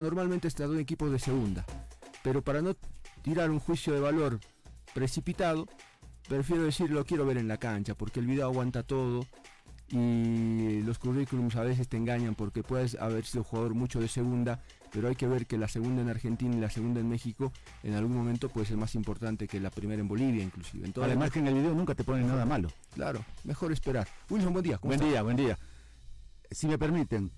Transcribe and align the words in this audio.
normalmente 0.00 0.48
están 0.48 0.72
en 0.72 0.80
equipos 0.80 1.12
de 1.12 1.18
segunda. 1.18 1.64
Pero 2.24 2.42
para 2.42 2.62
no 2.62 2.74
tirar 3.22 3.50
un 3.50 3.60
juicio 3.60 3.92
de 3.92 4.00
valor 4.00 4.40
precipitado, 4.94 5.68
prefiero 6.28 6.64
decir 6.64 6.90
lo 6.90 7.04
quiero 7.04 7.26
ver 7.26 7.36
en 7.36 7.48
la 7.48 7.58
cancha, 7.58 7.94
porque 7.94 8.20
el 8.20 8.26
video 8.26 8.46
aguanta 8.46 8.82
todo 8.82 9.26
y 9.88 10.82
los 10.82 10.98
currículums 10.98 11.56
a 11.56 11.64
veces 11.64 11.88
te 11.88 11.96
engañan 11.96 12.34
porque 12.34 12.62
puedes 12.62 12.94
haber 12.94 13.26
sido 13.26 13.44
jugador 13.44 13.74
mucho 13.74 14.00
de 14.00 14.08
segunda, 14.08 14.62
pero 14.90 15.08
hay 15.08 15.16
que 15.16 15.26
ver 15.26 15.46
que 15.46 15.58
la 15.58 15.68
segunda 15.68 16.00
en 16.00 16.08
Argentina 16.08 16.56
y 16.56 16.60
la 16.60 16.70
segunda 16.70 17.00
en 17.00 17.08
México 17.08 17.52
en 17.82 17.94
algún 17.94 18.16
momento 18.16 18.48
puede 18.48 18.66
ser 18.66 18.76
más 18.78 18.94
importante 18.94 19.48
que 19.48 19.60
la 19.60 19.70
primera 19.70 20.00
en 20.00 20.08
Bolivia 20.08 20.42
inclusive. 20.42 20.86
Entonces, 20.86 21.10
Además 21.10 21.30
que 21.30 21.40
en 21.40 21.48
el 21.48 21.54
video 21.54 21.74
nunca 21.74 21.94
te 21.94 22.04
ponen 22.04 22.26
nada 22.26 22.46
malo. 22.46 22.70
Claro, 22.94 23.22
mejor 23.44 23.70
esperar. 23.72 24.08
Wilson, 24.30 24.52
buen 24.52 24.64
día. 24.64 24.78
Buen 24.82 25.00
día, 25.00 25.22
buen 25.22 25.36
día. 25.36 25.58
Si 26.50 26.66
me 26.68 26.78
permiten, 26.78 27.32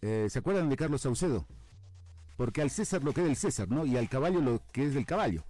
eh, 0.00 0.28
¿se 0.30 0.38
acuerdan 0.38 0.70
de 0.70 0.76
Carlos 0.76 1.02
Saucedo? 1.02 1.46
Porque 2.38 2.62
al 2.62 2.70
César 2.70 3.02
lo 3.02 3.12
que 3.12 3.20
es 3.20 3.26
del 3.26 3.36
César, 3.36 3.68
¿no? 3.68 3.84
Y 3.84 3.96
al 3.96 4.08
caballo 4.08 4.40
lo 4.40 4.62
que 4.72 4.86
es 4.86 4.94
del 4.94 5.04
caballo. 5.04 5.42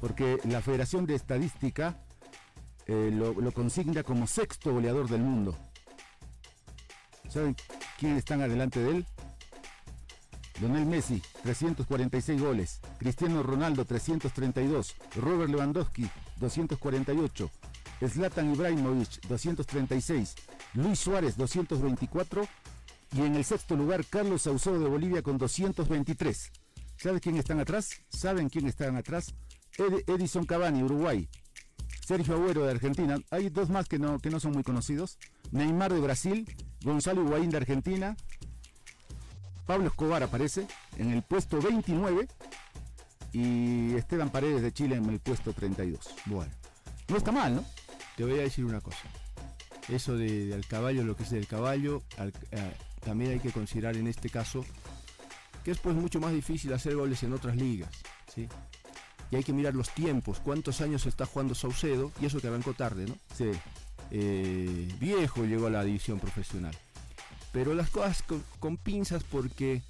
Porque 0.00 0.38
la 0.44 0.62
Federación 0.62 1.06
de 1.06 1.16
Estadística 1.16 1.98
eh, 2.86 3.10
lo, 3.12 3.50
consigna 3.52 4.04
como 4.04 4.28
sexto 4.28 4.72
goleador 4.72 5.08
del 5.08 5.22
mundo. 5.22 5.56
¿Saben 7.28 7.56
quiénes 7.98 8.18
están 8.18 8.42
adelante 8.42 8.78
de 8.78 8.90
él? 8.90 9.06
Lionel 10.60 10.86
Messi, 10.86 11.20
346 11.42 12.40
goles. 12.40 12.80
Cristiano 12.98 13.42
Ronaldo, 13.42 13.84
332. 13.84 14.94
Robert 15.16 15.50
Lewandowski, 15.50 16.08
248. 16.38 17.50
Zlatan 18.06 18.54
Ibrahimovic, 18.54 19.26
236. 19.26 20.36
Luis 20.74 21.00
Suárez, 21.00 21.36
224. 21.36 22.46
Y 23.12 23.20
en 23.20 23.34
el 23.36 23.44
sexto 23.44 23.76
lugar, 23.76 24.04
Carlos 24.06 24.42
Saucedo 24.42 24.78
de 24.80 24.88
Bolivia 24.88 25.22
con 25.22 25.38
223. 25.38 26.52
¿Saben 26.96 27.20
quién 27.20 27.36
están 27.36 27.60
atrás? 27.60 27.90
¿Saben 28.08 28.48
quién 28.48 28.66
están 28.66 28.96
atrás? 28.96 29.34
Edison 30.06 30.46
Cavani, 30.46 30.82
Uruguay, 30.82 31.28
Sergio 32.06 32.34
Agüero 32.34 32.64
de 32.64 32.70
Argentina. 32.72 33.18
Hay 33.30 33.50
dos 33.50 33.70
más 33.70 33.88
que 33.88 33.98
no, 33.98 34.18
que 34.18 34.30
no 34.30 34.40
son 34.40 34.52
muy 34.52 34.62
conocidos. 34.62 35.18
Neymar 35.50 35.92
de 35.92 36.00
Brasil, 36.00 36.46
Gonzalo 36.82 37.22
Higuaín 37.22 37.50
de 37.50 37.56
Argentina, 37.56 38.16
Pablo 39.66 39.88
Escobar 39.88 40.22
aparece 40.22 40.66
en 40.98 41.10
el 41.12 41.22
puesto 41.22 41.60
29 41.60 42.28
y 43.32 43.94
Esteban 43.94 44.30
Paredes 44.30 44.62
de 44.62 44.72
Chile 44.72 44.96
en 44.96 45.08
el 45.08 45.20
puesto 45.20 45.52
32. 45.52 46.14
Bueno, 46.26 46.52
no 47.08 47.16
está 47.16 47.32
mal, 47.32 47.56
¿no? 47.56 47.64
Te 48.16 48.24
voy 48.24 48.38
a 48.38 48.42
decir 48.42 48.64
una 48.64 48.80
cosa. 48.80 48.98
Eso 49.88 50.16
de, 50.16 50.54
al 50.54 50.66
caballo, 50.66 51.04
lo 51.04 51.16
que 51.16 51.24
es 51.24 51.30
del 51.30 51.46
caballo, 51.46 52.02
eh, 52.18 52.72
también 53.04 53.32
hay 53.32 53.40
que 53.40 53.52
considerar 53.52 53.96
en 53.96 54.06
este 54.06 54.30
caso 54.30 54.64
que 55.62 55.70
es 55.70 55.78
pues 55.78 55.94
mucho 55.96 56.20
más 56.20 56.32
difícil 56.32 56.72
hacer 56.72 56.94
goles 56.96 57.22
en 57.22 57.32
otras 57.32 57.56
ligas. 57.56 57.90
¿sí? 58.34 58.48
y 59.30 59.36
hay 59.36 59.44
que 59.44 59.52
mirar 59.52 59.74
los 59.74 59.90
tiempos, 59.90 60.40
cuántos 60.40 60.80
años 60.80 61.06
está 61.06 61.26
jugando 61.26 61.54
Saucedo, 61.54 62.12
y 62.20 62.26
eso 62.26 62.40
que 62.40 62.48
arrancó 62.48 62.74
tarde, 62.74 63.06
¿no? 63.06 63.16
Sí. 63.36 63.50
Eh, 64.10 64.88
viejo 65.00 65.44
llegó 65.44 65.66
a 65.66 65.70
la 65.70 65.84
división 65.84 66.20
profesional. 66.20 66.76
Pero 67.52 67.74
las 67.74 67.90
cosas 67.90 68.22
con, 68.58 68.76
pinzas 68.76 69.24
porque 69.24 69.82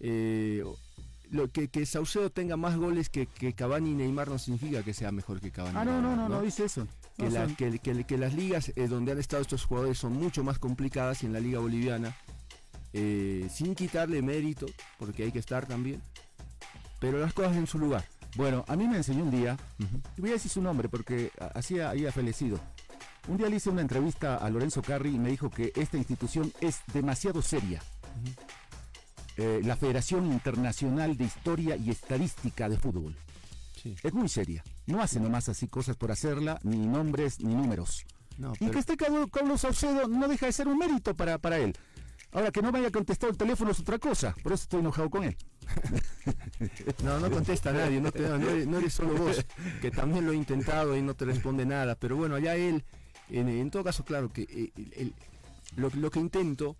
eh, 0.00 0.62
lo 1.30 1.50
que, 1.50 1.68
que, 1.68 1.86
Saucedo 1.86 2.30
tenga 2.30 2.56
más 2.56 2.76
goles 2.76 3.08
que, 3.08 3.26
que, 3.26 3.54
Cavani 3.54 3.90
y 3.90 3.94
Neymar 3.94 4.28
no 4.28 4.38
significa 4.38 4.82
que 4.82 4.92
sea 4.92 5.12
mejor 5.12 5.40
que 5.40 5.50
Cavani. 5.50 5.76
Ah, 5.78 5.84
no, 5.84 6.00
no, 6.02 6.14
no, 6.16 6.28
no, 6.28 6.42
dice 6.42 6.64
eso. 6.64 6.86
Que, 7.16 7.78
que, 8.06 8.18
las 8.18 8.34
ligas 8.34 8.72
eh, 8.76 8.88
donde 8.88 9.12
han 9.12 9.18
estado 9.18 9.40
estos 9.40 9.64
jugadores 9.64 9.98
son 9.98 10.12
mucho 10.12 10.44
más 10.44 10.58
complicadas 10.58 11.22
y 11.22 11.26
en 11.26 11.32
la 11.32 11.40
liga 11.40 11.60
boliviana, 11.60 12.14
sin 13.50 13.74
quitarle 13.74 14.22
mérito, 14.22 14.66
porque 14.98 15.24
hay 15.24 15.32
que 15.32 15.38
estar 15.38 15.66
también, 15.66 16.00
pero 16.98 17.18
las 17.18 17.32
cosas 17.32 17.56
en 17.56 17.66
su 17.66 17.78
lugar. 17.78 18.04
Bueno, 18.36 18.64
a 18.68 18.76
mí 18.76 18.86
me 18.86 18.98
enseñó 18.98 19.24
un 19.24 19.30
día, 19.30 19.56
y 20.16 20.20
voy 20.20 20.30
a 20.30 20.34
decir 20.34 20.50
su 20.50 20.60
nombre 20.60 20.88
porque 20.88 21.30
así 21.54 21.80
había 21.80 22.12
fallecido. 22.12 22.60
Un 23.28 23.38
día 23.38 23.48
le 23.48 23.56
hice 23.56 23.70
una 23.70 23.80
entrevista 23.80 24.36
a 24.36 24.48
Lorenzo 24.50 24.82
Carri 24.82 25.14
y 25.14 25.18
me 25.18 25.30
dijo 25.30 25.50
que 25.50 25.72
esta 25.74 25.96
institución 25.96 26.52
es 26.60 26.80
demasiado 26.92 27.42
seria. 27.42 27.82
Eh, 29.36 29.60
la 29.64 29.76
Federación 29.76 30.26
Internacional 30.26 31.16
de 31.16 31.24
Historia 31.24 31.76
y 31.76 31.90
Estadística 31.90 32.68
de 32.68 32.78
Fútbol. 32.78 33.16
Es 34.02 34.14
muy 34.14 34.28
seria. 34.28 34.64
No 34.86 35.02
hace 35.02 35.20
nomás 35.20 35.48
así 35.48 35.68
cosas 35.68 35.96
por 35.96 36.10
hacerla, 36.10 36.58
ni 36.62 36.78
nombres, 36.86 37.40
ni 37.40 37.54
números. 37.54 38.04
Y 38.60 38.68
que 38.68 38.78
este 38.78 38.96
Carlos 38.96 39.60
Saucedo 39.60 40.08
no 40.08 40.28
deja 40.28 40.46
de 40.46 40.52
ser 40.52 40.68
un 40.68 40.78
mérito 40.78 41.14
para, 41.14 41.38
para 41.38 41.58
él. 41.58 41.76
Ahora, 42.32 42.50
que 42.50 42.60
no 42.60 42.70
me 42.72 42.80
haya 42.80 42.90
contestado 42.90 43.30
el 43.30 43.38
teléfono 43.38 43.70
es 43.70 43.80
otra 43.80 43.98
cosa, 43.98 44.34
por 44.42 44.52
eso 44.52 44.64
estoy 44.64 44.80
enojado 44.80 45.10
con 45.10 45.24
él. 45.24 45.36
No, 47.04 47.20
no 47.20 47.30
contesta 47.30 47.72
nadie, 47.72 48.00
no, 48.00 48.08
eres, 48.78 48.94
solo 48.94 49.14
vos, 49.14 49.44
que 49.80 49.90
también 49.90 50.24
lo 50.24 50.32
he 50.32 50.36
intentado 50.36 50.96
y 50.96 51.02
no 51.02 51.14
te 51.14 51.24
responde 51.24 51.66
nada, 51.66 51.94
pero 51.94 52.16
bueno, 52.16 52.34
allá 52.34 52.56
él, 52.56 52.84
en, 53.28 53.70
todo 53.70 53.84
caso, 53.84 54.04
claro 54.04 54.32
que 54.32 54.42
eh, 54.48 55.12
lo, 55.76 56.10
que 56.10 56.18
intento 56.18 56.76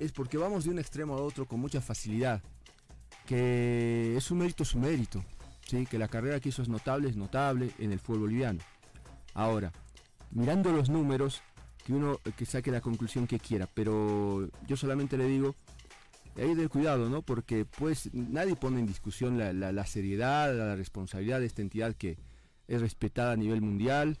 es 0.00 0.12
porque 0.12 0.38
vamos 0.38 0.64
de 0.64 0.70
un 0.70 0.78
extremo 0.78 1.14
a 1.14 1.22
otro 1.22 1.46
con 1.46 1.60
mucha 1.60 1.80
facilidad, 1.80 2.42
que 3.26 4.16
es 4.16 4.30
un 4.30 4.38
mérito, 4.38 4.64
es 4.64 4.74
un 4.74 4.82
mérito, 4.82 5.24
¿sí? 5.68 5.86
que 5.86 5.98
la 5.98 6.08
carrera 6.08 6.40
que 6.40 6.48
hizo 6.48 6.62
es 6.62 6.68
notable, 6.68 7.08
es 7.08 7.16
notable 7.16 7.70
en 7.78 7.92
el 7.92 8.00
fútbol 8.00 8.20
boliviano. 8.20 8.60
Ahora, 9.34 9.72
mirando 10.32 10.72
los 10.72 10.90
números, 10.90 11.42
que 11.84 11.92
uno 11.92 12.18
que 12.36 12.46
saque 12.46 12.70
la 12.70 12.80
conclusión 12.80 13.26
que 13.26 13.38
quiera, 13.38 13.68
pero 13.72 14.48
yo 14.66 14.76
solamente 14.76 15.16
le 15.16 15.26
digo 15.26 15.54
hay 16.36 16.54
que 16.56 16.68
cuidado, 16.68 17.10
¿no? 17.10 17.22
Porque 17.22 17.64
pues 17.64 18.12
nadie 18.14 18.56
pone 18.56 18.80
en 18.80 18.86
discusión 18.86 19.38
la, 19.38 19.86
seriedad, 19.86 20.54
la 20.54 20.76
responsabilidad 20.76 21.40
de 21.40 21.46
esta 21.46 21.62
entidad 21.62 21.94
que 21.94 22.18
es 22.68 22.80
respetada 22.80 23.32
a 23.32 23.36
nivel 23.36 23.60
mundial 23.60 24.18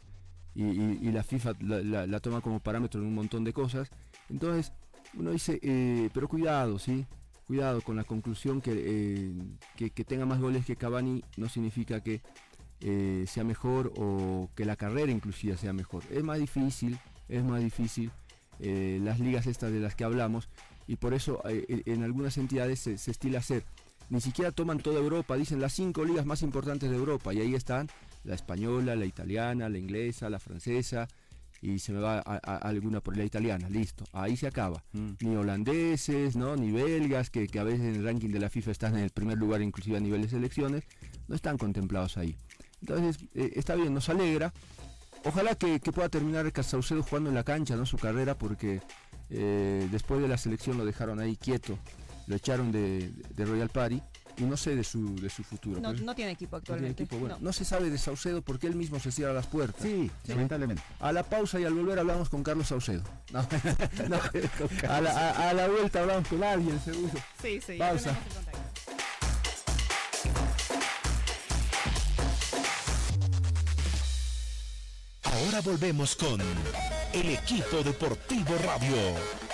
y, 0.54 1.10
la 1.10 1.22
FIFA 1.22 1.54
la, 1.60 2.20
toma 2.20 2.42
como 2.42 2.60
parámetro 2.60 3.00
en 3.00 3.06
un 3.06 3.14
montón 3.14 3.44
de 3.44 3.52
cosas. 3.52 3.90
Entonces, 4.28 4.72
uno 5.14 5.30
dice, 5.30 5.58
eh, 5.62 6.10
pero 6.12 6.28
cuidado, 6.28 6.78
¿sí? 6.78 7.06
Cuidado 7.46 7.80
con 7.80 7.96
la 7.96 8.04
conclusión 8.04 8.62
eh, 8.66 9.32
que, 9.76 9.90
que, 9.90 10.04
tenga 10.04 10.26
más 10.26 10.40
goles 10.40 10.66
que 10.66 10.76
Cavani 10.76 11.24
no 11.36 11.48
significa 11.48 12.02
que 12.02 12.20
eh, 12.80 13.24
sea 13.26 13.44
mejor 13.44 13.92
o 13.96 14.50
que 14.54 14.64
la 14.64 14.76
carrera 14.76 15.10
inclusive 15.10 15.56
sea 15.56 15.72
mejor. 15.72 16.02
Es 16.10 16.22
más 16.22 16.38
difícil, 16.38 16.98
es 17.32 17.44
más 17.44 17.62
difícil 17.62 18.10
las 18.60 19.18
ligas 19.18 19.48
estas 19.48 19.72
de 19.72 19.80
las 19.80 19.96
que 19.96 20.04
hablamos 20.04 20.48
y 20.86 20.96
por 20.96 21.14
eso 21.14 21.42
eh, 21.48 21.82
en 21.86 22.02
algunas 22.02 22.36
entidades 22.38 22.80
se, 22.80 22.94
estila 22.94 23.38
hacer. 23.38 23.64
Ni 24.10 24.20
siquiera 24.20 24.52
toman 24.52 24.78
toda 24.78 25.00
Europa, 25.00 25.36
dicen 25.36 25.60
las 25.60 25.72
cinco 25.72 26.04
ligas 26.04 26.26
más 26.26 26.42
importantes 26.42 26.90
de 26.90 26.96
Europa 26.96 27.32
y 27.32 27.40
ahí 27.40 27.54
están 27.54 27.88
la 28.24 28.34
española, 28.34 28.94
la 28.94 29.06
italiana, 29.06 29.68
la 29.68 29.78
inglesa, 29.78 30.28
la 30.28 30.38
francesa 30.38 31.08
y 31.62 31.78
se 31.78 31.92
me 31.92 32.00
va 32.00 32.18
a, 32.18 32.56
alguna 32.56 33.00
por 33.00 33.16
la 33.16 33.24
italiana, 33.24 33.70
listo, 33.70 34.04
ahí 34.12 34.36
se 34.36 34.48
acaba. 34.48 34.82
Mm. 34.92 35.10
Ni 35.20 35.36
holandeses, 35.36 36.34
¿no? 36.36 36.56
ni 36.56 36.72
belgas, 36.72 37.30
que, 37.30 37.48
a 37.58 37.62
veces 37.62 37.82
en 37.82 37.94
el 37.94 38.04
ranking 38.04 38.30
de 38.30 38.40
la 38.40 38.50
FIFA 38.50 38.72
están 38.72 38.94
en 38.96 39.04
el 39.04 39.10
primer 39.10 39.38
lugar 39.38 39.62
inclusive 39.62 39.96
a 39.96 40.00
nivel 40.00 40.22
de 40.22 40.28
selecciones, 40.28 40.84
no 41.28 41.36
están 41.36 41.56
contemplados 41.56 42.18
ahí. 42.18 42.36
Entonces, 42.80 43.24
eh, 43.34 43.52
está 43.54 43.76
bien, 43.76 43.94
nos 43.94 44.08
alegra. 44.08 44.52
Ojalá 45.24 45.54
que, 45.54 45.78
pueda 45.80 46.08
terminar 46.08 46.50
Saucedo 46.62 47.02
jugando 47.02 47.30
en 47.30 47.36
la 47.36 47.44
cancha, 47.44 47.76
¿no? 47.76 47.86
Su 47.86 47.96
carrera, 47.96 48.36
porque 48.36 48.80
eh, 49.30 49.88
después 49.90 50.20
de 50.20 50.28
la 50.28 50.36
selección 50.36 50.76
lo 50.78 50.84
dejaron 50.84 51.20
ahí 51.20 51.36
quieto, 51.36 51.78
lo 52.26 52.36
echaron 52.36 52.72
de, 52.72 53.10
Royal 53.36 53.68
Party 53.68 54.02
y 54.38 54.42
no 54.44 54.56
sé 54.56 54.74
de 54.74 54.84
su, 54.84 55.14
de 55.16 55.30
su 55.30 55.44
futuro. 55.44 55.80
No, 55.80 56.14
tiene 56.14 56.32
equipo 56.32 56.56
actualmente. 56.56 57.06
No, 57.40 57.52
se 57.52 57.64
sabe 57.64 57.90
de 57.90 57.98
Saucedo 57.98 58.42
porque 58.42 58.66
él 58.66 58.74
mismo 58.74 58.98
se 58.98 59.12
cierra 59.12 59.32
las 59.32 59.46
puertas. 59.46 59.82
Sí, 59.82 60.10
lamentablemente. 60.26 60.82
A 61.00 61.12
la 61.12 61.22
pausa 61.22 61.60
y 61.60 61.64
al 61.64 61.74
volver 61.74 61.98
hablamos 61.98 62.28
con 62.28 62.42
Carlos 62.42 62.68
Saucedo. 62.68 63.02
a, 64.88 65.00
la, 65.00 65.68
vuelta 65.68 66.00
hablamos 66.00 66.28
con 66.28 66.42
alguien, 66.42 66.80
seguro. 66.80 67.12
Sí, 67.40 67.60
sí. 67.60 67.78
Pausa. 67.78 68.18
Ahora 75.32 75.62
volvemos 75.62 76.14
con 76.14 76.38
el 77.14 77.30
equipo 77.30 77.82
deportivo 77.82 78.54
radio. 78.62 79.51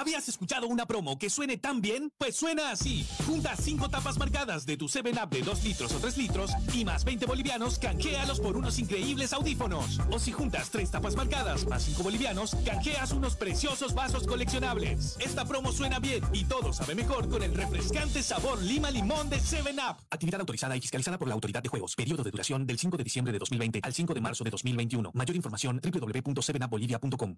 ¿Habías 0.00 0.30
escuchado 0.30 0.66
una 0.66 0.86
promo 0.86 1.18
que 1.18 1.28
suene 1.28 1.58
tan 1.58 1.82
bien? 1.82 2.10
Pues 2.16 2.34
suena 2.34 2.70
así. 2.70 3.06
Junta 3.26 3.54
5 3.54 3.90
tapas 3.90 4.16
marcadas 4.16 4.64
de 4.64 4.78
tu 4.78 4.86
7-Up 4.86 5.28
de 5.28 5.42
2 5.42 5.62
litros 5.62 5.92
o 5.92 5.98
3 5.98 6.16
litros 6.16 6.52
y 6.72 6.86
más 6.86 7.04
20 7.04 7.26
bolivianos, 7.26 7.78
canjealos 7.78 8.40
por 8.40 8.56
unos 8.56 8.78
increíbles 8.78 9.34
audífonos. 9.34 10.00
O 10.10 10.18
si 10.18 10.32
juntas 10.32 10.70
3 10.70 10.90
tapas 10.90 11.16
marcadas 11.16 11.66
más 11.66 11.82
5 11.82 12.02
bolivianos, 12.02 12.56
canjeas 12.64 13.12
unos 13.12 13.36
preciosos 13.36 13.92
vasos 13.92 14.26
coleccionables. 14.26 15.18
Esta 15.20 15.44
promo 15.44 15.70
suena 15.70 15.98
bien 15.98 16.24
y 16.32 16.46
todo 16.46 16.72
sabe 16.72 16.94
mejor 16.94 17.28
con 17.28 17.42
el 17.42 17.54
refrescante 17.54 18.22
sabor 18.22 18.62
lima 18.62 18.90
limón 18.90 19.28
de 19.28 19.36
7-Up. 19.36 19.98
Actividad 20.10 20.40
autorizada 20.40 20.74
y 20.78 20.80
fiscalizada 20.80 21.18
por 21.18 21.28
la 21.28 21.34
Autoridad 21.34 21.62
de 21.62 21.68
Juegos. 21.68 21.94
Periodo 21.94 22.24
de 22.24 22.30
duración 22.30 22.66
del 22.66 22.78
5 22.78 22.96
de 22.96 23.04
diciembre 23.04 23.34
de 23.34 23.38
2020 23.38 23.80
al 23.82 23.92
5 23.92 24.14
de 24.14 24.20
marzo 24.22 24.44
de 24.44 24.50
2021. 24.50 25.10
Mayor 25.12 25.36
información 25.36 25.78
www.7upbolivia.com. 25.84 27.36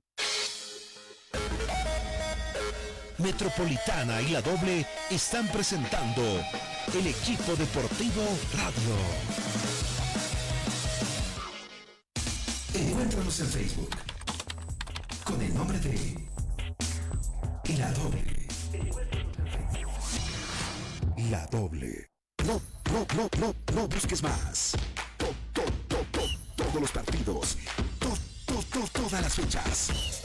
Metropolitana 3.22 4.20
y 4.20 4.30
la 4.30 4.42
Doble 4.42 4.84
están 5.08 5.46
presentando 5.48 6.22
el 6.92 7.06
equipo 7.06 7.54
deportivo 7.54 8.22
radio. 8.56 8.96
Encuéntranos 12.74 13.40
en 13.40 13.46
Facebook 13.46 13.90
con 15.24 15.40
el 15.40 15.54
nombre 15.54 15.78
de 15.78 16.16
La 17.78 17.92
Doble. 17.92 18.48
La 21.30 21.46
Doble. 21.46 22.10
No, 22.44 22.60
no, 22.92 23.06
no, 23.16 23.28
no, 23.38 23.54
no 23.74 23.88
busques 23.88 24.22
más. 24.22 24.72
todos 26.56 26.80
los 26.80 26.90
partidos. 26.90 27.56
todas 28.92 29.22
las 29.22 29.34
fechas. 29.34 30.21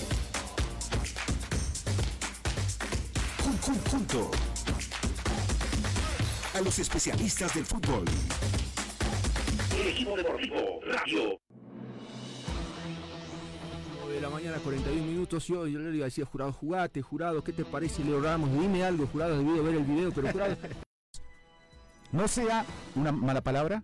Junto 3.75 4.31
a 6.53 6.61
los 6.61 6.79
especialistas 6.79 7.53
del 7.53 7.65
fútbol. 7.65 8.05
El 9.77 9.87
equipo 9.87 10.15
deportivo 10.15 10.79
Radio. 10.85 11.39
de 14.09 14.21
la 14.21 14.29
mañana, 14.29 14.57
41 14.63 15.03
minutos. 15.03 15.47
Yo, 15.47 15.67
yo 15.67 15.79
le 15.79 15.95
iba 15.95 16.05
a 16.05 16.05
decir, 16.05 16.23
jurado, 16.23 16.53
jugate, 16.53 17.01
jurado, 17.01 17.43
¿qué 17.43 17.51
te 17.51 17.65
parece? 17.65 18.03
Le 18.05 18.13
oramos, 18.13 18.49
dime 18.53 18.85
algo, 18.85 19.05
jurado, 19.07 19.37
debido 19.37 19.63
ver 19.63 19.75
el 19.75 19.83
video, 19.83 20.11
pero 20.13 20.31
jurado. 20.31 20.57
no 22.13 22.27
sea 22.27 22.65
una 22.95 23.11
mala 23.11 23.41
palabra. 23.41 23.83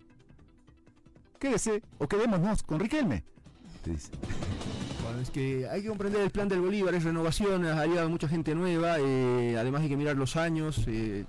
Quédese 1.38 1.82
o 1.98 2.08
quedémonos 2.08 2.62
con 2.62 2.80
Riquelme. 2.80 3.22
Bueno, 3.84 3.98
que 5.30 5.68
hay 5.68 5.82
que 5.82 5.88
comprender 5.88 6.22
el 6.22 6.30
plan 6.30 6.48
del 6.48 6.60
Bolívar, 6.60 6.94
es 6.94 7.04
renovación, 7.04 7.64
ha 7.66 7.84
llegado 7.86 8.08
mucha 8.08 8.28
gente 8.28 8.54
nueva, 8.54 8.96
eh, 8.98 9.56
además 9.58 9.82
hay 9.82 9.88
que 9.88 9.96
mirar 9.96 10.16
los 10.16 10.36
años. 10.36 10.84
Eh, 10.86 11.24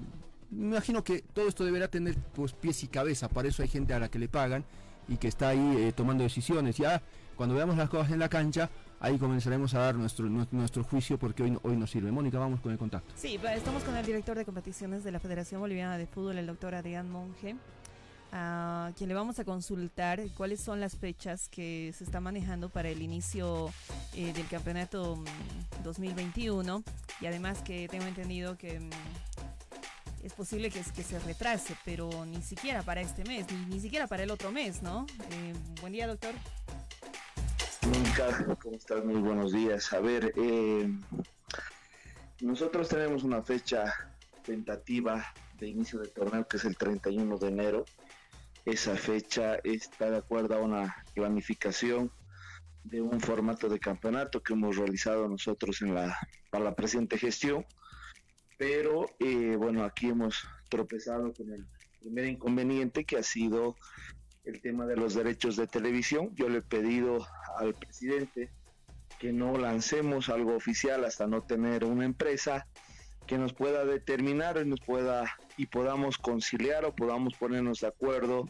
me 0.51 0.68
imagino 0.68 1.03
que 1.03 1.21
todo 1.21 1.47
esto 1.47 1.65
deberá 1.65 1.88
tener 1.88 2.15
pues, 2.33 2.53
pies 2.53 2.83
y 2.83 2.88
cabeza, 2.88 3.30
para 3.30 3.47
eso 3.47 3.62
hay 3.62 3.68
gente 3.68 3.94
a 3.94 4.00
la 4.00 4.09
que 4.09 4.19
le 4.19 4.27
pagan 4.27 4.63
y 5.07 5.18
que 5.18 5.27
está 5.27 5.50
ahí 5.50 5.77
eh, 5.77 5.94
tomando 5.94 6.24
decisiones. 6.24 6.77
Ya 6.77 7.01
cuando 7.36 7.56
veamos 7.56 7.77
las 7.77 7.89
cosas 7.89 8.12
en 8.12 8.19
la 8.19 8.30
cancha, 8.30 8.69
ahí 9.00 9.18
comenzaremos 9.18 9.74
a 9.74 9.80
dar 9.80 9.95
nuestro, 9.95 10.27
nuestro 10.30 10.83
juicio 10.83 11.18
porque 11.18 11.44
hoy, 11.44 11.57
hoy 11.63 11.75
nos 11.75 11.91
sirve. 11.91 12.12
Mónica, 12.12 12.39
vamos 12.39 12.62
con 12.62 12.71
el 12.71 12.77
contacto. 12.77 13.13
Sí, 13.15 13.39
estamos 13.53 13.83
con 13.83 13.95
el 13.95 14.06
director 14.06 14.38
de 14.38 14.45
competiciones 14.45 15.03
de 15.03 15.12
la 15.12 15.19
Federación 15.19 15.62
Boliviana 15.62 15.98
de 15.98 16.07
Fútbol, 16.07 16.38
el 16.38 16.48
doctor 16.48 16.75
Adrián 16.75 17.09
Monge, 17.09 17.56
a 18.38 18.92
quien 18.98 19.08
le 19.08 19.16
vamos 19.16 19.40
a 19.40 19.46
consultar 19.46 20.22
cuáles 20.36 20.60
son 20.60 20.82
las 20.82 20.98
fechas 20.98 21.48
que 21.48 21.94
se 21.98 22.04
está 22.04 22.20
manejando 22.20 22.68
para 22.68 22.90
el 22.90 23.02
inicio 23.02 23.72
eh, 24.14 24.34
del 24.34 24.46
campeonato 24.50 25.24
2021 25.86 26.80
mm, 26.80 26.84
y 27.22 27.28
además 27.28 27.62
que 27.62 27.88
tengo 27.88 28.04
entendido 28.04 28.58
que 28.58 28.82
mm, 28.82 28.90
es 30.22 30.34
posible 30.34 30.70
que, 30.70 30.82
que 30.82 31.04
se 31.04 31.18
retrase, 31.20 31.78
pero 31.86 32.10
ni 32.26 32.42
siquiera 32.42 32.84
para 32.84 33.00
este 33.00 33.24
mes, 33.24 33.46
ni, 33.70 33.80
siquiera 33.80 34.06
para 34.06 34.24
el 34.24 34.32
otro 34.32 34.52
mes, 34.52 34.82
¿no? 34.82 35.06
Eh, 35.32 35.54
buen 35.80 35.94
día, 35.94 36.06
doctor. 36.06 36.34
Mónica, 37.88 38.58
¿cómo 38.62 38.76
estás? 38.76 39.06
Muy 39.06 39.22
buenos 39.22 39.54
días. 39.54 39.94
A 39.94 40.00
ver, 40.02 40.34
eh, 40.36 40.90
nosotros 42.42 42.90
tenemos 42.90 43.24
una 43.24 43.42
fecha 43.42 43.94
tentativa 44.44 45.26
de 45.58 45.70
inicio 45.70 46.00
del 46.00 46.12
torneo 46.12 46.46
que 46.46 46.58
es 46.58 46.66
el 46.66 46.76
31 46.76 47.38
de 47.38 47.48
enero. 47.48 47.86
Esa 48.65 48.95
fecha 48.95 49.56
está 49.63 50.09
de 50.09 50.17
acuerdo 50.17 50.56
a 50.56 50.59
una 50.59 50.95
planificación 51.13 52.12
de 52.83 53.01
un 53.01 53.19
formato 53.19 53.69
de 53.69 53.79
campeonato 53.79 54.41
que 54.41 54.53
hemos 54.53 54.75
realizado 54.75 55.27
nosotros 55.27 55.81
en 55.81 55.95
la, 55.95 56.17
para 56.51 56.63
la 56.63 56.75
presente 56.75 57.17
gestión 57.17 57.65
pero 58.57 59.06
eh, 59.19 59.56
bueno, 59.57 59.83
aquí 59.83 60.07
hemos 60.07 60.47
tropezado 60.69 61.33
con 61.33 61.51
el 61.51 61.65
primer 62.00 62.25
inconveniente 62.25 63.03
que 63.03 63.17
ha 63.17 63.23
sido 63.23 63.75
el 64.44 64.62
tema 64.62 64.85
de 64.85 64.95
los 64.95 65.15
derechos 65.15 65.56
de 65.56 65.67
televisión. 65.67 66.33
Yo 66.35 66.47
le 66.47 66.59
he 66.59 66.62
pedido 66.62 67.25
al 67.57 67.73
presidente 67.73 68.50
que 69.19 69.33
no 69.33 69.57
lancemos 69.57 70.29
algo 70.29 70.56
oficial 70.56 71.03
hasta 71.06 71.27
no 71.27 71.41
tener 71.41 71.83
una 71.83 72.06
empresa 72.06 72.67
que 73.27 73.38
nos 73.38 73.53
pueda 73.53 73.85
determinar 73.85 74.62
y 74.63 74.67
nos 74.67 74.81
pueda 74.81 75.35
y 75.57 75.65
podamos 75.65 76.17
conciliar 76.17 76.85
o 76.85 76.95
podamos 76.95 77.33
ponernos 77.35 77.79
de 77.79 77.88
acuerdo 77.88 78.45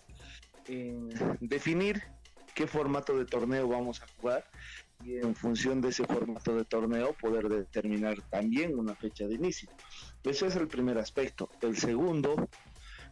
definir 1.39 2.03
qué 2.53 2.67
formato 2.67 3.17
de 3.17 3.25
torneo 3.25 3.67
vamos 3.67 4.01
a 4.01 4.07
jugar 4.19 4.45
y 5.03 5.17
en 5.17 5.35
función 5.35 5.81
de 5.81 5.89
ese 5.89 6.05
formato 6.05 6.55
de 6.55 6.63
torneo 6.65 7.13
poder 7.13 7.49
determinar 7.49 8.21
también 8.29 8.79
una 8.79 8.95
fecha 8.95 9.27
de 9.27 9.35
inicio. 9.35 9.69
Ese 10.23 10.47
es 10.47 10.55
el 10.55 10.67
primer 10.67 10.97
aspecto. 10.97 11.49
El 11.61 11.77
segundo 11.77 12.49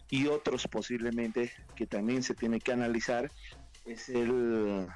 y 0.10 0.28
otros 0.28 0.68
posiblemente 0.68 1.52
que 1.76 1.86
también 1.86 2.24
se 2.24 2.36
tiene 2.36 2.60
que 2.60 2.72
analizar 2.72 3.32
es 3.86 4.10
el 4.10 4.88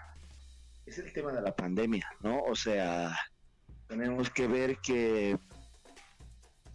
es 0.86 0.98
el 1.00 1.12
tema 1.12 1.33
de 1.33 1.42
la 1.42 1.54
pandemia, 1.54 2.09
¿no? 2.21 2.42
O 2.44 2.56
sea, 2.56 3.13
tenemos 3.88 4.30
que 4.30 4.48
ver 4.48 4.77
que 4.77 5.38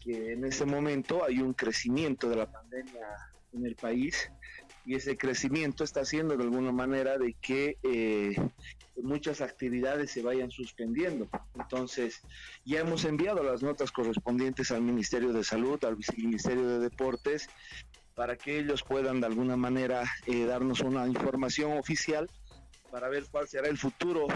que 0.01 0.33
en 0.33 0.45
este 0.45 0.65
momento 0.67 1.25
hay 1.25 1.39
un 1.39 1.55
crecimiento 1.55 2.29
de 2.29 2.37
la 2.37 2.51
pandemia 2.51 3.07
en 3.53 3.65
el 3.65 3.77
país 3.77 4.31
y 4.85 4.95
ese 4.97 5.17
crecimiento 5.17 5.85
está 5.85 6.01
haciendo 6.01 6.37
de 6.37 6.45
alguna 6.45 6.73
manera 6.73 7.19
de 7.19 7.35
que 7.35 7.79
eh, 7.83 8.35
muchas 8.97 9.41
actividades 9.41 10.11
se 10.11 10.23
vayan 10.23 10.51
suspendiendo. 10.51 11.29
Entonces, 11.55 12.21
ya 12.65 12.81
hemos 12.81 13.05
enviado 13.05 13.43
las 13.43 13.63
notas 13.63 13.93
correspondientes 13.93 14.71
al 14.71 14.83
Ministerio 14.83 15.33
de 15.33 15.45
Salud, 15.45 15.83
al 15.85 15.97
Viceministerio 15.97 16.67
de 16.67 16.79
Deportes, 16.81 17.49
para 18.15 18.37
que 18.37 18.59
ellos 18.59 18.83
puedan 18.83 19.21
de 19.21 19.27
alguna 19.27 19.57
manera 19.57 20.05
eh, 20.27 20.45
darnos 20.45 20.81
una 20.81 21.07
información 21.07 21.79
oficial 21.79 22.29
para 22.91 23.09
ver 23.09 23.25
cuál 23.31 23.49
será 23.49 23.69
el 23.69 23.79
futuro 23.79 24.27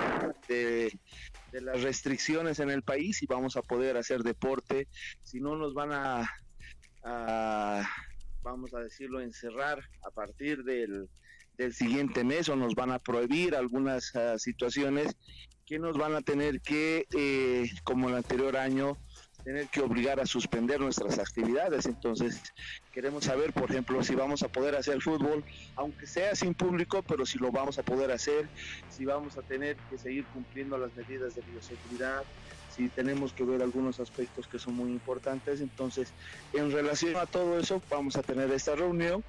de, 0.49 0.99
las 1.53 1.83
restricciones 1.83 2.59
en 2.59 2.71
el 2.71 2.83
país 2.83 3.23
y 3.23 3.27
vamos 3.27 3.57
a 3.57 3.63
poder 3.63 3.99
hacer 3.99 4.23
deporte, 4.23 4.89
si 5.23 5.41
no 5.41 5.57
nos 5.57 5.75
van 5.75 5.93
a 5.93 6.27
vamos 8.47 8.73
a 8.75 8.79
decirlo, 8.79 9.21
encerrar 9.21 9.81
a 10.05 10.11
partir 10.11 10.63
del, 10.63 11.09
siguiente 11.73 12.23
mes 12.23 12.49
o 12.49 12.55
nos 12.55 12.75
van 12.75 12.93
a 12.93 12.99
prohibir 12.99 13.57
algunas 13.57 14.15
ah, 14.15 14.39
situaciones 14.39 15.17
que 15.65 15.79
nos 15.79 15.97
van 15.99 16.15
a 16.15 16.21
tener 16.21 16.61
que, 16.61 17.07
eh, 17.17 17.69
como 17.83 18.09
el 18.09 18.15
anterior 18.15 18.57
año, 18.57 18.97
tener 19.43 19.69
que 19.69 19.81
obligar 19.81 20.21
a 20.21 20.27
suspender 20.27 20.79
nuestras 20.81 21.19
actividades. 21.19 21.87
Entonces, 21.87 22.41
queremos 22.93 23.25
saber, 23.25 23.53
por 23.53 23.71
ejemplo, 23.71 24.05
si 24.05 24.15
vamos 24.15 24.43
a 24.43 24.49
poder 24.49 24.77
hacer 24.77 25.01
fútbol, 25.01 25.43
aunque 25.75 26.07
sea 26.07 26.37
sin 26.37 26.55
público, 26.55 27.03
pero 27.03 27.27
si 27.27 27.39
lo 27.39 27.51
vamos 27.51 27.79
a 27.79 27.83
poder 27.83 28.13
hacer, 28.13 28.49
si 28.91 29.05
vamos 29.05 29.39
a 29.39 29.43
tener 29.43 29.77
que 29.91 29.99
seguir 29.99 30.25
cumpliendo 30.27 30.79
las 30.79 30.95
medidas 30.95 31.35
de 31.35 31.43
bioseguridad, 31.43 32.23
si 32.77 32.89
tenemos 32.89 33.33
que 33.33 33.45
ver 33.45 33.63
algunos 33.63 34.01
aspectos 34.01 34.47
que 34.47 34.59
son 34.59 34.75
muy 34.75 34.91
importantes. 34.91 35.61
Entonces, 35.61 36.13
en 36.53 36.71
relación 36.71 37.17
a 37.17 37.27
todo 37.27 37.59
eso, 37.59 37.83
vamos 37.91 38.17
a 38.17 38.23
tener 38.23 38.51
esta 38.51 38.75
reunión 38.75 39.25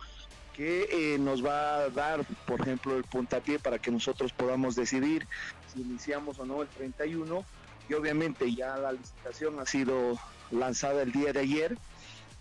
que 0.54 0.88
eh, 0.92 1.18
nos 1.20 1.46
va 1.46 1.78
a 1.78 1.90
dar, 1.90 2.26
por 2.46 2.62
ejemplo, 2.62 2.98
el 2.98 3.04
puntapié 3.04 3.60
para 3.60 3.80
que 3.80 3.92
nosotros 3.92 4.34
podamos 4.34 4.76
decidir 4.76 5.28
si 5.72 5.82
iniciamos 5.82 6.40
o 6.40 6.46
no 6.46 6.62
el 6.62 6.68
31. 6.68 7.46
Y 7.90 7.94
obviamente 7.94 8.54
ya 8.54 8.76
la 8.76 8.92
licitación 8.92 9.60
ha 9.60 9.66
sido 9.66 10.20
lanzada 10.52 11.04
el 11.04 11.12
día 11.12 11.32
de 11.32 11.40
ayer 11.40 11.78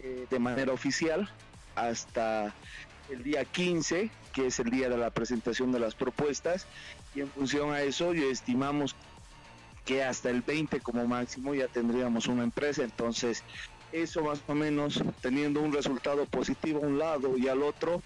eh, 0.01 0.27
de 0.29 0.39
manera 0.39 0.73
oficial 0.73 1.31
hasta 1.77 2.53
el 3.11 3.23
día 3.23 3.45
15, 3.45 4.11
que 4.33 4.47
es 4.47 4.59
el 4.59 4.71
día 4.71 4.89
de 4.89 4.97
la 4.97 5.11
presentación 5.11 5.71
de 5.71 5.79
las 5.79 5.95
propuestas. 5.95 6.67
Y 7.15 7.21
en 7.21 7.29
función 7.29 7.73
a 7.73 7.83
eso, 7.83 8.13
yo 8.13 8.29
estimamos 8.31 8.97
que 9.87 10.03
hasta 10.05 10.29
el 10.29 10.43
20 10.43 10.81
como 10.81 11.07
máximo 11.07 11.55
ya 11.55 11.69
tendríamos 11.69 12.27
una 12.27 12.43
empresa, 12.43 12.83
entonces 12.83 13.43
eso 13.93 14.23
más 14.23 14.43
o 14.49 14.55
menos 14.55 15.03
teniendo 15.23 15.63
un 15.63 15.73
resultado 15.73 16.27
positivo 16.27 16.85
a 16.85 16.87
un 16.87 16.99
lado 16.99 17.39
y 17.39 17.49
al 17.49 17.63
otro 17.63 18.03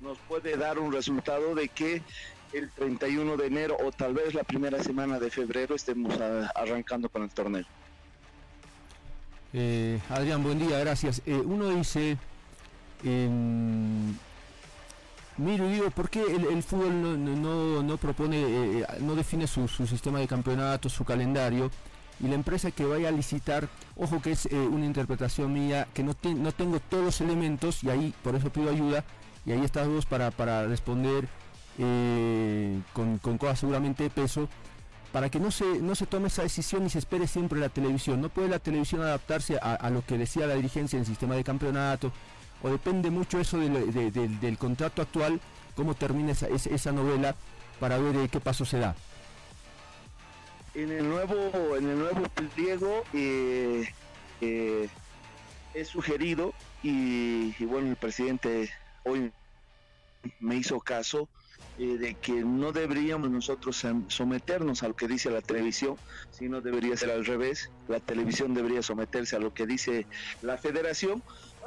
nos 0.00 0.18
puede 0.28 0.56
dar 0.56 0.78
un 0.78 0.92
resultado 0.92 1.54
de 1.54 1.68
que 1.68 2.02
el 2.52 2.70
31 2.70 3.36
de 3.36 3.46
enero 3.46 3.76
o 3.82 3.90
tal 3.90 4.12
vez 4.12 4.34
la 4.34 4.44
primera 4.44 4.82
semana 4.82 5.18
de 5.18 5.30
febrero 5.30 5.74
estemos 5.74 6.14
arrancando 6.54 7.08
con 7.08 7.22
el 7.22 7.30
torneo. 7.30 7.64
Eh, 9.54 9.98
Adrián, 10.10 10.42
buen 10.42 10.58
día, 10.58 10.78
gracias. 10.80 11.22
Eh, 11.24 11.34
uno 11.34 11.70
dice, 11.70 12.18
Miro, 15.38 15.66
digo, 15.66 15.90
¿por 15.90 16.10
qué 16.10 16.22
el, 16.22 16.62
fútbol 16.62 17.86
no, 17.86 17.96
propone, 17.96 18.36
eh, 18.36 18.80
eh, 18.80 18.86
no 19.00 19.14
define 19.14 19.46
su, 19.46 19.66
sistema 19.66 20.18
de 20.18 20.28
campeonato, 20.28 20.90
su 20.90 21.04
calendario? 21.04 21.70
Y 22.20 22.28
la 22.28 22.34
empresa 22.34 22.70
que 22.70 22.84
vaya 22.84 23.08
a 23.08 23.12
licitar, 23.12 23.68
ojo 23.96 24.20
que 24.20 24.32
es 24.32 24.46
eh, 24.46 24.56
una 24.56 24.84
interpretación 24.84 25.52
mía, 25.52 25.88
que 25.94 26.04
no, 26.04 26.14
tengo 26.14 26.80
todos 26.80 27.04
los 27.04 27.20
elementos 27.22 27.82
y 27.82 27.90
ahí 27.90 28.14
por 28.22 28.34
eso 28.36 28.50
pido 28.50 28.70
ayuda 28.70 29.04
y 29.46 29.52
ahí 29.52 29.64
estamos 29.64 30.04
para, 30.06 30.30
para 30.30 30.66
responder 30.66 31.26
con, 32.92 33.18
cosas 33.38 33.58
seguramente 33.58 34.04
de 34.04 34.10
peso. 34.10 34.48
para 35.12 35.30
que 35.30 35.40
no 35.40 35.50
se, 35.50 35.80
no 35.80 35.94
se 35.94 36.06
tome 36.06 36.28
esa 36.28 36.42
decisión 36.42 36.84
y 36.86 36.90
se 36.90 36.98
espere 36.98 37.26
siempre 37.26 37.58
la 37.58 37.70
televisión. 37.70 38.20
No 38.20 38.28
puede 38.28 38.48
la 38.48 38.58
televisión 38.58 39.00
adaptarse 39.00 39.58
a, 39.60 39.88
lo 39.90 40.04
que 40.04 40.18
decía 40.18 40.46
la 40.46 40.54
dirigencia 40.54 40.98
en 40.98 41.00
el 41.00 41.06
sistema 41.06 41.34
de 41.34 41.42
campeonato, 41.42 42.12
o 42.62 42.70
depende 42.70 43.10
mucho 43.10 43.38
eso 43.38 43.58
del 43.58 44.58
contrato 44.58 45.02
actual, 45.02 45.40
cómo 45.74 45.94
termina 45.94 46.32
esa, 46.32 46.46
esa 46.48 46.92
novela, 46.92 47.34
para 47.80 47.98
ver 47.98 48.28
qué 48.30 48.40
paso 48.40 48.64
se 48.64 48.78
da. 48.78 48.94
En 50.74 50.90
el 50.90 51.08
nuevo, 51.08 51.76
en 51.76 51.90
el 51.90 51.98
nuevo 51.98 52.22
pliego 52.54 53.04
eh, 53.12 53.86
eh, 54.40 54.88
sugerido 55.84 56.54
y, 56.82 57.52
bueno, 57.64 57.90
el 57.90 57.96
presidente 57.96 58.70
hoy 59.04 59.30
me 60.40 60.56
hizo 60.56 60.80
caso 60.80 61.28
eh, 61.78 61.98
de 61.98 62.14
que 62.14 62.32
no 62.32 62.72
deberíamos 62.72 63.30
nosotros 63.30 63.84
someternos 64.08 64.82
a 64.82 64.88
lo 64.88 64.96
que 64.96 65.08
dice 65.08 65.30
la 65.30 65.42
televisión, 65.42 65.96
sino 66.30 66.60
debería 66.60 66.96
ser 66.96 67.10
al 67.10 67.24
revés. 67.24 67.70
La 67.88 68.00
televisión 68.00 68.54
debería 68.54 68.82
someterse 68.82 69.36
a 69.36 69.40
lo 69.40 69.52
que 69.52 69.66
dice 69.66 70.06
la 70.40 70.56
federación 70.56 71.22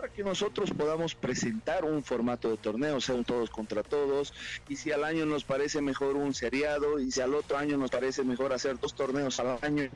para 0.06 0.14
que 0.14 0.24
nosotros 0.24 0.70
podamos 0.70 1.16
presentar 1.16 1.84
un 1.84 2.04
formato 2.04 2.52
de 2.52 2.58
torneo, 2.58 3.02
sean 3.02 3.24
todos 3.24 3.50
contra 3.50 3.82
todos, 3.82 4.36
y 4.70 4.76
si 4.76 4.92
al 4.92 5.04
año 5.04 5.26
nos 5.26 5.44
parece 5.44 5.82
mejor 5.82 6.16
un 6.16 6.36
seriado, 6.36 7.00
y 7.00 7.12
si 7.12 7.22
al 7.22 7.34
otro 7.34 7.58
año 7.58 7.76
nos 7.76 7.90
parece 7.90 8.24
mejor 8.24 8.54
hacer 8.54 8.80
dos 8.80 8.94
torneos 8.94 9.40
al 9.40 9.58
año, 9.64 9.90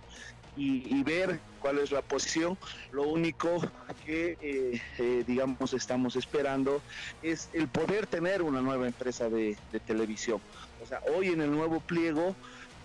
y, 0.57 1.03
ver 1.03 1.39
cuál 1.61 1.77
es 1.77 1.91
la 1.91 2.01
posición. 2.01 2.57
Lo 2.91 3.03
único 3.03 3.61
que, 4.03 4.35
eh, 4.41 4.81
eh, 4.97 5.23
digamos, 5.27 5.73
estamos 5.73 6.15
esperando 6.15 6.81
es 7.21 7.49
el 7.53 7.67
poder 7.67 8.07
tener 8.07 8.41
una 8.41 8.61
nueva 8.61 8.87
empresa 8.87 9.29
de, 9.29 9.55
televisión. 9.85 10.41
O 10.83 10.87
sea, 10.87 11.01
hoy 11.15 11.27
en 11.27 11.41
el 11.41 11.51
nuevo 11.51 11.79
pliego 11.81 12.35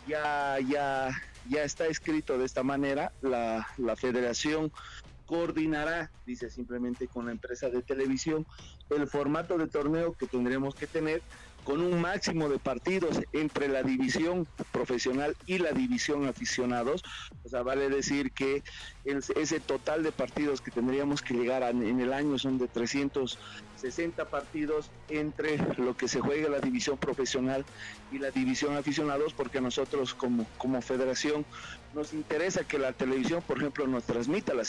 ya, 0.06 0.58
ya, 0.60 1.10
ya 1.48 1.64
está 1.64 1.86
escrito 1.86 2.36
de 2.36 2.44
esta 2.44 2.62
manera, 2.62 3.12
la, 3.22 3.66
la 3.78 3.96
federación 3.96 4.70
coordinará, 5.34 6.12
dice 6.26 6.48
simplemente 6.48 7.08
con 7.08 7.26
la 7.26 7.32
empresa 7.32 7.68
de 7.68 7.82
televisión, 7.82 8.46
el 8.90 9.08
formato 9.08 9.58
de 9.58 9.66
torneo 9.66 10.12
que 10.12 10.28
tendremos 10.28 10.76
que 10.76 10.86
tener 10.86 11.22
con 11.64 11.80
un 11.80 12.00
máximo 12.00 12.48
de 12.48 12.58
partidos 12.58 13.20
entre 13.32 13.68
la 13.68 13.82
división 13.82 14.46
profesional 14.70 15.34
y 15.46 15.58
la 15.58 15.72
división 15.72 16.28
aficionados. 16.28 17.02
O 17.42 17.48
sea, 17.48 17.62
vale 17.62 17.88
decir 17.88 18.32
que 18.32 18.62
ese 19.04 19.60
total 19.60 20.02
de 20.02 20.12
partidos 20.12 20.60
que 20.60 20.70
tendríamos 20.70 21.22
que 21.22 21.34
llegar 21.34 21.62
en 21.62 22.00
el 22.00 22.12
año 22.12 22.38
son 22.38 22.58
de 22.58 22.68
360 22.68 24.26
partidos 24.26 24.90
entre 25.08 25.56
lo 25.78 25.96
que 25.96 26.06
se 26.06 26.20
juega 26.20 26.48
la 26.48 26.60
división 26.60 26.98
profesional 26.98 27.64
y 28.12 28.18
la 28.18 28.30
división 28.30 28.76
aficionados, 28.76 29.32
porque 29.32 29.60
nosotros 29.60 30.14
como, 30.14 30.46
como 30.58 30.80
federación 30.82 31.46
nos 31.94 32.12
interesa 32.12 32.64
que 32.64 32.78
la 32.78 32.92
televisión, 32.92 33.42
por 33.42 33.58
ejemplo, 33.58 33.86
nos 33.86 34.04
transmita 34.04 34.52
la 34.52 34.64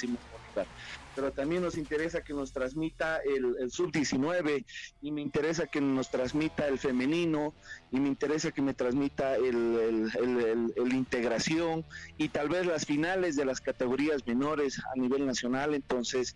pero 1.16 1.32
también 1.32 1.64
nos 1.64 1.78
interesa 1.78 2.22
que 2.22 2.34
nos 2.34 2.52
transmita 2.52 3.20
el, 3.20 3.72
sub-19 3.72 4.66
y 5.02 5.12
me 5.12 5.22
interesa 5.22 5.68
que 5.68 5.80
nos 5.80 6.12
transmita 6.12 6.68
el 6.68 6.78
femenino 6.78 7.54
y 7.92 8.00
me 8.00 8.10
interesa 8.10 8.52
que 8.52 8.62
me 8.62 8.74
transmita 8.74 9.36
el, 9.36 10.12
el, 10.76 10.94
integración 10.94 11.86
y 12.18 12.30
tal 12.30 12.50
vez 12.50 12.66
las 12.66 12.86
finales 12.86 13.36
de 13.36 13.46
las 13.46 13.62
categorías 13.62 14.28
menores 14.28 14.82
a 14.94 15.00
nivel 15.00 15.26
nacional. 15.26 15.74
Entonces 15.74 16.36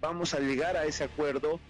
vamos 0.00 0.34
a 0.34 0.40
llegar 0.40 0.76
a 0.76 0.84
ese 0.84 1.04
acuerdo 1.04 1.60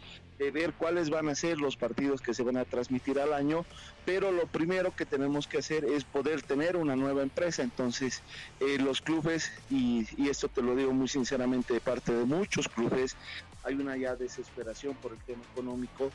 de 0.40 0.50
ver 0.50 0.72
cuáles 0.72 1.10
van 1.10 1.28
a 1.28 1.34
ser 1.34 1.58
los 1.58 1.76
partidos 1.76 2.22
que 2.22 2.32
se 2.32 2.42
van 2.42 2.56
a 2.56 2.64
transmitir 2.64 3.20
al 3.20 3.34
año, 3.34 3.66
pero 4.06 4.32
lo 4.32 4.46
primero 4.46 4.96
que 4.96 5.04
tenemos 5.04 5.46
que 5.46 5.58
hacer 5.58 5.84
es 5.84 6.04
poder 6.04 6.40
tener 6.40 6.78
una 6.78 6.96
nueva 6.96 7.22
empresa. 7.22 7.62
Entonces, 7.62 8.22
eh, 8.58 8.78
los 8.78 9.02
clubes, 9.02 9.52
y, 9.68 10.06
esto 10.30 10.48
te 10.48 10.62
lo 10.62 10.74
digo 10.74 10.92
muy 10.92 11.08
sinceramente 11.08 11.74
de 11.74 11.80
parte 11.80 12.14
de 12.14 12.24
muchos 12.24 12.68
clubes, 12.68 13.16
hay 13.64 13.74
una 13.74 13.98
ya 13.98 14.16
desesperación 14.16 14.94
por 14.94 15.12
el 15.12 15.18
tema 15.18 15.42
económico, 15.52 16.10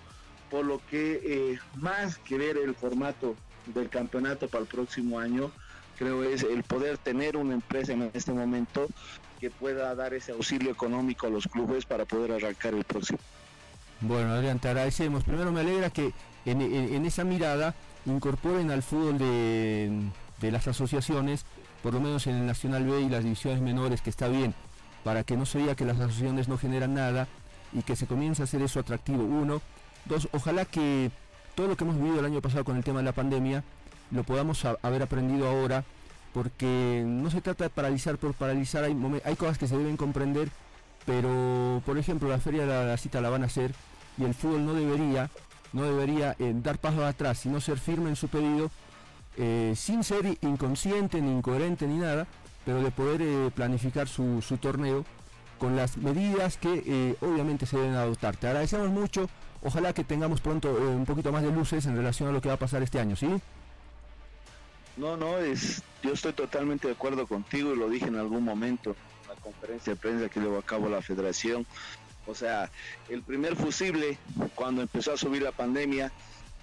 por 0.50 0.66
lo 0.66 0.82
que 0.90 1.22
eh, 1.24 1.60
más 1.76 2.18
que 2.18 2.40
ver 2.40 2.58
el 2.58 2.74
formato 2.74 3.36
del 3.68 3.90
campeonato 3.90 4.48
para 4.48 4.64
el 4.64 4.68
próximo 4.68 5.20
año, 5.20 5.52
creo 6.00 6.24
es 6.24 6.42
el 6.42 6.64
poder 6.64 6.98
tener 6.98 7.38
una 7.38 7.54
empresa 7.54 7.94
en 7.94 8.10
este 8.16 8.32
momento 8.32 8.88
que 9.40 9.52
pueda 9.52 9.94
dar 9.94 10.16
ese 10.16 10.32
auxilio 10.32 10.72
económico 10.72 11.28
a 11.28 11.30
los 11.30 11.46
clubes 11.48 11.86
para 11.86 12.06
poder 12.06 12.32
arrancar 12.32 12.74
el 12.74 12.84
próximo. 12.84 13.20
Bueno, 14.02 14.32
Adrián, 14.34 14.60
te 14.60 14.68
agradecemos. 14.68 15.24
Primero 15.24 15.52
me 15.52 15.62
alegra 15.62 15.90
que 15.90 16.12
en, 16.46 17.06
esa 17.06 17.24
mirada 17.24 17.76
incorporen 18.06 18.72
al 18.72 18.84
fútbol 18.84 19.18
de, 19.18 20.52
las 20.52 20.68
asociaciones, 20.68 21.46
por 21.82 21.94
lo 21.94 22.00
menos 22.00 22.28
en 22.28 22.36
el 22.36 22.46
Nacional 22.46 22.84
B 22.84 23.02
y 23.02 23.10
las 23.10 23.24
divisiones 23.24 23.62
menores, 23.62 24.02
que 24.02 24.10
está 24.10 24.28
bien, 24.28 24.54
para 25.04 25.24
que 25.24 25.38
no 25.38 25.46
se 25.46 25.60
diga 25.60 25.76
que 25.76 25.86
las 25.86 26.00
asociaciones 26.00 26.48
no 26.48 26.58
generan 26.58 26.94
nada 26.94 27.28
y 27.74 27.82
que 27.82 27.96
se 27.96 28.06
comience 28.06 28.42
a 28.44 28.46
hacer 28.46 28.62
eso 28.62 28.80
atractivo. 28.80 29.24
Uno. 29.24 29.62
Dos, 30.06 30.28
ojalá 30.34 30.66
que 30.66 31.10
todo 31.56 31.68
lo 31.68 31.76
que 31.76 31.84
hemos 31.84 31.98
vivido 31.98 32.20
el 32.20 32.26
año 32.26 32.42
pasado 32.42 32.64
con 32.64 32.78
el 32.78 32.84
tema 32.84 33.00
de 33.00 33.06
la 33.06 33.12
pandemia 33.12 33.64
lo 34.12 34.24
podamos 34.24 34.64
haber 34.66 35.02
aprendido 35.02 35.48
ahora, 35.48 35.84
porque 36.32 37.04
no 37.06 37.32
se 37.32 37.42
trata 37.42 37.64
de 37.64 37.70
paralizar 37.72 38.18
por 38.18 38.34
paralizar, 38.34 38.84
hay, 38.84 38.96
hay 39.24 39.36
cosas 39.36 39.58
que 39.58 39.68
se 39.68 39.78
deben 39.78 39.98
comprender 39.98 40.50
pero 41.06 41.82
por 41.86 41.98
ejemplo 41.98 42.30
la 42.30 42.40
feria 42.40 42.66
de 42.66 42.88
la, 42.88 42.98
cita 42.98 43.22
la 43.22 43.30
van 43.30 43.44
a 43.44 43.48
hacer 43.48 43.74
y 44.18 44.24
el 44.24 44.34
fútbol 44.34 44.66
no 44.66 44.74
debería 44.74 45.30
no 45.74 45.84
debería 45.84 46.36
eh, 46.40 46.54
dar 46.56 46.78
pasos 46.78 47.04
atrás 47.04 47.40
sino 47.40 47.62
ser 47.62 47.78
firme 47.78 48.10
en 48.10 48.16
su 48.16 48.28
pedido 48.28 48.72
eh, 49.38 49.74
sin 49.76 50.04
ser 50.04 50.38
inconsciente 50.42 51.22
ni 51.22 51.32
incoherente 51.32 51.88
ni 51.88 51.98
nada 51.98 52.28
pero 52.66 52.82
de 52.82 52.92
poder 52.92 53.22
eh, 53.22 53.52
planificar 53.54 54.08
su, 54.08 54.42
su, 54.42 54.58
torneo 54.58 55.06
con 55.60 55.76
las 55.76 55.98
medidas 55.98 56.58
que 56.58 57.16
obviamente 57.22 57.66
se 57.66 57.78
deben 57.78 57.96
adoptar 57.96 58.36
te 58.36 58.48
agradecemos 58.48 58.90
mucho 58.90 59.30
ojalá 59.62 59.94
que 59.94 60.04
tengamos 60.04 60.42
pronto 60.42 60.70
un 60.74 61.06
poquito 61.06 61.32
más 61.32 61.44
de 61.44 61.52
luces 61.52 61.86
en 61.86 61.96
relación 61.96 62.30
a 62.30 62.32
lo 62.32 62.42
que 62.42 62.50
va 62.50 62.56
a 62.56 62.60
pasar 62.60 62.84
este 62.84 63.00
año 63.00 63.16
¿sí? 63.16 63.30
No, 64.98 65.18
no, 65.18 65.38
es, 65.38 65.84
yo 66.04 66.14
estoy 66.14 66.32
totalmente 66.34 66.88
de 66.88 66.94
acuerdo 66.94 67.28
contigo 67.28 67.74
y 67.74 67.78
lo 67.78 67.90
dije 67.90 68.08
en 68.08 68.16
algún 68.16 68.44
momento 68.44 68.96
conferencia 69.46 69.94
de 69.94 70.00
prensa 70.00 70.30
que 70.30 70.40
llevó 70.40 70.58
a 70.58 70.64
cabo 70.64 70.90
la 70.90 71.02
federación. 71.02 71.66
O 72.26 72.34
sea, 72.34 72.72
el 73.08 73.22
primer 73.22 73.56
fusible, 73.56 74.18
cuando 74.56 74.82
empezó 74.82 75.14
a 75.14 75.18
subir 75.18 75.44
la 75.44 75.52
pandemia, 75.52 76.12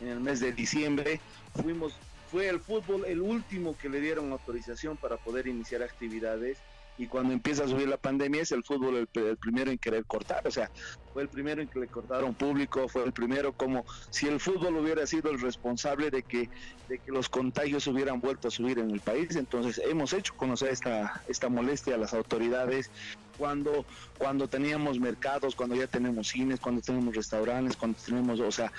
en 0.01 0.09
el 0.09 0.21
mes 0.21 0.41
de 0.41 0.53
diciembre, 0.53 1.21
fuimos, 1.55 1.95
fue 2.31 2.49
el 2.49 2.59
fútbol 2.59 3.05
el 3.07 3.21
último 3.21 3.77
que 3.79 3.89
le 3.89 4.01
dieron 4.01 4.33
autorización 4.33 4.97
para 4.97 5.17
poder 5.17 5.47
iniciar 5.47 5.83
actividades 5.83 6.59
y 6.97 7.07
cuando 7.07 7.33
empieza 7.33 7.65
a 7.65 7.69
subir 7.69 7.89
la 7.89 7.97
pandemia 7.97 8.43
es 8.43 8.53
el 8.53 8.65
fútbol 8.65 8.97
el, 8.97 9.39
primero 9.39 9.71
en 9.71 9.79
querer 9.79 10.05
cortar, 10.07 10.41
o 10.47 10.51
sea, 10.51 10.71
fue 11.13 11.23
el 11.23 11.29
primero 11.29 11.63
en 11.63 11.69
que 11.69 11.81
le 11.81 11.89
cortaron 11.89 12.35
público, 12.35 12.89
fue 12.89 13.05
el 13.05 13.13
primero 13.13 13.53
como 13.53 13.85
si 14.11 14.29
el 14.29 14.41
fútbol 14.41 14.77
hubiera 14.77 15.07
sido 15.07 15.31
el 15.31 15.41
responsable 15.41 16.11
de 16.11 16.23
que, 16.23 16.49
de 16.89 16.99
que 16.99 17.13
los 17.13 17.29
contagios 17.29 17.87
hubieran 17.87 18.21
vuelto 18.21 18.49
a 18.49 18.51
subir 18.51 18.79
en 18.79 18.91
el 18.91 19.01
país, 19.01 19.37
entonces 19.37 19.81
hemos 19.85 20.13
hecho 20.13 20.33
conocer 20.37 20.71
esta, 20.71 21.23
esta 21.27 21.49
molestia 21.49 21.95
a 21.95 21.99
las 21.99 22.15
autoridades, 22.15 22.91
cuando, 23.37 23.87
cuando 24.19 24.47
teníamos 24.47 25.01
mercados, 25.01 25.57
cuando 25.57 25.75
ya 25.75 25.87
tenemos 25.87 26.29
cines, 26.29 26.61
cuando 26.61 26.81
tenemos 26.83 27.15
restaurantes, 27.15 27.77
cuando 27.77 27.99
tenemos, 28.05 28.39
o 28.41 28.53
sea, 28.53 28.71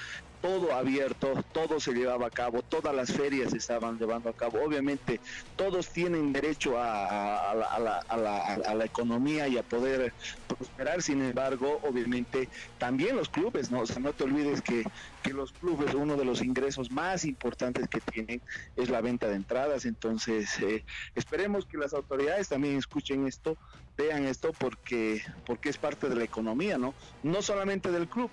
todo 0.43 0.73
abierto, 0.73 1.41
todo 1.53 1.79
se 1.79 1.93
llevaba 1.93 2.27
a 2.27 2.29
cabo, 2.29 2.61
todas 2.63 2.93
las 2.93 3.13
ferias 3.13 3.51
se 3.51 3.57
estaban 3.59 3.97
llevando 3.97 4.29
a 4.29 4.33
cabo. 4.33 4.61
Obviamente, 4.61 5.21
todos 5.55 5.87
tienen 5.87 6.33
derecho 6.33 6.73
a, 6.77 7.55
la, 7.55 8.83
economía 8.83 9.47
y 9.47 9.57
a 9.57 9.63
poder 9.63 10.11
prosperar, 10.45 11.01
sin 11.01 11.23
embargo, 11.23 11.79
obviamente, 11.83 12.49
también 12.77 13.15
los 13.15 13.29
clubes, 13.29 13.71
¿no? 13.71 13.79
O 13.79 13.85
sea, 13.85 13.99
no 13.99 14.11
te 14.11 14.25
olvides 14.25 14.61
que, 14.61 14.83
que 15.23 15.31
los 15.31 15.53
clubes, 15.53 15.93
uno 15.93 16.17
de 16.17 16.25
los 16.25 16.41
ingresos 16.41 16.91
más 16.91 17.23
importantes 17.23 17.87
que 17.87 18.01
tienen 18.01 18.41
es 18.75 18.89
la 18.89 18.99
venta 18.99 19.29
de 19.29 19.35
entradas, 19.35 19.85
entonces 19.85 20.59
eh, 20.59 20.83
esperemos 21.15 21.65
que 21.65 21.77
las 21.77 21.93
autoridades 21.93 22.49
también 22.49 22.75
escuchen 22.77 23.27
esto, 23.27 23.55
vean 23.95 24.25
esto, 24.25 24.51
porque, 24.59 25.21
porque 25.45 25.69
es 25.69 25.77
parte 25.77 26.09
de 26.09 26.17
la 26.17 26.25
economía, 26.25 26.77
¿no? 26.77 26.93
No 27.23 27.41
solamente 27.41 27.89
del 27.91 28.09
club, 28.09 28.29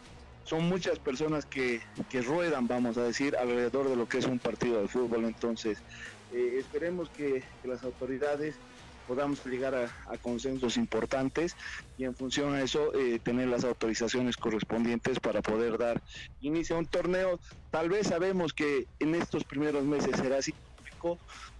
son 0.50 0.68
muchas 0.68 0.98
personas 0.98 1.46
que, 1.46 1.80
ruedan, 2.26 2.66
vamos 2.66 2.98
a 2.98 3.04
decir, 3.04 3.36
alrededor 3.36 3.88
de 3.88 3.94
lo 3.94 4.08
que 4.08 4.18
es 4.18 4.26
un 4.26 4.40
partido 4.40 4.82
de 4.82 4.88
fútbol. 4.88 5.24
Entonces, 5.24 5.78
eh, 6.32 6.56
esperemos 6.58 7.08
que, 7.10 7.44
las 7.62 7.84
autoridades 7.84 8.56
podamos 9.06 9.44
llegar 9.46 9.74
a, 9.76 10.16
consensos 10.18 10.76
importantes 10.76 11.54
y 11.98 12.04
en 12.04 12.16
función 12.16 12.54
a 12.54 12.62
eso 12.62 12.92
eh, 12.94 13.20
tener 13.22 13.46
las 13.46 13.62
autorizaciones 13.62 14.36
correspondientes 14.36 15.20
para 15.20 15.40
poder 15.40 15.78
dar 15.78 16.02
inicio 16.40 16.74
a 16.74 16.80
un 16.80 16.86
torneo. 16.86 17.38
Tal 17.70 17.88
vez 17.88 18.08
sabemos 18.08 18.52
que 18.52 18.88
en 18.98 19.14
estos 19.14 19.44
primeros 19.44 19.84
meses 19.84 20.16
será 20.16 20.38
así, 20.38 20.52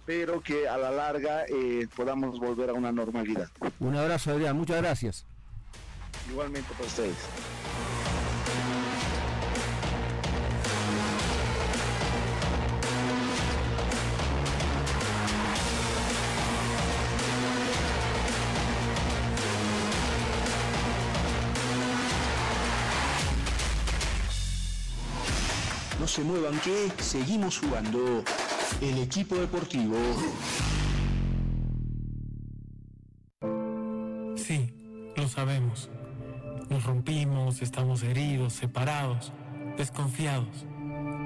pero 0.05 0.41
que 0.41 0.67
a 0.67 0.77
la 0.77 0.91
larga 0.91 1.45
eh, 1.47 1.87
podamos 1.95 2.39
volver 2.39 2.69
a 2.69 2.73
una 2.73 2.91
normalidad. 2.91 3.49
Un 3.79 3.95
abrazo, 3.95 4.31
Adrián. 4.31 4.57
Muchas 4.57 4.81
gracias. 4.81 5.25
Igualmente 6.29 6.69
para 6.73 6.87
ustedes. 6.87 7.17
No 26.01 26.07
se 26.07 26.23
muevan 26.23 26.59
que 26.61 26.91
seguimos 26.97 27.59
jugando. 27.59 28.23
El 28.81 28.97
equipo 28.97 29.35
deportivo. 29.35 29.95
Sí, 34.35 34.73
lo 35.15 35.27
sabemos. 35.27 35.91
Nos 36.71 36.85
rompimos, 36.85 37.61
estamos 37.61 38.01
heridos, 38.01 38.53
separados, 38.53 39.31
desconfiados. 39.77 40.65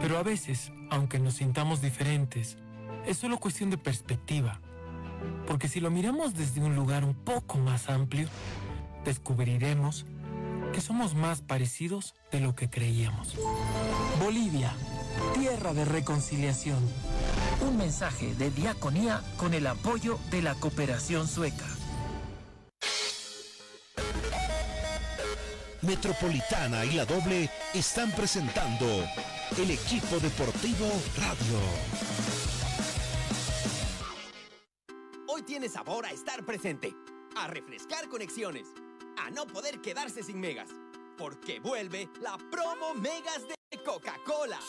Pero 0.02 0.18
a 0.18 0.24
veces, 0.24 0.74
aunque 0.92 1.20
nos 1.20 1.36
sintamos 1.36 1.82
diferentes, 1.82 2.58
es 3.06 3.16
solo 3.16 3.38
cuestión 3.38 3.70
de 3.70 3.78
perspectiva. 3.78 4.60
Porque 5.48 5.70
si 5.70 5.80
lo 5.80 5.90
miramos 5.90 6.34
desde 6.34 6.60
un 6.60 6.76
lugar 6.76 7.06
un 7.06 7.16
poco 7.16 7.58
más 7.60 7.90
amplio, 7.90 8.28
descubriremos 9.06 10.06
que 10.76 10.82
somos 10.82 11.16
más 11.16 11.42
parecidos 11.42 12.16
de 12.34 12.42
lo 12.42 12.54
que 12.54 12.70
creíamos. 12.70 13.34
Bolivia, 14.22 14.74
tierra 15.34 15.74
de 15.74 15.86
reconciliación. 15.86 16.80
Un 17.62 17.78
mensaje 17.78 18.36
de 18.36 18.52
diaconía 18.52 19.24
con 19.38 19.54
el 19.54 19.68
apoyo 19.68 20.20
de 20.32 20.42
la 20.42 20.54
cooperación 20.56 21.30
sueca. 21.30 21.66
Metropolitana 25.82 26.84
y 26.84 26.92
la 26.92 27.06
doble 27.06 27.50
están 27.74 28.12
presentando 28.12 28.86
el 29.58 29.72
equipo 29.72 30.20
deportivo 30.20 30.92
radio. 31.16 31.58
Hoy 35.30 35.42
tiene 35.44 35.70
sabor 35.70 36.06
a 36.06 36.12
estar 36.12 36.46
presente, 36.46 36.94
a 37.38 37.48
refrescar 37.48 38.10
conexiones, 38.10 38.68
a 39.18 39.30
no 39.30 39.46
poder 39.48 39.82
quedarse 39.82 40.24
sin 40.24 40.40
megas, 40.40 40.70
porque 41.18 41.60
vuelve 41.60 42.10
la 42.22 42.38
promo 42.52 42.94
Megas 42.94 43.48
de 43.48 43.84
Coca-Cola. 43.84 44.60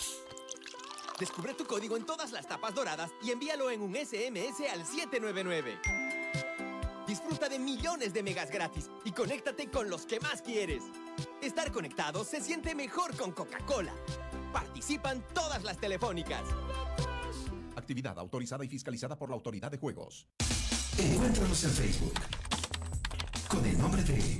Descubre 1.18 1.54
tu 1.54 1.64
código 1.64 1.96
en 1.96 2.04
todas 2.04 2.32
las 2.32 2.46
tapas 2.46 2.74
doradas 2.74 3.10
y 3.22 3.30
envíalo 3.30 3.70
en 3.70 3.80
un 3.80 3.94
SMS 3.94 4.60
al 4.70 4.84
799. 4.84 5.78
Disfruta 7.06 7.48
de 7.48 7.58
millones 7.58 8.12
de 8.12 8.22
megas 8.22 8.50
gratis 8.50 8.90
y 9.04 9.12
conéctate 9.12 9.70
con 9.70 9.88
los 9.88 10.04
que 10.04 10.20
más 10.20 10.42
quieres. 10.42 10.82
Estar 11.40 11.72
conectado 11.72 12.24
se 12.24 12.40
siente 12.40 12.74
mejor 12.74 13.16
con 13.16 13.32
Coca-Cola. 13.32 13.94
Participan 14.52 15.24
todas 15.32 15.62
las 15.64 15.78
telefónicas. 15.78 16.42
Actividad 17.76 18.18
autorizada 18.18 18.64
y 18.64 18.68
fiscalizada 18.68 19.16
por 19.16 19.30
la 19.30 19.36
Autoridad 19.36 19.70
de 19.70 19.78
Juegos. 19.78 20.26
Encuéntranos 20.98 21.62
en 21.64 21.70
Facebook 21.70 22.14
con 23.56 23.64
el 23.64 23.78
nombre 23.78 24.02
de 24.02 24.38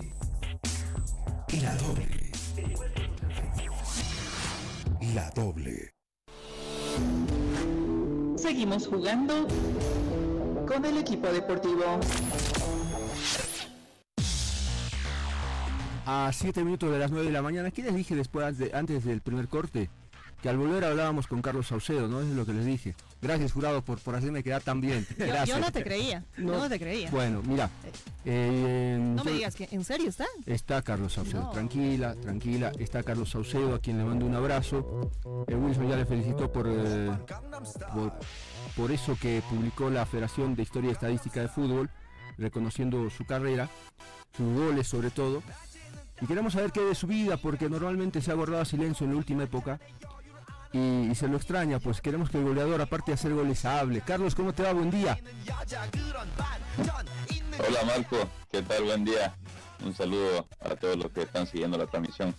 La 1.62 1.74
Doble. 1.76 2.32
La 5.14 5.30
Doble. 5.30 5.90
Seguimos 8.36 8.86
jugando 8.86 9.48
con 10.66 10.84
el 10.84 10.98
equipo 10.98 11.28
deportivo. 11.28 11.98
A 16.04 16.30
7 16.32 16.62
minutos 16.62 16.92
de 16.92 16.98
las 16.98 17.10
9 17.10 17.26
de 17.26 17.32
la 17.32 17.42
mañana, 17.42 17.70
¿qué 17.70 17.82
les 17.82 17.94
dije 17.94 18.14
después, 18.14 18.58
de, 18.58 18.70
antes 18.74 19.04
del 19.04 19.22
primer 19.22 19.48
corte? 19.48 19.88
Que 20.42 20.50
al 20.50 20.58
volver 20.58 20.84
hablábamos 20.84 21.26
con 21.26 21.40
Carlos 21.40 21.68
Saucedo, 21.68 22.06
¿no? 22.06 22.20
Eso 22.20 22.30
es 22.30 22.36
lo 22.36 22.44
que 22.44 22.52
les 22.52 22.66
dije. 22.66 22.94
Gracias, 23.22 23.52
jurado, 23.52 23.82
por, 23.82 23.98
por 24.00 24.14
hacerme 24.14 24.42
quedar 24.42 24.62
tan 24.62 24.80
bien. 24.80 25.06
Yo, 25.18 25.26
Gracias. 25.26 25.48
yo 25.48 25.58
no 25.58 25.72
te 25.72 25.82
creía, 25.82 26.22
no, 26.36 26.52
No. 26.58 26.68
te 26.68 26.78
creía. 26.78 27.10
Bueno, 27.10 27.42
mira. 27.44 27.70
eh, 28.24 28.98
no 29.00 29.24
me 29.24 29.32
digas 29.32 29.54
que 29.54 29.68
en 29.70 29.84
serio 29.84 30.08
está. 30.10 30.26
Está 30.44 30.82
Carlos 30.82 31.14
Saucedo, 31.14 31.44
No. 31.44 31.50
tranquila, 31.50 32.14
tranquila. 32.14 32.72
Está 32.78 33.02
Carlos 33.02 33.30
Saucedo, 33.30 33.74
a 33.74 33.78
quien 33.80 33.98
le 33.98 34.04
mando 34.04 34.26
un 34.26 34.34
abrazo. 34.34 35.10
Eh, 35.48 35.54
Wilson 35.54 35.88
ya 35.88 35.96
le 35.96 36.04
felicitó 36.06 36.52
por, 36.52 36.66
eh, 36.68 37.10
por, 37.94 38.12
por 38.76 38.92
eso 38.92 39.16
que 39.20 39.42
publicó 39.48 39.88
la 39.90 40.04
Federación 40.06 40.54
de 40.54 40.62
Historia 40.62 40.90
y 40.90 40.92
Estadística 40.92 41.40
de 41.40 41.48
Fútbol, 41.48 41.88
reconociendo 42.38 43.08
su 43.10 43.24
carrera, 43.24 43.68
sus 44.36 44.54
goles 44.58 44.86
sobre 44.86 45.10
todo. 45.10 45.42
Y 46.20 46.26
queremos 46.26 46.52
saber 46.54 46.72
qué 46.72 46.80
de 46.80 46.94
su 46.94 47.06
vida, 47.06 47.36
porque 47.36 47.68
normalmente 47.68 48.20
se 48.22 48.30
ha 48.30 48.34
guardado 48.34 48.64
silencio 48.64 49.04
en 49.04 49.12
la 49.12 49.18
última 49.18 49.44
época. 49.44 49.78
Y, 50.76 51.10
y 51.10 51.14
se 51.14 51.26
lo 51.26 51.38
extraña, 51.38 51.78
pues 51.78 52.02
queremos 52.02 52.28
que 52.28 52.36
el 52.36 52.44
goleador, 52.44 52.82
aparte 52.82 53.10
de 53.12 53.14
hacer 53.14 53.32
goles, 53.32 53.64
hable. 53.64 54.02
Carlos, 54.02 54.34
¿cómo 54.34 54.52
te 54.52 54.62
va? 54.62 54.74
Buen 54.74 54.90
día. 54.90 55.18
Hola 57.66 57.78
Marco, 57.86 58.28
¿qué 58.52 58.60
tal? 58.62 58.84
Buen 58.84 59.04
día. 59.06 59.34
Un 59.82 59.94
saludo 59.94 60.46
a 60.60 60.76
todos 60.76 60.98
los 60.98 61.10
que 61.12 61.22
están 61.22 61.46
siguiendo 61.46 61.78
la 61.78 61.86
transmisión. 61.86 62.34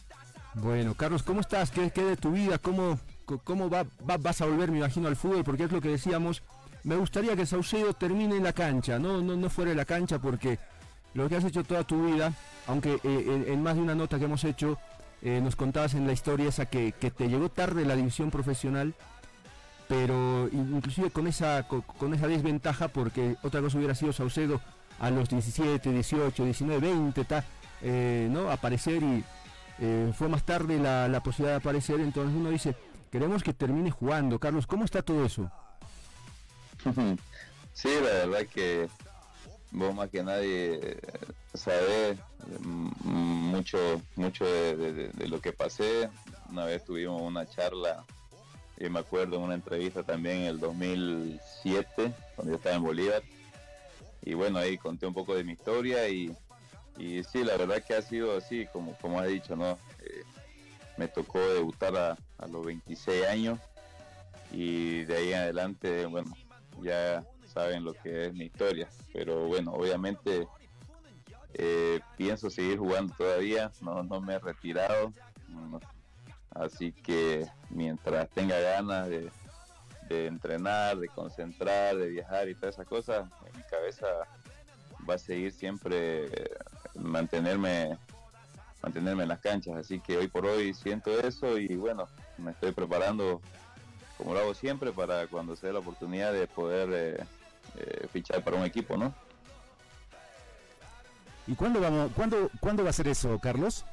Bueno, 0.53 0.93
Carlos, 0.93 1.23
¿cómo 1.23 1.41
estás? 1.41 1.71
¿Qué, 1.71 1.89
qué 1.89 2.03
de 2.03 2.15
tu 2.17 2.31
vida? 2.31 2.59
¿Cómo, 2.59 2.99
cómo 3.43 3.69
va, 3.71 3.83
va- 4.07 4.17
vas 4.17 4.39
a 4.41 4.45
volver, 4.45 4.69
me 4.71 4.77
imagino, 4.79 5.07
al 5.07 5.15
fútbol? 5.15 5.43
Porque 5.43 5.63
es 5.63 5.71
lo 5.71 5.81
que 5.81 5.89
decíamos. 5.89 6.43
Me 6.83 6.95
gustaría 6.95 7.35
que 7.35 7.45
Saucedo 7.47 7.93
termine 7.93 8.37
en 8.37 8.43
la 8.43 8.53
cancha, 8.53 8.99
no, 8.99 9.19
no, 9.21 9.35
no 9.35 9.49
fuera 9.49 9.71
de 9.71 9.75
la 9.77 9.85
cancha, 9.85 10.19
porque 10.19 10.59
lo 11.15 11.27
que 11.27 11.35
has 11.37 11.43
hecho 11.43 11.63
toda 11.63 11.83
tu 11.83 12.05
vida, 12.05 12.31
aunque 12.67 12.93
eh, 12.93 12.99
en, 13.03 13.45
en 13.51 13.63
más 13.63 13.75
de 13.75 13.81
una 13.81 13.95
nota 13.95 14.19
que 14.19 14.25
hemos 14.25 14.43
hecho, 14.43 14.77
eh, 15.21 15.39
nos 15.41 15.55
contabas 15.55 15.93
en 15.93 16.05
la 16.07 16.13
historia 16.13 16.49
esa 16.49 16.65
que, 16.67 16.91
te 16.93 17.27
llegó 17.29 17.49
tarde 17.49 17.85
la 17.85 17.95
división 17.95 18.29
profesional, 18.31 18.93
pero 19.87 20.47
in- 20.51 20.75
inclusive 20.75 21.09
con 21.11 21.27
esa, 21.27 21.67
co- 21.67 21.81
con, 21.81 22.13
esa 22.13 22.27
desventaja, 22.27 22.87
porque 22.89 23.35
otra 23.43 23.61
cosa 23.61 23.77
hubiera 23.77 23.95
sido 23.95 24.13
Saucedo 24.13 24.61
a 24.99 25.09
los 25.09 25.29
17, 25.29 25.91
18, 25.91 26.43
19, 26.45 26.79
20, 26.87 27.25
ta, 27.25 27.43
eh, 27.81 28.27
¿no? 28.31 28.49
aparecer 28.51 29.03
y 29.03 29.23
eh, 29.79 30.11
fue 30.17 30.27
más 30.27 30.43
tarde 30.43 30.79
la, 30.79 31.07
la 31.07 31.21
posibilidad 31.21 31.53
de 31.53 31.59
aparecer, 31.59 31.99
entonces 31.99 32.35
uno 32.35 32.49
dice, 32.49 32.75
queremos 33.11 33.43
que 33.43 33.53
termine 33.53 33.91
jugando. 33.91 34.39
Carlos, 34.39 34.65
¿cómo 34.67 34.85
está 34.85 35.01
todo 35.03 35.23
eso? 35.25 35.51
sí, 37.73 37.89
la 38.01 38.25
verdad 38.27 38.47
que 38.53 38.87
vos 39.71 39.93
más 39.93 40.09
que 40.09 40.23
nadie 40.23 40.79
eh, 40.81 40.97
sabés 41.53 42.17
mm, 42.63 42.89
mucho, 43.01 44.01
mucho 44.15 44.45
de- 44.45 45.09
de 45.09 45.27
lo 45.27 45.39
que 45.41 45.51
pasé. 45.53 46.09
Una 46.49 46.65
vez 46.65 46.83
tuvimos 46.85 47.21
una 47.21 47.45
charla, 47.45 48.05
y 48.79 48.89
me 48.89 48.99
acuerdo 48.99 49.37
en 49.37 49.41
una 49.43 49.55
entrevista 49.55 50.03
también 50.03 50.37
en 50.37 50.43
el 50.45 50.59
2007, 50.59 52.13
cuando 52.35 52.51
yo 52.53 52.57
estaba 52.57 52.75
en 52.75 52.83
Bolívar. 52.83 53.23
Y 54.23 54.33
bueno, 54.33 54.59
ahí 54.59 54.77
conté 54.77 55.05
un 55.07 55.13
poco 55.13 55.35
de 55.35 55.43
mi 55.43 55.53
historia 55.53 56.07
y, 56.09 56.31
y 56.97 57.23
sí, 57.23 57.43
la 57.43 57.57
verdad 57.57 57.81
que 57.83 57.95
ha 57.95 58.01
sido 58.01 58.37
así, 58.37 58.65
como, 58.67 58.93
como 58.97 59.19
has 59.19 59.27
dicho, 59.27 59.55
¿no? 59.55 59.71
Eh, 59.99 60.23
me 60.97 61.07
tocó 61.07 61.39
debutar 61.39 61.95
a, 61.95 62.17
a 62.37 62.47
los 62.47 62.65
26 62.65 63.25
años 63.27 63.59
y 64.51 65.03
de 65.05 65.15
ahí 65.17 65.33
en 65.33 65.39
adelante, 65.39 66.05
bueno, 66.05 66.31
ya 66.81 67.23
saben 67.57 67.83
lo 67.83 67.93
que 67.93 68.27
es 68.27 68.33
mi 68.33 68.45
historia. 68.45 68.87
Pero 69.11 69.47
bueno, 69.47 69.73
obviamente 69.73 70.47
eh, 71.53 71.99
pienso 72.15 72.49
seguir 72.49 72.77
jugando 72.77 73.13
todavía, 73.17 73.71
no, 73.81 74.03
no 74.03 74.21
me 74.21 74.35
he 74.35 74.39
retirado. 74.39 75.11
Así 76.51 76.91
que 76.91 77.47
mientras 77.69 78.29
tenga 78.29 78.59
ganas 78.59 79.09
de, 79.09 79.31
de 80.07 80.27
entrenar, 80.27 80.97
de 80.97 81.07
concentrar, 81.07 81.97
de 81.97 82.09
viajar 82.09 82.47
y 82.47 82.55
todas 82.55 82.75
esas 82.75 82.87
cosas, 82.87 83.27
en 83.45 83.57
mi 83.57 83.63
cabeza 83.63 84.07
va 85.09 85.15
a 85.15 85.17
seguir 85.17 85.51
siempre 85.51 86.29
mantenerme 86.95 87.97
mantenerme 88.83 89.23
en 89.23 89.29
las 89.29 89.39
canchas. 89.39 89.75
Así 89.77 89.99
que 89.99 90.17
hoy 90.17 90.27
por 90.27 90.45
hoy 90.45 90.73
siento 90.75 91.19
eso 91.19 91.57
y 91.57 91.75
bueno, 91.75 92.07
me 92.37 92.51
estoy 92.51 92.71
preparando 92.71 93.41
como 94.17 94.33
lo 94.33 94.39
hago 94.39 94.53
siempre 94.53 94.91
para 94.91 95.27
cuando 95.27 95.55
se 95.55 95.67
dé 95.67 95.73
la 95.73 95.79
oportunidad 95.79 96.33
de 96.33 96.47
poder 96.47 96.89
eh, 96.91 97.23
eh, 97.75 98.07
fichar 98.11 98.43
para 98.43 98.57
un 98.57 98.63
equipo, 98.65 98.95
¿no? 98.97 99.13
¿Y 101.47 101.55
cuándo, 101.55 101.79
vamos, 101.79 102.11
cuándo, 102.15 102.49
cuándo 102.59 102.83
va 102.83 102.89
a 102.89 102.93
ser 102.93 103.07
eso, 103.07 103.39
Carlos? 103.39 103.85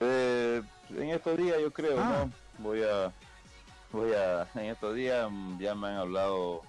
Eh, 0.00 0.62
en 0.90 1.10
estos 1.10 1.36
días 1.38 1.56
yo 1.60 1.72
creo, 1.72 1.98
Ah. 1.98 2.26
¿no? 2.26 2.32
Voy 2.62 2.82
a, 2.82 3.12
voy 3.90 4.12
a, 4.12 4.46
en 4.54 4.66
estos 4.66 4.94
días 4.94 5.28
ya 5.58 5.74
me 5.74 5.88
han 5.88 5.96
hablado 5.96 6.62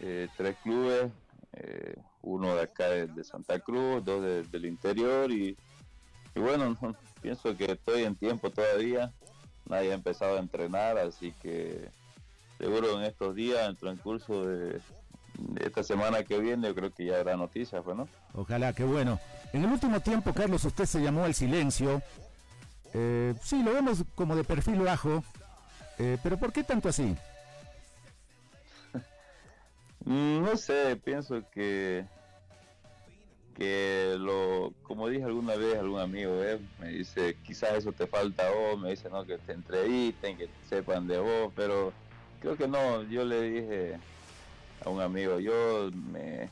eh, 0.00 0.28
tres 0.36 0.56
clubes, 0.62 1.10
eh, 1.54 1.96
uno 2.22 2.54
de 2.54 2.62
acá 2.62 2.88
de, 2.88 3.06
de 3.08 3.24
Santa 3.24 3.58
Cruz, 3.58 4.04
dos 4.04 4.22
de- 4.22 4.42
del 4.44 4.66
interior 4.66 5.30
y, 5.30 5.56
y 6.34 6.40
bueno, 6.40 6.76
no, 6.80 6.94
pienso 7.20 7.56
que 7.56 7.72
estoy 7.72 8.04
en 8.04 8.14
tiempo 8.16 8.50
todavía, 8.50 9.12
nadie 9.66 9.90
ha 9.90 9.94
empezado 9.94 10.36
a 10.36 10.40
entrenar, 10.40 10.98
así 10.98 11.32
que 11.42 11.90
seguro 12.62 12.96
en 12.98 13.04
estos 13.06 13.34
días, 13.34 13.58
en 13.64 13.70
el 13.70 13.76
transcurso 13.76 14.46
de, 14.46 14.80
de 15.34 15.66
esta 15.66 15.82
semana 15.82 16.22
que 16.22 16.38
viene, 16.38 16.68
yo 16.68 16.74
creo 16.76 16.94
que 16.94 17.06
ya 17.06 17.16
habrá 17.18 17.36
noticias, 17.36 17.82
pues, 17.84 17.96
¿no? 17.96 18.08
Ojalá, 18.34 18.72
qué 18.72 18.84
bueno. 18.84 19.18
En 19.52 19.64
el 19.64 19.70
último 19.72 19.98
tiempo, 20.00 20.32
Carlos, 20.32 20.64
usted 20.64 20.84
se 20.84 21.00
llamó 21.02 21.24
al 21.24 21.34
silencio. 21.34 22.00
Eh, 22.94 23.34
sí, 23.42 23.62
lo 23.64 23.72
vemos 23.74 24.04
como 24.14 24.36
de 24.36 24.44
perfil 24.44 24.78
bajo. 24.80 25.24
eh, 25.98 26.18
pero 26.22 26.38
¿por 26.38 26.52
qué 26.52 26.62
tanto 26.62 26.88
así? 26.88 27.16
Mm, 30.04 30.42
No 30.44 30.56
sé, 30.56 30.96
pienso 30.96 31.42
que 31.52 32.04
que 33.56 34.14
lo, 34.18 34.72
como 34.82 35.08
dije 35.08 35.24
alguna 35.24 35.54
vez 35.56 35.78
algún 35.78 36.00
amigo, 36.00 36.42
eh, 36.42 36.58
me 36.80 36.88
dice, 36.88 37.36
quizás 37.46 37.74
eso 37.74 37.92
te 37.92 38.06
falta 38.06 38.48
a 38.48 38.50
vos, 38.50 38.80
me 38.80 38.90
dice, 38.90 39.10
no, 39.10 39.24
que 39.26 39.36
te 39.36 39.52
entrevisten, 39.52 40.38
que 40.38 40.48
sepan 40.68 41.06
de 41.06 41.18
vos, 41.18 41.52
pero 41.54 41.92
creo 42.42 42.56
que 42.56 42.66
no, 42.66 43.04
yo 43.04 43.24
le 43.24 43.42
dije 43.42 43.98
a 44.84 44.90
un 44.90 45.00
amigo, 45.00 45.38
yo 45.38 45.90
me, 46.10 46.50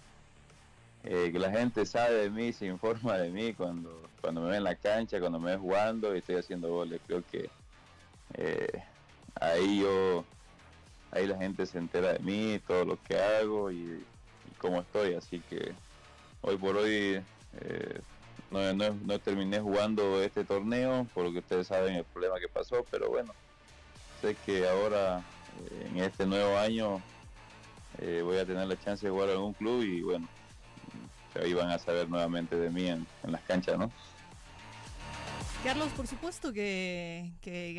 eh, 1.02 1.30
que 1.32 1.38
la 1.38 1.50
gente 1.50 1.84
sabe 1.84 2.14
de 2.14 2.30
mí, 2.30 2.52
se 2.52 2.66
informa 2.66 3.18
de 3.18 3.30
mí 3.30 3.52
cuando, 3.54 4.00
cuando 4.20 4.40
me 4.40 4.50
ve 4.50 4.56
en 4.58 4.64
la 4.64 4.76
cancha, 4.76 5.18
cuando 5.18 5.40
me 5.40 5.50
ve 5.50 5.56
jugando 5.58 6.14
y 6.14 6.18
estoy 6.18 6.36
haciendo 6.36 6.68
goles, 6.68 7.00
creo 7.06 7.24
que 7.30 7.50
eh, 8.34 8.84
ahí 9.40 9.80
yo, 9.80 10.24
ahí 11.10 11.26
la 11.26 11.36
gente 11.38 11.66
se 11.66 11.78
entera 11.78 12.12
de 12.12 12.20
mí, 12.20 12.60
todo 12.68 12.84
lo 12.84 13.02
que 13.02 13.18
hago 13.18 13.72
y, 13.72 13.76
y 13.76 14.54
cómo 14.58 14.80
estoy, 14.80 15.14
así 15.14 15.42
que 15.50 15.72
hoy 16.42 16.56
por 16.56 16.76
hoy 16.76 17.20
eh, 17.60 18.00
no, 18.52 18.72
no, 18.74 18.96
no, 19.04 19.18
terminé 19.18 19.58
jugando 19.58 20.22
este 20.22 20.44
torneo, 20.44 21.04
por 21.12 21.24
lo 21.24 21.32
que 21.32 21.40
ustedes 21.40 21.66
saben 21.66 21.96
el 21.96 22.04
problema 22.04 22.38
que 22.38 22.48
pasó, 22.48 22.86
pero 22.92 23.08
bueno, 23.08 23.32
sé 24.20 24.36
que 24.46 24.68
ahora 24.68 25.20
en 25.86 25.98
este 25.98 26.26
nuevo 26.26 26.56
año 26.56 27.02
eh, 27.98 28.22
voy 28.24 28.38
a 28.38 28.46
tener 28.46 28.66
la 28.66 28.78
chance 28.78 29.04
de 29.04 29.10
jugar 29.10 29.30
en 29.30 29.36
algún 29.36 29.52
club 29.54 29.82
y 29.82 30.00
bueno, 30.02 30.28
ahí 31.34 31.52
van 31.52 31.70
a 31.70 31.78
saber 31.78 32.08
nuevamente 32.08 32.56
de 32.56 32.70
mí 32.70 32.86
en, 32.86 33.06
las 33.24 33.42
canchas, 33.42 33.78
¿no? 33.78 33.90
Carlos, 35.62 35.88
por 35.90 36.06
supuesto 36.06 36.52
que, 36.52 37.30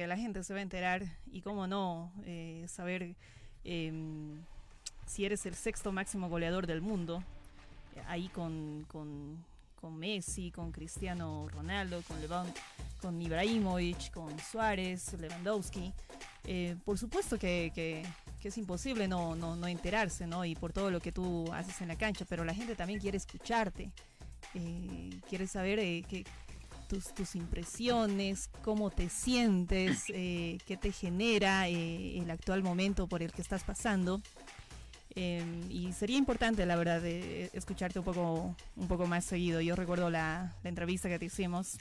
la 0.08 0.18
gente 0.18 0.44
se 0.44 0.54
va 0.54 0.60
a 0.60 0.64
enterar 0.64 1.04
y 1.32 1.42
cómo 1.42 1.66
no, 1.66 2.12
eh, 2.26 2.66
saber 2.68 3.16
eh, 3.64 3.92
si 5.08 5.26
eres 5.26 5.46
el 5.46 5.56
sexto 5.56 5.92
máximo 5.92 6.30
goleador 6.30 6.68
del 6.68 6.82
mundo, 6.82 7.24
ahí 8.08 8.28
con, 8.30 8.86
con, 8.88 9.44
con, 9.82 9.98
Messi, 9.98 10.52
con 10.52 10.72
Cristiano 10.72 11.48
Ronaldo, 11.50 12.02
con 12.08 12.22
Levant, 12.22 12.56
con 13.02 13.20
Ibrahimovic, 13.20 14.12
con 14.12 14.38
Suárez, 14.40 15.14
Lewandowski. 15.20 15.92
Eh, 16.46 16.76
por 16.86 16.98
supuesto 16.98 17.38
que, 17.38 18.06
es 18.44 18.58
imposible 18.58 19.08
no, 19.08 19.36
no, 19.36 19.56
no 19.56 19.68
enterarse, 19.68 20.28
¿no? 20.28 20.46
Y 20.46 20.56
por 20.56 20.72
todo 20.72 20.92
lo 20.92 21.00
que 21.00 21.12
tú 21.12 21.52
haces 21.52 21.82
en 21.82 21.88
la 21.88 21.98
cancha, 21.98 22.26
pero 22.30 22.46
la 22.46 22.54
gente 22.54 22.76
también 22.76 23.00
quiere 23.00 23.18
escucharte, 23.18 23.92
eh, 24.54 25.10
quiere 25.28 25.48
saber 25.48 25.80
eh, 25.80 26.04
tus, 26.88 27.14
tus, 27.14 27.36
impresiones, 27.36 28.50
cómo 28.64 28.92
te 28.92 29.10
sientes, 29.10 30.06
qué 30.06 30.78
te 30.80 30.92
genera 30.92 31.68
el 31.68 32.30
actual 32.30 32.64
momento 32.64 33.08
por 33.08 33.24
el 33.24 33.32
que 33.32 33.42
estás 33.42 33.64
pasando. 33.64 34.22
Eh, 35.16 35.44
y 35.70 35.92
sería 35.94 36.18
importante, 36.18 36.66
la 36.66 36.76
verdad, 36.76 37.02
de 37.02 37.50
escucharte 37.54 38.00
un 38.00 38.06
poco, 38.06 38.56
un 38.76 38.88
poco 38.88 39.08
más 39.08 39.26
seguido. 39.26 39.62
Yo 39.62 39.76
recuerdo 39.76 40.10
la, 40.10 40.56
la 40.64 40.70
entrevista 40.70 41.10
que 41.10 41.20
te 41.20 41.26
hicimos. 41.26 41.78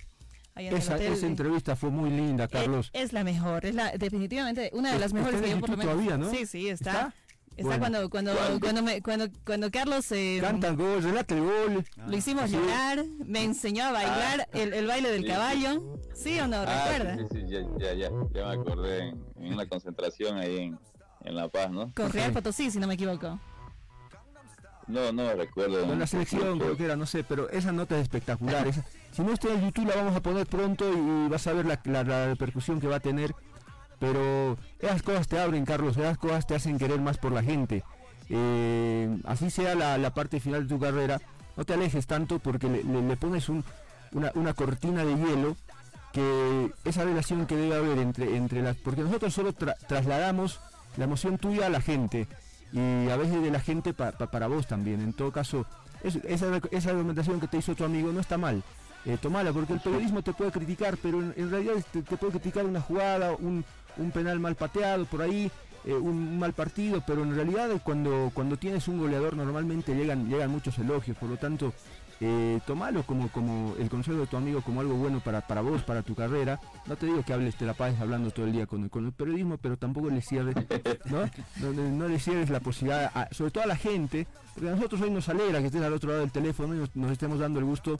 Esa, 0.57 0.97
esa, 0.97 1.27
entrevista 1.27 1.77
fue 1.77 1.91
muy 1.91 2.11
linda, 2.11 2.49
Carlos. 2.49 2.91
Es, 2.93 3.05
es, 3.05 3.13
la 3.13 3.25
mejor, 3.25 3.65
es 3.65 3.75
la 3.75 3.93
definitivamente 3.93 4.71
una 4.75 4.93
de 4.93 4.99
las 4.99 5.13
mejores 5.13 5.41
que 5.41 5.51
yo 5.51 5.61
por 5.61 5.71
lo 5.71 5.77
menos. 5.77 5.93
Todavía, 5.93 6.19
¿no? 6.19 6.31
Sí, 6.31 6.45
sí, 6.45 6.69
está. 6.69 6.91
¿Está? 6.91 7.15
Está 7.57 7.77
bueno. 7.79 8.11
cuando 8.11 8.11
cuando 8.11 8.61
cuando, 8.61 8.83
me, 8.83 9.01
cuando 9.03 9.29
cuando 9.45 9.71
Carlos 9.71 10.11
eh, 10.13 10.39
canta 10.41 10.69
el 10.69 10.77
gol, 10.77 11.03
relata 11.03 11.35
el 11.35 11.43
gol. 11.43 11.85
Lo 12.07 12.17
hicimos 12.17 12.51
sí. 12.51 12.57
llorar, 12.57 13.05
me 13.25 13.45
enseñó 13.45 13.85
a 13.85 13.93
bailar 13.93 14.41
ah, 14.41 14.59
el, 14.59 14.75
el, 14.75 14.87
baile 14.87 15.11
del 15.11 15.23
sí, 15.23 15.29
caballo. 15.29 15.99
¿Sí 16.15 16.41
o 16.41 16.49
no? 16.49 16.57
Ah, 16.67 16.89
¿Recuerda? 16.89 17.17
Sí, 17.17 17.25
sí, 17.33 17.45
ya, 17.49 17.61
ya, 17.79 17.95
ya, 17.95 18.11
ya 18.33 18.47
me 18.47 18.53
acordé 18.53 19.09
en, 19.09 19.25
en 19.37 19.55
una 19.55 19.67
concentración 19.67 20.37
ahí 20.39 20.59
en, 20.59 20.79
en 21.25 21.35
La 21.37 21.49
Paz, 21.49 21.71
¿no? 21.71 21.93
Con 21.95 22.13
Real 22.13 22.33
Potosí, 22.35 22.71
si 22.71 22.79
no 22.79 22.87
me 22.87 22.95
equivoco. 22.95 23.39
No, 24.87 25.13
no 25.13 25.33
recuerdo. 25.35 25.87
Con 25.87 25.99
la 25.99 26.07
selección 26.07 26.59
creo 26.59 26.77
que 26.77 26.85
era, 26.85 26.97
no 26.97 27.07
sé, 27.07 27.23
pero 27.23 27.49
esa 27.51 27.71
nota 27.71 27.97
es 27.97 28.03
espectacular. 28.03 28.67
Esa, 28.67 28.85
si 29.13 29.23
no 29.23 29.33
está 29.33 29.53
en 29.53 29.63
YouTube 29.63 29.89
la 29.89 29.97
vamos 29.97 30.17
a 30.17 30.21
poner 30.21 30.47
pronto 30.47 30.91
y 30.93 31.29
vas 31.29 31.47
a 31.47 31.53
ver 31.53 31.67
la, 31.67 31.81
la, 31.85 32.03
la 32.03 32.27
repercusión 32.27 32.81
que 32.81 32.89
va 32.89 32.97
a 32.97 33.01
tener. 33.01 33.35
Pero 34.01 34.57
esas 34.81 35.03
cosas 35.03 35.29
te 35.29 35.39
abren, 35.39 35.65
Carlos, 35.65 35.97
esas 35.97 36.19
cosas 36.19 36.47
te 36.47 36.55
hacen 36.55 36.79
querer 36.79 37.01
más 37.01 37.19
por 37.19 37.33
la 37.33 37.43
gente. 37.43 37.85
Eh, 38.31 39.19
así 39.25 39.51
sea 39.51 39.75
la, 39.75 39.99
la, 39.99 40.15
parte 40.15 40.41
final 40.41 40.67
de 40.67 40.75
tu 40.75 40.81
carrera, 40.81 41.21
no 41.57 41.65
te 41.65 41.75
alejes 41.75 42.07
tanto 42.07 42.39
porque 42.39 42.69
le, 42.69 42.85
le, 42.85 43.03
le 43.03 43.17
pones 43.17 43.49
un, 43.49 43.65
una, 44.13 44.31
una, 44.35 44.55
cortina 44.55 45.05
de 45.05 45.17
hielo 45.17 45.57
que 46.13 46.73
esa 46.85 47.05
relación 47.05 47.47
que 47.47 47.57
debe 47.57 47.75
haber 47.75 47.99
entre, 47.99 48.37
entre 48.37 48.63
las... 48.63 48.77
Porque 48.77 49.03
nosotros 49.03 49.35
solo 49.35 49.53
tra 49.53 49.75
trasladamos 49.75 50.61
la 50.97 51.05
emoción 51.05 51.39
tuya 51.39 51.67
a 51.67 51.71
la 51.71 51.81
gente 51.81 52.27
y 52.73 53.09
a 53.09 53.17
veces 53.17 53.43
de 53.43 53.51
la 53.51 53.61
gente 53.61 53.93
pa, 53.93 54.13
pa, 54.13 54.31
para 54.31 54.47
vos 54.47 54.67
también. 54.67 55.01
En 55.01 55.13
todo 55.13 55.33
caso, 55.33 55.67
es, 56.03 56.17
esa, 56.17 56.61
esa 56.71 56.91
argumentación 56.91 57.41
que 57.41 57.49
te 57.49 57.59
hizo 57.59 57.75
tu 57.75 57.85
amigo 57.85 58.13
no 58.13 58.21
está 58.21 58.39
mal. 58.39 58.63
Eh, 59.07 59.17
tomala, 59.21 59.53
porque 59.53 59.73
el 59.73 59.81
periodismo 59.81 60.23
te 60.23 60.35
puede 60.35 60.51
criticar, 60.51 60.99
pero 60.99 61.21
en, 61.21 61.33
en 61.37 61.51
realidad 61.51 61.75
te, 61.91 62.03
te, 62.03 62.17
puede 62.19 62.33
criticar 62.33 62.67
una 62.67 62.83
jugada, 62.83 63.33
un, 63.33 63.65
un 63.97 64.11
penal 64.11 64.39
mal 64.39 64.57
pateado 64.57 65.07
por 65.07 65.23
ahí, 65.23 65.51
eh, 65.87 65.95
un 65.95 66.39
mal 66.39 66.53
partido, 66.53 67.03
pero 67.07 67.23
en 67.23 67.35
realidad 67.35 67.71
cuando, 67.83 68.31
cuando 68.35 68.59
tienes 68.59 68.89
un 68.89 68.99
goleador 68.99 69.35
normalmente 69.35 69.95
llegan, 69.95 70.29
llegan 70.29 70.51
muchos 70.51 70.79
elogios, 70.79 71.17
por 71.17 71.31
lo 71.31 71.39
tanto, 71.39 71.73
eh, 72.21 72.61
tomalo 72.67 73.03
como, 73.05 73.29
como 73.29 73.75
el 73.79 73.89
consejo 73.89 74.19
de 74.19 74.27
tu 74.27 74.37
amigo 74.37 74.61
como 74.63 74.81
algo 74.81 74.95
bueno 74.95 75.21
para, 75.21 75.41
para 75.41 75.61
vos, 75.61 75.83
para 75.83 76.03
tu 76.03 76.15
carrera. 76.15 76.61
No 76.87 76.97
te 76.97 77.07
digo 77.07 77.23
que 77.23 77.33
hables, 77.33 77.57
te 77.57 77.65
la 77.65 77.75
pases 77.75 78.01
hablando 78.01 78.31
todo 78.31 78.47
el 78.47 78.53
día 78.53 78.67
con, 78.67 78.89
con 78.89 79.07
el 79.07 79.13
periodismo, 79.13 79.57
pero 79.59 79.77
tampoco 79.77 80.11
le 80.11 80.21
cierres, 80.23 80.55
¿no? 81.07 81.23
No, 81.57 81.73
no 81.73 82.09
le 82.09 82.19
cierres 82.19 82.51
la 82.51 82.61
posibilidad, 82.61 83.11
a, 83.15 83.29
sobre 83.33 83.51
todo 83.51 83.65
a 83.65 83.67
la 83.67 83.77
gente, 83.77 84.27
porque 84.55 84.69
a 84.69 84.75
nosotros 84.75 85.01
hoy 85.01 85.11
nos 85.11 85.29
alegra 85.29 85.61
que 85.61 85.67
estés 85.67 85.83
al 85.83 85.93
otro 85.93 86.11
lado 86.11 86.21
del 86.21 86.31
teléfono 86.31 86.75
y 86.75 86.79
nos, 86.79 86.95
nos 86.95 87.11
estemos 87.11 87.39
dando 87.39 87.59
el 87.59 87.65
gusto 87.65 87.99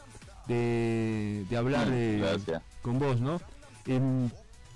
de, 0.49 1.45
de 1.49 1.57
hablar 1.57 1.89
de, 1.89 2.61
con 2.83 2.99
vos, 2.99 3.21
¿no? 3.21 3.41
Eh, 3.87 4.29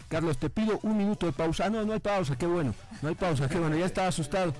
Carlos, 0.08 0.38
te 0.38 0.48
pido 0.48 0.78
un 0.82 0.96
minuto 0.96 1.26
de 1.26 1.32
pausa. 1.32 1.66
Ah, 1.66 1.70
no, 1.70 1.84
no 1.84 1.92
hay 1.92 1.98
pausa, 1.98 2.36
qué 2.36 2.46
bueno. 2.46 2.74
No 3.02 3.08
hay 3.08 3.14
pausa, 3.14 3.48
qué 3.48 3.58
bueno. 3.58 3.76
Ya 3.76 3.86
estaba 3.86 4.08
asustado. 4.08 4.54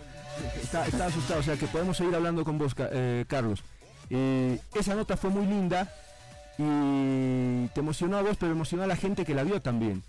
Está, 0.61 0.85
está 0.87 1.07
asustado, 1.07 1.41
o 1.41 1.43
sea 1.45 1.57
que 1.57 1.67
podemos 1.69 1.97
seguir 1.97 2.15
hablando 2.15 2.45
con 2.45 2.59
vos, 2.59 2.75
eh, 2.79 3.25
Carlos. 3.29 3.63
Eh, 4.11 4.61
esa 4.75 4.95
nota 4.95 5.17
fue 5.17 5.31
muy 5.31 5.47
linda 5.47 5.93
y 6.59 7.67
te 7.69 7.81
emocionó 7.81 8.19
a 8.19 8.23
vos, 8.23 8.37
pero 8.39 8.53
emocionó 8.53 8.85
a 8.85 8.87
la 8.87 8.97
gente 8.97 9.25
que 9.25 9.35
la 9.35 9.45
vio 9.45 9.61
también. 9.61 10.03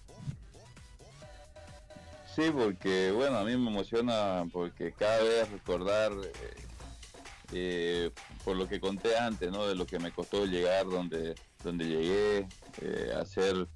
Sí, 2.36 2.52
porque 2.52 3.12
bueno, 3.12 3.38
a 3.38 3.44
mí 3.44 3.56
me 3.56 3.70
emociona 3.70 4.46
porque 4.52 4.92
cada 4.92 5.24
vez 5.24 5.50
recordar 5.50 6.12
eh, 6.12 6.66
eh, 7.54 8.12
por 8.44 8.56
lo 8.58 8.68
que 8.68 8.80
conté 8.80 9.18
antes, 9.18 9.52
¿no? 9.52 9.68
De 9.68 9.76
lo 9.76 9.86
que 9.86 10.00
me 10.00 10.12
costó 10.12 10.46
llegar 10.46 10.86
donde, 10.86 11.36
donde 11.64 11.86
llegué, 11.86 12.48
eh, 12.82 13.14
hacer 13.20 13.68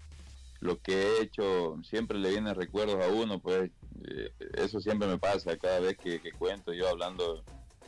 lo 0.59 0.81
que 0.81 0.93
he 0.93 1.21
hecho, 1.21 1.77
siempre 1.83 2.17
le 2.17 2.31
vienen 2.31 2.55
recuerdos 2.55 3.03
a 3.03 3.07
uno, 3.07 3.39
pues 3.39 3.71
eh, 4.05 4.31
eso 4.55 4.81
siempre 4.81 5.07
me 5.07 5.17
pasa 5.17 5.57
cada 5.57 5.79
vez 5.79 5.97
que, 5.97 6.21
que, 6.21 6.31
cuento, 6.31 6.73
yo 6.73 6.89
hablando 6.89 7.43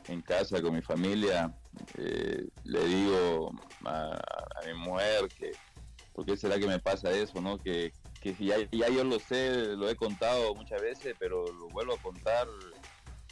en 0.08 0.22
casa 0.22 0.62
con 0.62 0.74
mi 0.74 0.82
familia, 0.82 1.54
eh, 1.98 2.48
le 2.64 2.86
digo 2.86 3.52
a, 3.86 4.20
mi 4.66 4.74
mujer 4.74 5.28
que, 5.38 5.52
¿por 6.14 6.26
qué 6.26 6.38
será 6.38 6.60
que 6.60 6.68
me 6.68 6.80
pasa 6.80 7.12
eso, 7.12 7.42
no? 7.42 7.58
Que, 7.58 7.94
que 8.20 8.36
ya, 8.40 8.58
ya 8.72 8.90
yo 8.90 9.04
lo 9.04 9.20
sé, 9.20 9.76
lo 9.76 9.90
he 9.90 9.96
contado 9.96 10.54
muchas 10.56 10.82
veces, 10.82 11.16
pero 11.20 11.46
lo 11.46 11.68
vuelvo 11.70 11.94
a 11.94 12.02
contar 12.02 12.48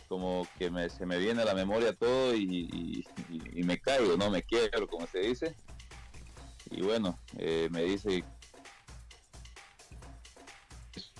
como 0.07 0.47
que 0.57 0.71
me, 0.71 0.89
se 0.89 1.05
me 1.05 1.19
viene 1.19 1.43
a 1.43 1.45
la 1.45 1.53
memoria 1.53 1.93
todo 1.93 2.35
y 2.35 3.05
me 3.63 3.79
caigo, 3.79 4.17
¿no? 4.17 4.29
Me 4.31 4.41
quiero, 4.41 4.87
como 4.87 5.05
se 5.05 5.19
dice. 5.19 5.55
Y 6.71 6.81
bueno, 6.81 7.17
eh, 7.37 7.67
me 7.71 7.83
dice 7.83 8.23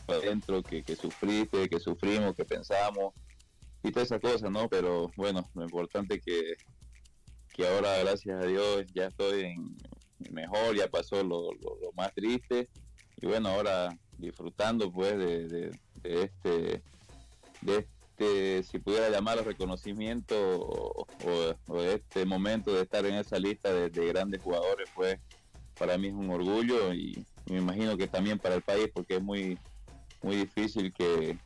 adentro, 0.08 0.64
que, 0.64 0.84
que 0.84 0.96
sufriste, 0.96 1.70
que 1.70 1.80
sufrimos, 1.80 2.36
que 2.36 2.46
pensamos 2.46 3.14
y 3.84 3.92
todas 3.92 4.12
esas 4.12 4.22
cosas, 4.22 4.52
¿no? 4.52 4.68
Pero 4.68 5.12
bueno, 5.16 5.50
lo 5.54 5.64
importante 5.64 6.20
que, 6.20 6.54
que 7.54 7.68
ahora, 7.68 7.98
gracias 8.00 8.44
a 8.44 8.48
Dios, 8.48 8.86
ya 8.94 9.08
estoy 9.08 9.42
en, 9.46 9.78
mejor, 10.32 10.76
ya 10.76 10.88
pasó 10.88 11.24
lo, 11.24 11.52
lo, 11.54 11.92
más 11.96 12.14
triste 12.14 12.70
y 13.22 13.26
bueno, 13.26 13.50
ahora 13.50 13.90
disfrutando 14.18 14.92
pues 14.92 15.18
de, 15.18 15.48
de, 15.48 15.72
este 16.04 16.84
de 17.62 17.78
este, 17.78 18.64
si 18.64 18.80
pudiera 18.80 19.10
llamarlo 19.10 19.44
reconocimiento 19.44 20.36
o, 20.38 21.08
o, 21.68 21.82
este 21.82 22.26
momento 22.26 22.74
de 22.74 22.84
estar 22.84 23.06
en 23.06 23.16
esa 23.16 23.40
lista 23.40 23.74
de, 23.74 23.90
de 23.90 24.08
grandes 24.08 24.42
jugadores, 24.42 24.90
pues 24.96 25.20
para 25.78 25.98
mí 25.98 26.08
es 26.08 26.14
un 26.14 26.30
orgullo 26.30 26.94
y 26.94 27.26
me 27.50 27.58
imagino 27.58 27.98
que 27.98 28.08
también 28.08 28.40
para 28.40 28.56
el 28.56 28.62
país 28.62 28.90
porque 28.94 29.16
es 29.16 29.22
muy 29.22 29.58
muy 30.22 30.36
difícil 30.36 30.94
que, 30.94 31.38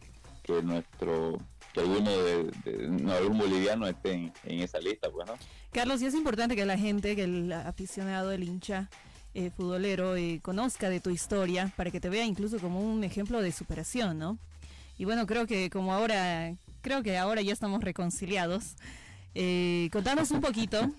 que 0.43 0.63
nuestro 0.63 1.37
que 1.73 1.79
alguno 1.79 2.11
de, 2.11 2.51
de 2.65 2.87
no, 2.87 3.11
algún 3.13 3.37
boliviano 3.37 3.87
esté 3.87 4.13
en, 4.13 4.33
en, 4.43 4.59
esa 4.59 4.79
lista 4.79 5.09
pues 5.11 5.27
no 5.27 5.33
Carlos 5.71 6.01
y 6.01 6.05
es 6.05 6.13
importante 6.13 6.55
que 6.55 6.65
la 6.65 6.77
gente 6.77 7.15
que 7.15 7.23
el 7.23 7.51
aficionado 7.51 8.31
el 8.31 8.43
hincha 8.43 8.89
eh, 9.33 9.49
futbolero 9.49 10.15
eh, 10.15 10.39
conozca 10.43 10.89
de 10.89 10.99
tu 10.99 11.09
historia 11.09 11.71
para 11.75 11.89
que 11.89 11.99
te 11.99 12.09
vea 12.09 12.25
incluso 12.25 12.59
como 12.59 12.79
un 12.79 13.03
ejemplo 13.03 13.41
de 13.41 13.51
superación 13.51 14.19
no 14.19 14.37
y 14.97 15.05
bueno 15.05 15.25
creo 15.25 15.47
que 15.47 15.69
como 15.69 15.93
ahora 15.93 16.53
creo 16.81 17.01
que 17.01 17.17
ahora 17.17 17.41
ya 17.41 17.53
estamos 17.53 17.83
reconciliados 17.83 18.75
eh, 19.35 19.89
contanos 19.91 20.29
un 20.31 20.41
poquito 20.41 20.91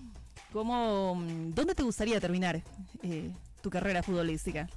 ¿cómo, 0.55 1.21
¿dónde 1.49 1.75
te 1.75 1.83
gustaría 1.83 2.19
terminar 2.21 2.61
eh, 3.03 3.29
tu 3.61 3.69
carrera 3.69 4.01
futbolística? 4.01 4.69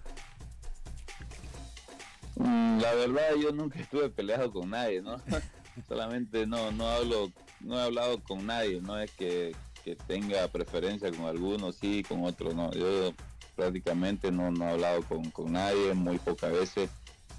Mm, 2.35 2.81
La 2.81 2.95
verdad 2.95 3.37
yo 3.41 3.53
nunca 3.53 3.79
estuve 3.79 4.09
peleado 4.11 4.51
con 4.51 4.71
nadie, 4.71 5.03
¿no? 5.03 5.21
Solamente 5.87 6.47
no, 6.47 6.73
no 6.73 6.88
hablo, 6.88 7.31
no 7.61 7.79
he 7.79 7.83
hablado 7.83 8.23
con 8.23 8.47
nadie, 8.47 8.81
no 8.81 8.99
es 8.99 9.11
que, 9.12 9.55
que 9.85 9.97
tenga 9.97 10.49
preferencia 10.49 11.11
con 11.11 11.27
algunos, 11.27 11.77
sí, 11.77 12.03
con 12.09 12.25
otros 12.25 12.55
no. 12.55 12.71
Yo 12.73 13.12
prácticamente 13.55 14.31
no, 14.31 14.51
no 14.51 14.64
he 14.69 14.71
hablado 14.73 15.03
con, 15.05 15.31
con 15.31 15.53
nadie, 15.53 15.95
muy 15.95 16.19
pocas 16.19 16.53
veces. 16.53 16.91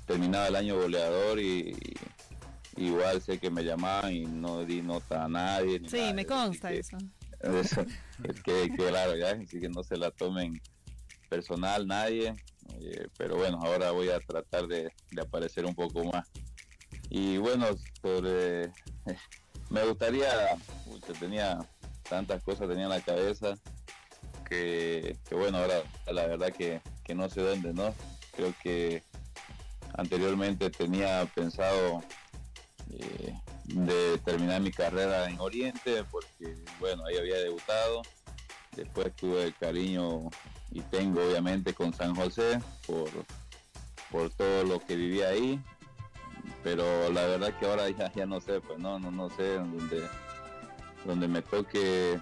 Terminaba 0.06 0.48
el 0.48 0.56
año 0.56 0.80
goleador 0.80 1.40
y, 1.40 1.76
y 2.76 2.86
igual 2.86 3.22
sé 3.22 3.38
que 3.40 3.50
me 3.52 3.64
llamaban 3.64 4.14
y 4.14 4.26
no 4.26 4.66
di 4.66 4.82
nota 4.82 5.26
a 5.26 5.28
nadie. 5.30 5.82
Sí, 5.88 5.98
nada 5.98 6.14
me 6.14 6.26
consta 6.26 6.70
que- 6.70 6.80
eso. 6.80 6.98
eso, 7.42 7.86
es 8.24 8.42
que, 8.42 8.70
que 8.76 8.88
claro, 8.88 9.16
ya, 9.16 9.32
así 9.32 9.60
que 9.60 9.70
no 9.70 9.84
se 9.84 9.98
la 9.98 10.12
tomen 10.12 10.60
personal 11.30 11.86
nadie, 11.86 12.34
eh, 12.80 13.08
pero 13.18 13.36
bueno, 13.38 13.60
ahora 13.64 13.92
voy 13.92 14.10
a 14.10 14.20
tratar 14.20 14.68
de, 14.68 14.92
de 15.12 15.22
aparecer 15.22 15.66
un 15.66 15.76
poco 15.76 16.04
más. 16.06 16.28
Y 17.10 17.38
bueno, 17.38 17.68
sobre, 18.02 18.72
me 19.70 19.84
gustaría, 19.86 20.30
pucha, 20.86 21.14
tenía 21.20 21.60
tantas 22.10 22.44
cosas 22.44 22.68
tenía 22.68 22.86
en 22.86 22.90
la 22.90 23.02
cabeza 23.02 23.56
que, 24.48 25.16
que 25.28 25.36
bueno, 25.36 25.60
ahora 25.60 25.84
la 26.12 26.26
verdad 26.26 26.52
que, 26.52 26.82
que 27.04 27.14
no 27.14 27.30
sé 27.30 27.42
dónde, 27.42 27.74
¿no? 27.74 27.94
Creo 28.36 28.54
que 28.64 29.04
anteriormente 29.94 30.70
tenía 30.70 31.26
pensado 31.36 32.04
eh, 32.92 33.34
de 33.66 34.18
terminar 34.20 34.62
mi 34.62 34.72
carrera 34.72 35.30
en 35.30 35.40
Oriente, 35.40 36.04
porque 36.10 36.56
bueno, 36.80 37.06
ahí 37.06 37.18
había 37.18 37.38
debutado. 37.38 38.02
Después 38.76 39.16
tuve 39.16 39.44
el 39.44 39.56
cariño 39.56 40.30
y 40.72 40.82
tengo 40.82 41.22
obviamente 41.22 41.74
con 41.74 41.94
San 41.94 42.16
José 42.16 42.60
por, 42.88 43.10
por 44.12 44.30
todo 44.32 44.64
lo 44.64 44.80
que 44.80 44.96
viví 44.96 45.22
ahí. 45.22 45.62
Pero 46.64 47.10
la 47.12 47.26
verdad 47.26 47.54
que 47.60 47.66
ahora 47.66 47.90
ya, 47.90 48.12
ya 48.14 48.26
no 48.26 48.40
sé, 48.40 48.60
pues 48.62 48.80
no, 48.80 49.00
no, 49.00 49.12
no 49.12 49.30
sé 49.30 49.56
dónde, 49.56 50.08
donde 51.06 51.28
me 51.28 51.42
toque 51.42 52.20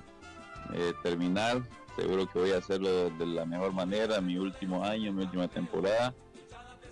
eh, 0.74 0.94
terminar. 1.04 1.62
Seguro 1.96 2.28
que 2.28 2.40
voy 2.40 2.52
a 2.52 2.58
hacerlo 2.58 3.10
de 3.10 3.26
la 3.26 3.46
mejor 3.46 3.74
manera, 3.74 4.22
mi 4.22 4.38
último 4.38 4.84
año, 4.84 5.12
mi 5.12 5.24
última 5.24 5.48
temporada 5.48 6.14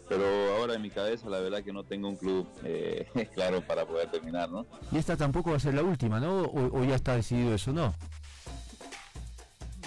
pero 0.07 0.23
ahora 0.55 0.75
en 0.75 0.81
mi 0.81 0.89
cabeza 0.89 1.29
la 1.29 1.39
verdad 1.39 1.63
que 1.63 1.73
no 1.73 1.83
tengo 1.83 2.07
un 2.09 2.15
club 2.15 2.47
eh, 2.63 3.07
claro 3.33 3.61
para 3.61 3.85
poder 3.85 4.09
terminar, 4.09 4.49
¿no? 4.49 4.65
Y 4.91 4.97
esta 4.97 5.17
tampoco 5.17 5.51
va 5.51 5.57
a 5.57 5.59
ser 5.59 5.73
la 5.73 5.83
última, 5.83 6.19
¿no? 6.19 6.43
O, 6.43 6.79
o 6.79 6.83
ya 6.83 6.95
está 6.95 7.15
decidido 7.15 7.53
eso, 7.55 7.73
¿no? 7.73 7.93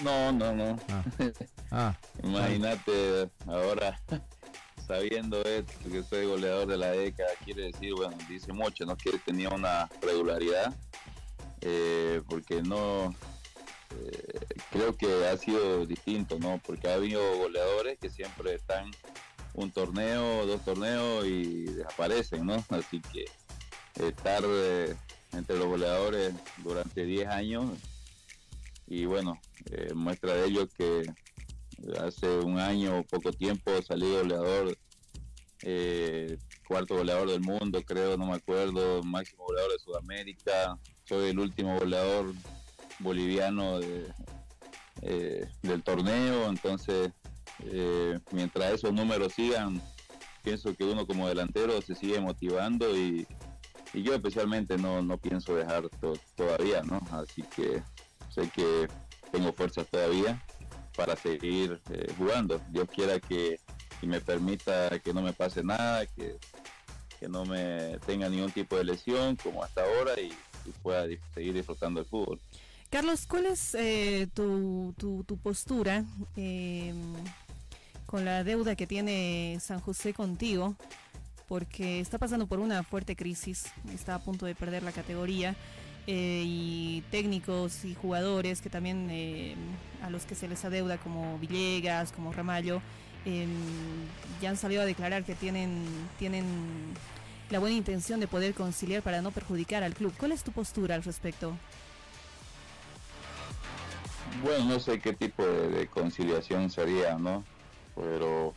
No, 0.03 0.31
no, 0.31 0.53
no. 0.53 0.79
Ah. 1.71 1.93
Imagínate 2.23 3.29
ahora 3.45 3.99
sabiendo 4.89 5.43
esto, 5.43 5.71
que 5.87 6.01
soy 6.01 6.25
goleador 6.25 6.67
de 6.67 6.75
la 6.75 6.89
década, 6.89 7.29
quiere 7.45 7.65
decir, 7.65 7.93
bueno, 7.93 8.17
dice 8.27 8.51
mucho, 8.51 8.87
¿no? 8.87 8.97
Que 8.97 9.19
tenía 9.19 9.49
una 9.49 9.87
regularidad, 10.01 10.75
eh, 11.61 12.23
porque 12.27 12.63
no, 12.63 13.13
eh, 13.91 14.39
creo 14.71 14.97
que 14.97 15.27
ha 15.27 15.37
sido 15.37 15.85
distinto, 15.85 16.39
¿no? 16.39 16.59
Porque 16.65 16.87
ha 16.89 16.95
habido 16.95 17.21
goleadores 17.37 17.99
que 17.99 18.09
siempre 18.09 18.55
están 18.55 18.89
un 19.53 19.69
torneo, 19.69 20.47
dos 20.47 20.65
torneos 20.65 21.23
y 21.23 21.65
desaparecen, 21.65 22.47
¿no? 22.47 22.65
Así 22.69 22.99
que 23.13 23.25
estar 24.03 24.41
eh, 24.43 24.95
entre 25.33 25.55
los 25.55 25.67
goleadores 25.67 26.33
durante 26.63 27.05
10 27.05 27.27
años 27.27 27.65
y 28.87 29.05
bueno, 29.05 29.39
eh, 29.69 29.93
muestra 29.93 30.33
de 30.33 30.47
ello 30.47 30.67
que 30.67 31.03
hace 31.99 32.27
un 32.39 32.59
año 32.59 33.03
poco 33.09 33.31
tiempo 33.31 33.71
salí 33.81 34.11
goleador, 34.11 34.77
eh, 35.61 36.37
cuarto 36.67 36.95
goleador 36.95 37.29
del 37.29 37.41
mundo, 37.41 37.81
creo, 37.83 38.17
no 38.17 38.27
me 38.27 38.35
acuerdo, 38.35 39.03
máximo 39.03 39.45
goleador 39.45 39.71
de 39.71 39.79
Sudamérica, 39.79 40.77
soy 41.07 41.29
el 41.29 41.39
último 41.39 41.77
goleador 41.77 42.33
boliviano 42.99 43.79
eh, 45.01 45.47
del 45.63 45.83
torneo, 45.83 46.49
entonces 46.49 47.11
eh, 47.65 48.19
mientras 48.31 48.73
esos 48.73 48.93
números 48.93 49.33
sigan, 49.33 49.81
pienso 50.43 50.73
que 50.75 50.83
uno 50.83 51.05
como 51.05 51.27
delantero 51.27 51.81
se 51.81 51.95
sigue 51.95 52.19
motivando 52.19 52.95
y, 52.97 53.27
yo 53.93 54.13
especialmente 54.13 54.77
no, 54.77 55.01
no 55.01 55.17
pienso 55.17 55.55
dejar 55.55 55.89
to- 55.99 56.19
todavía, 56.35 56.83
¿no? 56.83 56.99
Así 57.11 57.41
que 57.55 57.81
sé 58.29 58.47
que 58.51 58.87
tengo 59.31 59.51
fuerzas 59.51 59.87
todavía 59.89 60.39
para 60.99 61.15
seguir 61.15 61.79
eh, 61.91 62.13
jugando. 62.17 62.61
Dios 62.71 62.89
quiera 62.93 63.21
que 63.21 63.61
me 64.01 64.19
permita 64.19 64.99
que 64.99 65.13
no 65.13 65.21
me 65.21 65.31
pase 65.31 65.63
nada, 65.63 66.05
que, 66.05 66.35
que 67.17 67.29
no 67.29 67.45
me 67.45 67.97
tenga 68.05 68.27
ningún 68.27 68.51
tipo 68.51 68.75
de 68.75 68.83
lesión 68.83 69.37
como 69.37 69.63
hasta 69.63 69.81
ahora 69.81 70.19
y, 70.19 70.29
pueda 70.83 71.07
seguir 71.33 71.53
disfrutando 71.53 72.01
del 72.01 72.09
fútbol. 72.09 72.39
Carlos, 72.91 73.25
¿cuál 73.25 73.45
es 73.47 73.73
eh, 73.75 74.27
tu, 74.33 74.93
tu, 74.97 75.23
tu 75.23 75.37
postura 75.37 76.03
eh, 76.35 76.93
con 78.05 78.23
la 78.23 78.43
deuda 78.43 78.75
que 78.75 78.85
tiene 78.85 79.57
San 79.61 79.79
José 79.79 80.13
contigo? 80.13 80.75
Porque 81.47 82.01
está 82.01 82.17
pasando 82.19 82.45
por 82.45 82.59
una 82.59 82.83
fuerte 82.83 83.15
crisis, 83.15 83.71
está 83.91 84.15
a 84.15 84.19
punto 84.19 84.45
de 84.45 84.53
perder 84.53 84.83
la 84.83 84.91
categoría 84.91 85.55
eh, 86.11 86.41
y 86.43 87.03
técnicos 87.11 87.85
y 87.85 87.93
jugadores 87.93 88.61
que 88.61 88.69
también 88.71 89.09
eh, 89.11 89.53
a 90.01 90.09
los 90.09 90.25
que 90.25 90.33
se 90.33 90.47
les 90.47 90.65
adeuda 90.65 90.97
como 90.97 91.37
Villegas, 91.37 92.11
como 92.11 92.33
Ramallo, 92.33 92.81
eh, 93.25 93.45
ya 94.41 94.49
han 94.49 94.57
salido 94.57 94.81
a 94.81 94.85
declarar 94.85 95.23
que 95.23 95.35
tienen, 95.35 95.85
tienen 96.17 96.45
la 97.51 97.59
buena 97.59 97.75
intención 97.75 98.19
de 98.19 98.25
poder 98.25 98.55
conciliar 98.55 99.03
para 99.03 99.21
no 99.21 99.29
perjudicar 99.29 99.83
al 99.83 99.93
club. 99.93 100.11
¿Cuál 100.17 100.31
es 100.31 100.43
tu 100.43 100.51
postura 100.51 100.95
al 100.95 101.03
respecto? 101.03 101.55
Bueno, 104.41 104.65
no 104.65 104.79
sé 104.79 104.99
qué 104.99 105.13
tipo 105.13 105.45
de, 105.45 105.85
conciliación 105.89 106.71
sería, 106.71 107.19
¿no? 107.19 107.43
Pero 107.93 108.55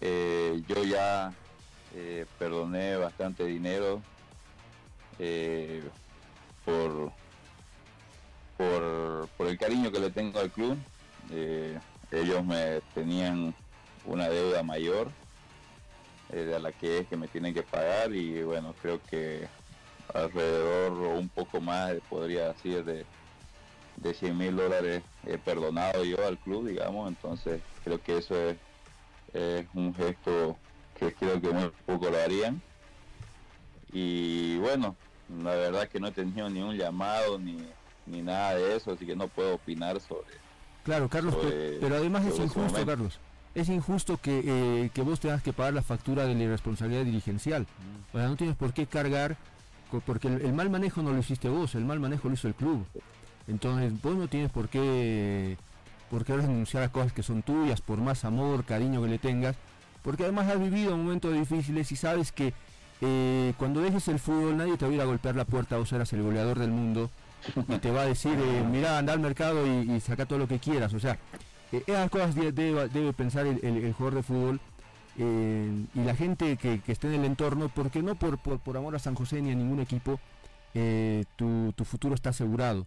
eh, 0.00 0.62
yo 0.68 0.84
ya 0.84 1.34
perdoné 2.38 2.96
bastante 2.96 3.44
dinero 3.44 4.00
por, 6.64 7.12
por, 8.56 9.28
por 9.36 9.46
el 9.46 9.58
cariño 9.58 9.92
que 9.92 10.00
le 10.00 10.10
tengo 10.10 10.40
al 10.40 10.50
club. 10.50 10.76
Eh, 11.30 11.78
ellos 12.10 12.44
me 12.44 12.80
tenían 12.94 13.54
una 14.04 14.28
deuda 14.28 14.62
mayor 14.62 15.10
eh, 16.30 16.44
de 16.44 16.60
la 16.60 16.72
que 16.72 16.98
es 16.98 17.08
que 17.08 17.16
me 17.16 17.28
tienen 17.28 17.54
que 17.54 17.62
pagar 17.62 18.14
y 18.14 18.42
bueno, 18.42 18.74
creo 18.80 19.00
que 19.10 19.48
alrededor 20.12 20.92
o 20.92 21.18
un 21.18 21.28
poco 21.28 21.60
más 21.60 21.94
podría 22.08 22.52
decir 22.52 22.84
de 22.84 23.04
de 23.96 24.14
100 24.14 24.36
mil 24.36 24.56
dólares 24.56 25.02
he 25.26 25.38
perdonado 25.38 26.04
yo 26.04 26.24
al 26.26 26.38
club, 26.38 26.66
digamos, 26.66 27.08
entonces 27.08 27.60
creo 27.84 28.00
que 28.00 28.18
eso 28.18 28.34
es, 28.36 28.56
es 29.32 29.66
un 29.74 29.94
gesto 29.94 30.56
que 30.98 31.12
creo 31.14 31.40
que 31.40 31.50
muy 31.50 31.70
poco 31.86 32.10
lo 32.10 32.18
harían. 32.18 32.60
Y 33.92 34.58
bueno, 34.58 34.96
la 35.42 35.54
verdad 35.54 35.88
que 35.88 36.00
no 36.00 36.08
he 36.08 36.12
tenido 36.12 36.48
ni 36.50 36.60
un 36.62 36.76
llamado 36.76 37.38
ni, 37.38 37.56
ni 38.06 38.22
nada 38.22 38.54
de 38.54 38.76
eso, 38.76 38.92
así 38.92 39.06
que 39.06 39.16
no 39.16 39.28
puedo 39.28 39.54
opinar 39.54 40.00
sobre... 40.00 40.34
Claro, 40.84 41.08
Carlos, 41.08 41.34
sobre- 41.34 41.78
pero 41.80 41.96
además 41.96 42.24
es 42.26 42.38
injusto. 42.38 42.84
Carlos. 42.86 43.18
Es 43.54 43.68
injusto 43.68 44.16
que, 44.18 44.42
eh, 44.44 44.90
que 44.92 45.02
vos 45.02 45.20
tengas 45.20 45.42
que 45.42 45.52
pagar 45.52 45.72
la 45.74 45.82
factura 45.82 46.26
de 46.26 46.34
la 46.34 46.42
irresponsabilidad 46.42 47.04
dirigencial. 47.04 47.66
O 48.12 48.18
sea, 48.18 48.26
no 48.28 48.36
tienes 48.36 48.56
por 48.56 48.72
qué 48.74 48.86
cargar, 48.86 49.36
porque 50.06 50.26
el, 50.28 50.40
el 50.42 50.52
mal 50.52 50.70
manejo 50.70 51.02
no 51.02 51.12
lo 51.12 51.18
hiciste 51.18 51.48
vos, 51.48 51.74
el 51.76 51.84
mal 51.84 52.00
manejo 52.00 52.28
lo 52.28 52.34
hizo 52.34 52.48
el 52.48 52.54
club. 52.54 52.84
Entonces, 53.46 53.92
vos 54.02 54.16
no 54.16 54.26
tienes 54.26 54.50
por 54.50 54.68
qué, 54.68 55.56
por 56.10 56.24
qué 56.24 56.36
renunciar 56.36 56.82
a 56.82 56.88
cosas 56.90 57.12
que 57.12 57.22
son 57.22 57.42
tuyas, 57.42 57.80
por 57.80 57.98
más 57.98 58.24
amor, 58.24 58.64
cariño 58.64 59.00
que 59.02 59.08
le 59.08 59.18
tengas, 59.18 59.54
porque 60.02 60.24
además 60.24 60.48
has 60.48 60.58
vivido 60.60 60.96
momentos 60.96 61.32
difíciles 61.32 61.92
y 61.92 61.96
sabes 61.96 62.32
que 62.32 62.52
eh, 63.04 63.52
cuando 63.58 63.80
dejes 63.80 64.08
el 64.08 64.18
fútbol 64.18 64.56
nadie 64.56 64.76
te 64.76 64.84
va 64.86 64.90
a 64.90 64.94
ir 64.94 65.00
a 65.00 65.04
golpear 65.04 65.36
la 65.36 65.44
puerta, 65.44 65.76
vos 65.76 65.92
eras 65.92 66.12
el 66.12 66.22
goleador 66.22 66.58
del 66.58 66.70
mundo 66.70 67.10
y 67.68 67.78
te 67.78 67.90
va 67.90 68.02
a 68.02 68.06
decir, 68.06 68.32
eh, 68.38 68.64
mira, 68.70 68.96
anda 68.98 69.12
al 69.12 69.20
mercado 69.20 69.66
y, 69.66 70.00
saca 70.00 70.24
todo 70.26 70.38
lo 70.38 70.48
que 70.48 70.58
quieras. 70.58 70.94
O 70.94 71.00
sea, 71.00 71.18
eh, 71.72 71.82
esas 71.86 72.10
cosas 72.10 72.34
de- 72.34 72.52
debe, 72.52 73.12
pensar 73.12 73.46
el, 73.46 73.62
el- 73.64 73.92
jugador 73.92 74.14
de 74.14 74.22
fútbol 74.22 74.60
eh, 75.18 75.84
y 75.94 76.00
la 76.00 76.16
gente 76.16 76.56
que, 76.56 76.80
esté 76.86 77.08
en 77.08 77.14
el 77.20 77.24
entorno, 77.26 77.68
porque 77.68 78.02
no 78.02 78.14
por, 78.14 78.38
amor 78.76 78.96
a 78.96 78.98
San 78.98 79.14
José 79.14 79.42
ni 79.42 79.50
a 79.50 79.54
ningún 79.54 79.80
equipo, 79.80 80.18
tu, 81.36 81.72
tu 81.76 81.84
futuro 81.84 82.14
está 82.14 82.30
asegurado. 82.30 82.86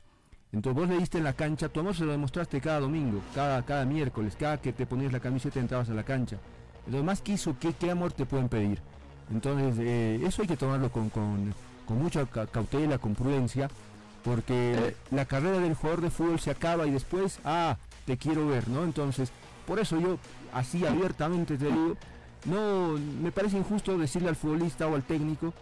Entonces 0.51 0.82
vos 0.82 0.89
le 0.89 0.97
diste 0.97 1.17
en 1.17 1.23
la 1.25 1.34
cancha, 1.34 1.69
tu 1.69 1.80
amor 1.82 1.95
se 1.95 2.06
lo 2.06 2.12
demostraste 2.12 2.62
cada 2.62 2.80
domingo, 2.80 3.21
cada, 3.36 3.86
miércoles, 3.86 4.36
cada 4.39 4.58
que 4.62 4.73
te 4.73 4.86
ponías 4.86 5.12
la 5.12 5.19
camiseta 5.19 5.60
entrabas 5.60 5.89
a 5.89 5.93
la 5.93 6.03
cancha. 6.03 6.38
Entonces 6.86 7.03
más 7.03 7.21
que 7.21 7.34
eso, 7.34 7.56
¿qué, 7.60 7.73
qué 7.73 7.91
amor 7.91 8.13
te 8.13 8.25
pueden 8.25 8.47
pedir? 8.49 8.82
Entonces 9.31 9.75
eh, 9.79 10.21
eso 10.25 10.41
hay 10.41 10.47
que 10.47 10.57
tomarlo 10.57 10.91
con, 10.91 11.09
con, 11.09 11.53
con 11.85 12.01
mucha 12.01 12.25
ca- 12.25 12.47
cautela, 12.47 12.97
con 12.97 13.13
prudencia, 13.15 13.69
porque 14.23 14.95
la 15.11 15.25
carrera 15.25 15.59
del 15.59 15.73
jugador 15.75 16.01
de 16.01 16.09
fútbol 16.09 16.39
se 16.39 16.51
acaba 16.51 16.85
y 16.87 16.91
después, 16.91 17.39
ah, 17.45 17.77
te 18.05 18.17
quiero 18.17 18.47
ver, 18.47 18.67
¿no? 18.67 18.83
Entonces, 18.83 19.31
por 19.65 19.79
eso 19.79 19.99
yo 19.99 20.17
así 20.53 20.85
abiertamente 20.85 21.57
te 21.57 21.65
digo, 21.65 21.95
no 22.45 22.97
me 23.21 23.31
parece 23.31 23.57
injusto 23.57 23.97
decirle 23.97 24.29
al 24.29 24.35
futbolista 24.35 24.87
o 24.87 24.95
al 24.95 25.03
técnico, 25.03 25.53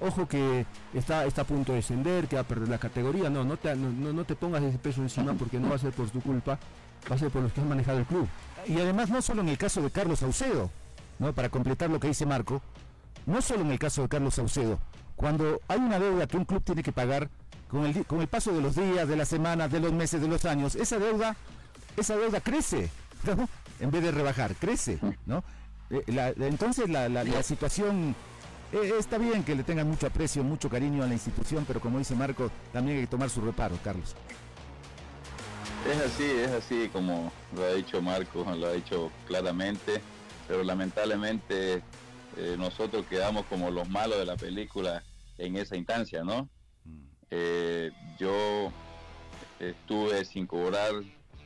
ojo 0.00 0.26
que 0.26 0.64
está, 0.94 1.26
está 1.26 1.42
a 1.42 1.44
punto 1.44 1.72
de 1.72 1.76
descender, 1.76 2.28
que 2.28 2.36
va 2.36 2.42
a 2.42 2.46
perder 2.48 2.68
la 2.68 2.78
categoría, 2.78 3.28
no, 3.28 3.44
no 3.44 3.56
te, 3.58 3.74
no, 3.76 4.12
no 4.12 4.24
te 4.24 4.34
pongas 4.34 4.62
ese 4.62 4.78
peso 4.78 5.02
encima 5.02 5.34
porque 5.34 5.58
no 5.60 5.68
va 5.68 5.76
a 5.76 5.78
ser 5.78 5.92
por 5.92 6.08
tu 6.10 6.20
culpa, 6.22 6.58
va 7.10 7.16
a 7.16 7.18
ser 7.18 7.30
por 7.30 7.42
los 7.42 7.52
que 7.52 7.60
han 7.60 7.68
manejado 7.68 7.98
el 7.98 8.06
club. 8.06 8.26
Y 8.66 8.74
además 8.80 9.10
no 9.10 9.20
solo 9.22 9.42
en 9.42 9.48
el 9.48 9.58
caso 9.58 9.82
de 9.82 9.90
Carlos 9.90 10.18
Saucedo, 10.20 10.70
¿no? 11.18 11.32
para 11.34 11.48
completar 11.50 11.90
lo 11.90 12.00
que 12.00 12.08
dice 12.08 12.24
Marco, 12.26 12.62
no 13.24 13.40
solo 13.42 13.62
en 13.62 13.70
el 13.70 13.78
caso 13.78 14.02
de 14.02 14.08
Carlos 14.08 14.34
Saucedo, 14.34 14.78
cuando 15.16 15.60
hay 15.68 15.78
una 15.78 15.98
deuda 15.98 16.26
que 16.26 16.36
un 16.36 16.44
club 16.44 16.62
tiene 16.62 16.82
que 16.82 16.92
pagar 16.92 17.30
con 17.68 17.86
el, 17.86 18.04
con 18.06 18.20
el 18.20 18.28
paso 18.28 18.52
de 18.52 18.60
los 18.60 18.76
días, 18.76 19.08
de 19.08 19.16
las 19.16 19.28
semanas, 19.28 19.72
de 19.72 19.80
los 19.80 19.92
meses, 19.92 20.20
de 20.20 20.28
los 20.28 20.44
años, 20.44 20.74
esa 20.74 20.98
deuda, 20.98 21.34
esa 21.96 22.16
deuda 22.16 22.40
crece, 22.40 22.90
en 23.80 23.90
vez 23.90 24.02
de 24.02 24.10
rebajar, 24.12 24.54
crece, 24.56 24.98
¿no? 25.24 25.42
Eh, 25.90 26.02
entonces 26.40 26.88
la, 26.90 27.08
la- 27.08 27.24
la 27.24 27.42
situación 27.42 28.14
eh, 28.72 28.92
está 28.98 29.18
bien 29.18 29.42
que 29.44 29.54
le 29.54 29.62
tengan 29.62 29.88
mucho 29.88 30.06
aprecio, 30.08 30.42
mucho 30.44 30.68
cariño 30.68 31.02
a 31.02 31.06
la 31.06 31.14
institución, 31.14 31.64
pero 31.66 31.80
como 31.80 31.98
dice 31.98 32.14
Marco, 32.14 32.50
también 32.72 32.98
hay 32.98 33.04
que 33.04 33.10
tomar 33.10 33.30
su 33.30 33.40
reparo, 33.40 33.78
Carlos. 33.82 34.14
Es 35.88 36.02
así, 36.12 36.24
es 36.24 36.50
así 36.50 36.88
como 36.92 37.30
lo 37.54 37.64
ha 37.64 37.72
dicho 37.74 38.02
Marco, 38.02 38.44
lo 38.56 38.66
ha 38.66 38.72
dicho 38.72 39.10
claramente, 39.28 40.00
pero 40.48 40.64
lamentablemente 40.64 41.82
eh, 42.36 42.56
nosotros 42.58 43.06
quedamos 43.06 43.46
como 43.46 43.70
los 43.70 43.88
malos 43.88 44.18
de 44.18 44.26
la 44.26 44.36
película 44.36 45.02
en 45.38 45.56
esa 45.56 45.76
instancia, 45.76 46.22
¿no? 46.22 46.48
Eh, 47.30 47.90
yo 48.18 48.72
estuve 49.58 50.24
sin 50.24 50.46
cobrar 50.46 50.92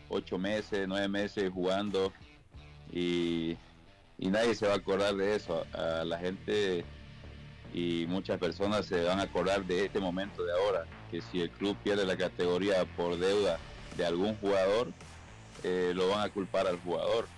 ocho 0.09 0.39
meses, 0.39 0.87
nueve 0.87 1.09
meses 1.09 1.51
jugando 1.51 2.13
y, 2.93 3.57
y 4.19 4.29
nadie 4.29 4.55
se 4.55 4.67
va 4.67 4.75
a 4.75 4.77
acordar 4.77 5.15
de 5.15 5.37
eso. 5.37 5.65
A 5.73 6.05
la 6.05 6.19
gente 6.19 6.85
y 7.73 8.07
muchas 8.07 8.39
personas 8.39 8.87
se 8.87 9.05
van 9.05 9.21
a 9.21 9.25
acordar 9.25 9.65
de 9.65 9.87
este 9.87 10.01
momento 10.01 10.45
de 10.45 10.53
ahora, 10.53 10.85
que 11.11 11.21
si 11.21 11.41
el 11.41 11.51
club 11.51 11.77
pierde 11.83 12.05
la 12.05 12.17
categoría 12.17 12.85
por 12.97 13.17
deuda 13.17 13.59
de 13.97 14.05
algún 14.05 14.35
jugador, 14.37 14.93
eh, 15.63 15.93
lo 15.95 16.09
van 16.09 16.21
a 16.21 16.31
culpar 16.31 16.67
al 16.67 16.81
jugador. 16.81 17.29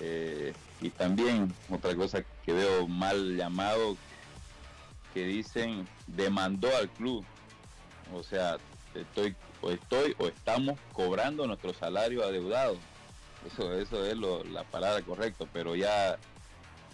Eh, 0.00 0.52
y 0.82 0.90
también 0.90 1.54
otra 1.70 1.94
cosa 1.94 2.22
que 2.44 2.52
veo 2.52 2.86
mal 2.88 3.36
llamado, 3.36 3.96
que 5.14 5.24
dicen 5.24 5.86
demandó 6.06 6.68
al 6.76 6.88
club. 6.90 7.24
O 8.12 8.22
sea, 8.22 8.58
estoy 8.94 9.36
o 9.60 9.70
estoy 9.70 10.14
o 10.18 10.26
estamos 10.26 10.78
cobrando 10.92 11.46
nuestro 11.46 11.72
salario 11.72 12.24
adeudado. 12.24 12.76
Eso, 13.46 13.72
eso 13.74 14.04
es 14.04 14.16
lo- 14.16 14.42
la 14.44 14.64
palabra 14.64 15.02
correcta, 15.02 15.46
pero 15.52 15.74
ya 15.76 16.18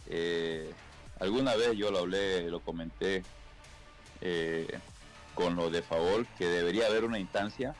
eh, 0.07 0.73
alguna 1.21 1.55
vez 1.57 1.77
yo 1.77 1.91
lo 1.91 2.01
hablé, 2.01 2.49
lo 2.51 2.61
comenté 2.61 3.23
eh, 4.21 4.79
con 5.35 5.57
lo 5.57 5.71
de 5.71 5.83
favor, 5.83 6.27
que 6.39 6.47
debería 6.47 6.87
haber 6.87 7.05
una 7.05 7.19
instancia 7.19 7.75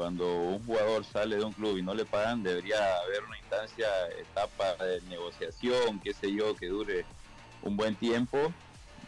cuando 0.00 0.24
un 0.24 0.64
jugador 0.64 1.04
sale 1.04 1.36
de 1.36 1.44
un 1.44 1.52
club 1.52 1.76
y 1.76 1.82
no 1.82 1.92
le 1.92 2.06
pagan, 2.06 2.42
debería 2.42 2.78
haber 3.04 3.22
una 3.22 3.36
instancia, 3.36 3.86
etapa 4.18 4.82
de 4.82 5.02
negociación, 5.02 6.00
qué 6.02 6.14
sé 6.14 6.32
yo, 6.32 6.54
que 6.56 6.68
dure 6.68 7.04
un 7.60 7.76
buen 7.76 7.94
tiempo 7.96 8.38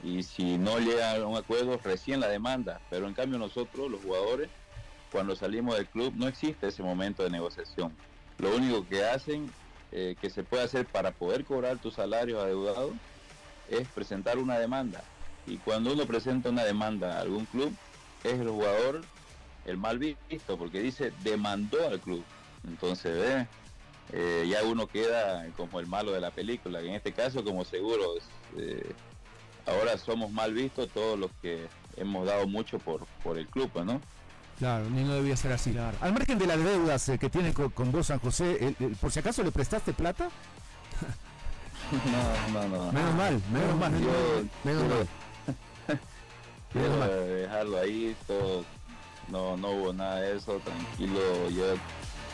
y 0.05 0.23
si 0.23 0.59
no 0.59 0.79
llega 0.81 1.13
a 1.13 1.27
un 1.27 1.39
acuerdo, 1.39 1.81
recién 1.83 2.21
la 2.21 2.29
demanda. 2.29 2.79
Pero 2.91 3.09
en 3.09 3.15
cambio 3.15 3.39
nosotros, 3.39 3.91
los 3.91 4.03
jugadores, 4.03 4.51
cuando 5.11 5.35
salimos 5.35 5.77
del 5.77 5.87
club, 5.87 6.13
no 6.15 6.29
existe 6.29 6.67
ese 6.67 6.83
momento 6.83 7.23
de 7.23 7.31
negociación. 7.31 7.97
Lo 8.37 8.55
único 8.55 8.87
que 8.87 9.03
hacen, 9.03 9.51
eh, 9.93 10.15
que 10.21 10.29
se 10.29 10.43
puede 10.43 10.65
hacer 10.65 10.85
para 10.85 11.13
poder 11.13 11.47
cobrar 11.47 11.79
tu 11.79 11.91
salario 11.91 12.39
adeudado, 12.39 12.93
es 13.71 13.89
presentar 13.89 14.37
una 14.37 14.59
demanda. 14.59 15.03
Y 15.47 15.57
cuando 15.57 15.95
uno 15.95 16.05
presenta 16.05 16.51
una 16.51 16.65
demanda 16.65 17.17
a 17.17 17.23
algún 17.23 17.47
club, 17.47 17.75
es 18.25 18.39
el 18.39 18.51
jugador 18.51 19.01
el 19.65 19.77
mal 19.77 19.99
visto, 19.99 20.57
porque 20.59 20.81
dice 20.81 21.13
demandó 21.23 21.89
al 21.89 22.01
club. 22.01 22.25
Entonces, 22.67 23.15
ve, 23.19 23.47
eh, 24.13 24.47
ya 24.49 24.63
uno 24.65 24.87
queda 24.87 25.47
como 25.57 25.81
el 25.81 25.87
malo 25.87 26.13
de 26.13 26.21
la 26.21 26.31
película. 26.31 26.81
En 26.81 26.95
este 26.95 27.13
caso, 27.13 27.43
como 27.45 27.65
seguro, 27.65 28.15
eh, 28.59 28.93
ahora 29.67 29.97
somos 29.99 30.31
mal 30.31 30.53
vistos 30.53 30.89
todos 30.91 31.19
los 31.19 31.31
que 31.41 31.67
hemos 31.97 32.27
dado 32.27 32.47
mucho 32.47 32.79
por, 32.79 33.07
por 33.23 33.39
el 33.39 33.47
club, 33.47 33.71
pues, 33.73 33.85
¿no? 33.85 34.01
Claro, 34.59 34.89
ni 34.91 35.03
no 35.03 35.15
debía 35.15 35.37
ser 35.37 35.53
así. 35.53 35.75
Al 36.01 36.13
margen 36.13 36.39
de 36.39 36.47
las 36.47 36.63
deudas 36.63 37.09
eh, 37.09 37.19
que 37.19 37.29
tiene 37.31 37.53
con, 37.53 37.71
con 37.71 37.91
vos, 37.91 38.07
San 38.07 38.21
José, 38.21 38.59
el- 38.65 38.77
el- 38.87 38.97
¿por 38.97 39.11
si 39.11 39.19
acaso 39.19 39.43
le 39.43 39.51
prestaste 39.51 39.93
plata? 39.93 40.29
No, 42.53 42.63
no, 42.63 42.69
no. 42.69 42.93
Menos 42.93 43.15
mal, 43.15 43.43
menos 43.53 43.77
mal, 43.77 43.93
Yo 44.01 44.43
menos 44.65 44.83
mal. 44.89 45.09
quiero 46.73 46.97
dejarlo 47.27 47.79
ahí, 47.79 48.17
todo, 48.27 48.65
no, 49.33 49.57
no 49.57 49.71
hubo 49.71 49.93
nada 49.95 50.21
de 50.21 50.37
eso, 50.37 50.61
tranquilo, 50.61 51.49
yo 51.49 51.65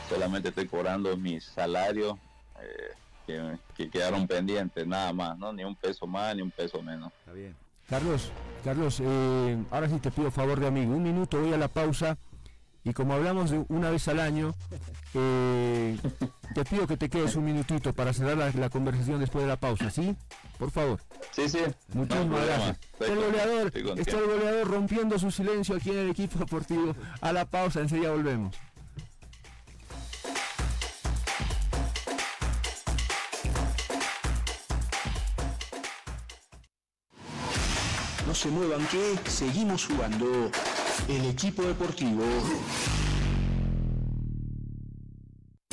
solamente 0.09 0.49
estoy 0.49 0.67
cobrando 0.67 1.17
mis 1.17 1.45
salarios 1.45 2.17
eh, 2.61 2.93
que, 3.25 3.59
que 3.77 3.89
quedaron 3.89 4.27
pendientes, 4.27 4.85
nada 4.87 5.13
más, 5.13 5.39
¿no? 5.39 5.53
Ni 5.53 5.65
un 5.65 5.77
peso 5.77 6.07
más, 6.07 6.35
ni 6.35 6.43
un 6.43 6.51
peso 6.51 6.83
menos. 6.83 7.13
Está 7.21 7.33
bien. 7.33 7.55
Carlos, 7.89 8.31
Carlos, 8.65 9.01
eh, 9.01 9.57
ahora 9.71 9.89
sí 9.89 9.99
te 9.99 10.11
pido 10.11 10.31
favor 10.31 10.61
de 10.61 10.67
amigo. 10.67 10.93
Un 10.93 11.03
minuto, 11.05 11.41
voy 11.41 11.55
a 11.55 11.57
la 11.57 11.69
pausa. 11.69 12.19
Y 12.89 12.95
como 12.95 13.13
hablamos 13.13 13.51
de 13.51 13.63
una 13.69 13.91
vez 13.91 14.09
al 14.09 14.19
año, 14.19 14.55
eh, 15.13 15.99
te 16.55 16.65
pido 16.65 16.87
que 16.87 16.97
te 16.97 17.11
quedes 17.11 17.37
un 17.37 17.45
minutito 17.45 17.93
para 17.93 18.15
cerrar 18.15 18.39
la, 18.39 18.51
la 18.51 18.71
conversación 18.71 19.21
después 19.21 19.45
de 19.45 19.49
la 19.51 19.57
pausa, 19.57 19.91
¿sí? 19.91 20.17
Por 20.59 20.71
favor. 20.71 20.99
Sí, 21.33 21.51
sí. 21.51 21.59
Muchísimas 21.93 22.29
no 22.29 22.47
gracias. 22.47 22.79
Está 22.93 23.13
el 23.13 23.17
goleador, 23.17 23.99
está 23.99 24.19
el 24.19 24.27
goleador 24.27 24.69
rompiendo 24.71 25.19
su 25.19 25.31
silencio 25.31 25.77
aquí 25.77 25.91
en 25.91 25.99
el 25.99 26.09
equipo 26.09 26.39
deportivo. 26.39 26.97
A 27.21 27.31
la 27.31 27.45
pausa, 27.45 27.81
enseguida 27.81 28.11
volvemos. 28.11 28.57
No 38.27 38.35
se 38.35 38.49
muevan 38.49 38.87
que 38.87 39.31
seguimos 39.31 39.85
jugando. 39.87 40.51
El 41.09 41.25
equipo 41.25 41.63
deportivo. 41.63 42.23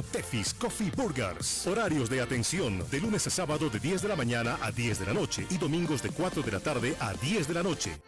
Tefis 0.00 0.54
Coffee 0.54 0.90
Burgers. 0.96 1.66
Horarios 1.66 2.08
de 2.08 2.22
atención 2.22 2.88
de 2.90 3.00
lunes 3.00 3.26
a 3.26 3.30
sábado 3.30 3.68
de 3.68 3.78
10 3.78 4.02
de 4.02 4.08
la 4.08 4.16
mañana 4.16 4.58
a 4.62 4.70
10 4.70 5.00
de 5.00 5.06
la 5.06 5.12
noche 5.12 5.46
y 5.50 5.58
domingos 5.58 6.02
de 6.02 6.10
4 6.10 6.42
de 6.42 6.52
la 6.52 6.60
tarde 6.60 6.96
a 7.00 7.12
10 7.12 7.48
de 7.48 7.54
la 7.54 7.62
noche. 7.62 8.00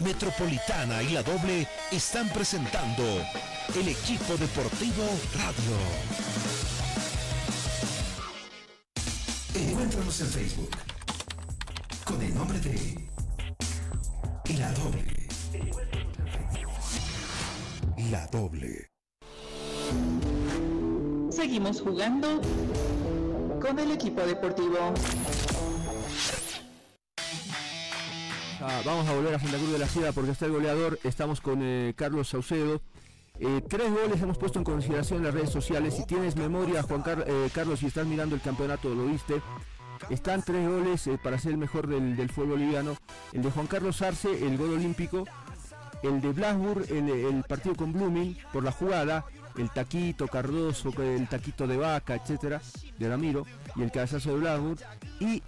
Metropolitana 0.00 1.02
y 1.02 1.10
la 1.10 1.22
doble 1.22 1.68
están 1.92 2.28
presentando 2.30 3.04
el 3.74 3.88
equipo 3.88 4.36
deportivo 4.36 5.04
radio. 5.34 5.76
Encuéntranos 9.54 10.20
en 10.20 10.26
Facebook 10.26 10.70
con 12.04 12.22
el 12.22 12.34
nombre 12.34 12.58
de 12.60 13.08
La 14.58 14.70
Doble. 14.72 15.85
La 18.10 18.26
Doble. 18.28 18.90
Seguimos 21.30 21.80
jugando 21.80 22.40
con 23.60 23.78
el 23.78 23.90
equipo 23.92 24.20
deportivo. 24.22 24.92
Ah, 28.60 28.80
vamos 28.84 29.06
a 29.08 29.14
volver 29.14 29.34
a 29.34 29.38
Santa 29.38 29.56
Cruz 29.58 29.72
de 29.72 29.78
la 29.78 29.86
Sierra 29.88 30.12
porque 30.12 30.30
está 30.32 30.46
el 30.46 30.52
goleador. 30.52 30.98
Estamos 31.04 31.40
con 31.40 31.60
eh, 31.62 31.94
Carlos 31.96 32.28
Saucedo. 32.28 32.80
Eh, 33.38 33.62
tres 33.68 33.90
goles 33.90 34.20
hemos 34.22 34.38
puesto 34.38 34.58
en 34.58 34.64
consideración 34.64 35.18
en 35.18 35.24
las 35.26 35.34
redes 35.34 35.50
sociales. 35.50 35.94
Si 35.94 36.06
tienes 36.06 36.36
memoria, 36.36 36.82
Juan 36.82 37.02
Car- 37.02 37.24
eh, 37.26 37.50
Carlos, 37.52 37.80
si 37.80 37.86
estás 37.86 38.06
mirando 38.06 38.34
el 38.34 38.40
campeonato, 38.40 38.94
lo 38.94 39.06
viste. 39.06 39.40
están 40.10 40.42
tres 40.42 40.68
goles 40.68 41.06
eh, 41.06 41.18
para 41.22 41.38
ser 41.38 41.52
el 41.52 41.58
mejor 41.58 41.86
del, 41.86 42.16
del 42.16 42.30
fútbol 42.30 42.50
boliviano. 42.50 42.96
El 43.32 43.42
de 43.42 43.50
Juan 43.50 43.66
Carlos 43.66 44.00
Arce, 44.02 44.46
el 44.46 44.56
gol 44.58 44.74
olímpico. 44.74 45.24
El 46.02 46.20
de 46.20 46.32
Blasburg, 46.32 46.84
el, 46.90 47.08
el 47.08 47.42
partido 47.44 47.74
con 47.74 47.92
Blooming, 47.92 48.36
por 48.52 48.62
la 48.64 48.72
jugada. 48.72 49.24
El 49.56 49.70
taquito 49.70 50.28
Cardoso, 50.28 50.92
el 51.02 51.26
taquito 51.28 51.66
de 51.66 51.78
vaca, 51.78 52.14
etcétera, 52.14 52.60
de 52.98 53.08
Ramiro. 53.08 53.46
Y 53.74 53.82
el 53.82 53.90
cabezazo 53.90 54.30
de 54.34 54.40
Blasburg. 54.40 54.78
Y 55.20 55.42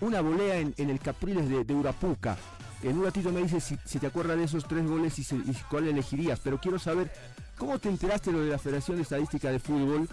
una 0.00 0.20
volea 0.22 0.56
en, 0.58 0.74
el 0.78 0.98
Capriles 0.98 1.48
de, 1.50 1.62
de 1.64 1.74
Urapuca. 1.74 2.36
En 2.82 2.96
un 2.96 3.04
ratito 3.04 3.30
me 3.32 3.42
dices 3.42 3.74
si, 3.84 3.98
te 3.98 4.06
acuerdas 4.06 4.38
de 4.38 4.44
esos 4.44 4.66
tres 4.66 4.86
goles 4.86 5.18
y, 5.18 5.24
si- 5.24 5.36
y 5.44 5.52
cuál 5.68 5.88
elegirías. 5.88 6.40
Pero 6.42 6.58
quiero 6.58 6.78
saber 6.78 7.12
cómo 7.58 7.78
te 7.78 7.88
enteraste 7.88 8.30
de 8.30 8.38
lo 8.38 8.44
de 8.44 8.50
la 8.52 8.58
Federación 8.58 8.96
de 8.96 9.02
Estadística 9.02 9.50
de 9.50 9.58
Fútbol 9.58 10.08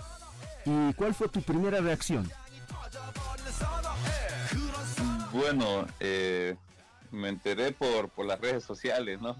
y 0.65 0.93
cuál 0.95 1.13
fue 1.13 1.29
tu 1.29 1.41
primera 1.41 1.79
reacción. 1.79 2.29
Bueno, 5.31 5.85
eh, 5.99 6.55
me 7.15 7.29
enteré 7.29 7.71
por, 7.71 8.09
por 8.09 8.25
las 8.25 8.39
redes 8.39 8.63
sociales, 8.63 9.19
¿no? 9.21 9.35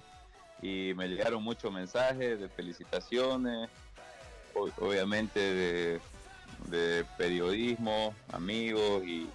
Y 0.62 0.94
me 0.96 1.08
llegaron 1.08 1.44
muchos 1.44 1.72
mensajes 1.72 2.40
de 2.40 2.50
felicitaciones, 2.50 3.70
obviamente 4.54 6.00
de, 6.70 7.06
periodismo, 7.18 8.16
amigos, 8.32 9.04
y, 9.04 9.30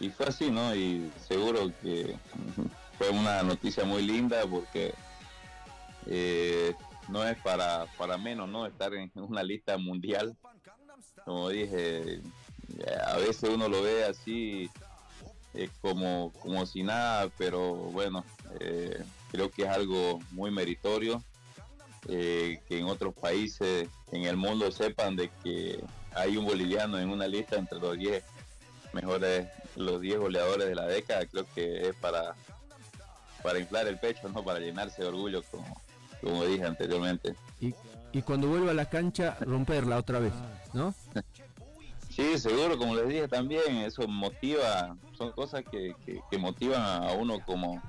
y 0.00 0.08
fue 0.08 0.26
así, 0.26 0.50
¿no? 0.50 0.74
Y 0.74 1.10
seguro 1.28 1.70
que 1.82 2.16
fue 2.98 3.10
una 3.10 3.42
noticia 3.42 3.84
muy 3.84 4.02
linda 4.02 4.44
porque 4.46 4.94
eh, 6.06 6.74
no 7.08 7.24
es 7.24 7.36
para, 7.38 7.86
para 7.98 8.16
menos, 8.16 8.48
¿no? 8.48 8.66
Estar 8.66 8.94
en 8.94 9.10
una 9.14 9.42
lista 9.42 9.76
mundial. 9.76 10.36
Como 11.24 11.48
dije, 11.50 12.20
a 13.06 13.16
veces 13.18 13.50
uno 13.50 13.68
lo 13.68 13.82
ve 13.82 14.04
así 14.04 14.70
eh, 15.54 15.68
como, 15.80 16.32
como 16.40 16.66
si 16.66 16.82
nada, 16.82 17.30
pero 17.38 17.74
bueno, 17.74 18.24
eh, 18.60 19.02
creo 19.30 19.50
que 19.50 19.62
es 19.62 19.68
algo 19.68 20.20
muy 20.32 20.50
meritorio 20.50 21.22
eh, 22.08 22.60
que 22.68 22.78
en 22.78 22.86
otros 22.86 23.14
países 23.14 23.88
en 24.12 24.24
el 24.24 24.36
mundo 24.36 24.70
sepan 24.72 25.16
de 25.16 25.30
que 25.42 25.82
hay 26.14 26.36
un 26.36 26.44
boliviano 26.44 26.98
en 26.98 27.08
una 27.08 27.26
lista 27.26 27.56
entre 27.56 27.78
los 27.78 27.96
10 27.96 28.22
mejores, 28.92 29.46
los 29.76 30.00
10 30.00 30.18
goleadores 30.18 30.68
de 30.68 30.74
la 30.74 30.86
década, 30.86 31.24
creo 31.26 31.46
que 31.54 31.88
es 31.88 31.94
para, 31.96 32.34
para 33.42 33.58
inflar 33.58 33.86
el 33.86 33.98
pecho, 33.98 34.28
no 34.28 34.44
para 34.44 34.58
llenarse 34.58 35.02
de 35.02 35.08
orgullo, 35.08 35.42
como, 35.50 35.80
como 36.20 36.44
dije 36.44 36.64
anteriormente. 36.64 37.34
Y, 37.60 37.74
y 38.12 38.22
cuando 38.22 38.48
vuelva 38.48 38.72
a 38.72 38.74
la 38.74 38.88
cancha, 38.88 39.36
romperla 39.40 39.98
otra 39.98 40.18
vez, 40.18 40.32
¿no? 40.72 40.94
Sí, 42.14 42.38
seguro, 42.38 42.78
como 42.78 42.94
les 42.94 43.08
dije 43.08 43.26
también, 43.26 43.78
eso 43.78 44.06
motiva, 44.06 44.96
son 45.18 45.32
cosas 45.32 45.64
que, 45.68 45.96
que- 46.06 46.38
motivan 46.38 46.80
a 47.04 47.12
uno 47.12 47.40
como, 47.44 47.82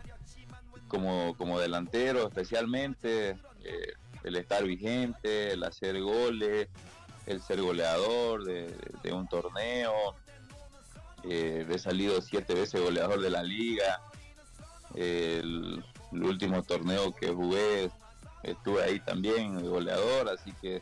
como, 0.87 1.35
como 1.37 1.59
delantero, 1.59 2.27
especialmente 2.27 3.37
eh, 3.63 3.93
el 4.23 4.35
estar 4.37 4.63
vigente, 4.63 5.53
el 5.53 5.63
hacer 5.63 6.01
goles, 6.01 6.69
el 7.27 7.39
ser 7.41 7.61
goleador 7.61 8.45
de, 8.45 8.73
un 9.13 9.27
torneo, 9.27 9.93
eh, 11.23 11.67
he 11.69 11.77
salido 11.77 12.19
siete 12.21 12.55
veces 12.55 12.81
goleador 12.81 13.21
de 13.21 13.29
la 13.29 13.43
liga, 13.43 14.01
el, 14.95 15.83
el 16.11 16.23
último 16.23 16.63
torneo 16.63 17.13
que 17.13 17.27
jugué 17.27 17.91
estuve 18.41 18.81
ahí 18.83 18.99
también 19.01 19.67
goleador, 19.67 20.29
así 20.29 20.51
que 20.61 20.81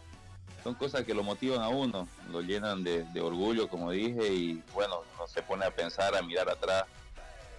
son 0.64 0.76
cosas 0.76 1.04
que 1.04 1.14
lo 1.14 1.24
motivan 1.24 1.62
a 1.62 1.68
uno, 1.68 2.08
lo 2.32 2.42
llenan 2.42 2.84
de, 2.84 3.06
orgullo, 3.22 3.68
como 3.68 3.92
dije, 3.92 4.34
y 4.34 4.64
bueno, 4.74 5.02
uno 5.16 5.28
se 5.28 5.44
pone 5.44 5.66
a 5.66 5.72
pensar, 5.72 6.16
a 6.16 6.22
mirar 6.22 6.50
atrás, 6.50 6.86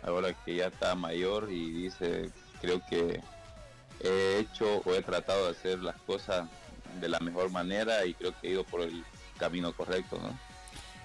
ahora 0.02 0.32
que 0.32 0.56
ya 0.56 0.68
está 0.68 0.94
mayor 0.94 1.50
y 1.50 1.70
dice, 1.70 2.30
creo 2.60 2.80
que 2.86 3.20
he 4.00 4.38
hecho 4.38 4.82
o 4.84 4.94
he 4.94 5.02
tratado 5.02 5.44
de 5.44 5.50
hacer 5.50 5.80
las 5.80 5.96
cosas 6.02 6.48
de 7.00 7.08
la 7.08 7.20
mejor 7.20 7.50
manera 7.50 8.06
y 8.06 8.14
creo 8.14 8.32
que 8.40 8.48
he 8.48 8.50
ido 8.52 8.64
por 8.64 8.80
el 8.80 9.04
camino 9.38 9.72
correcto, 9.74 10.18
¿no? 10.22 10.38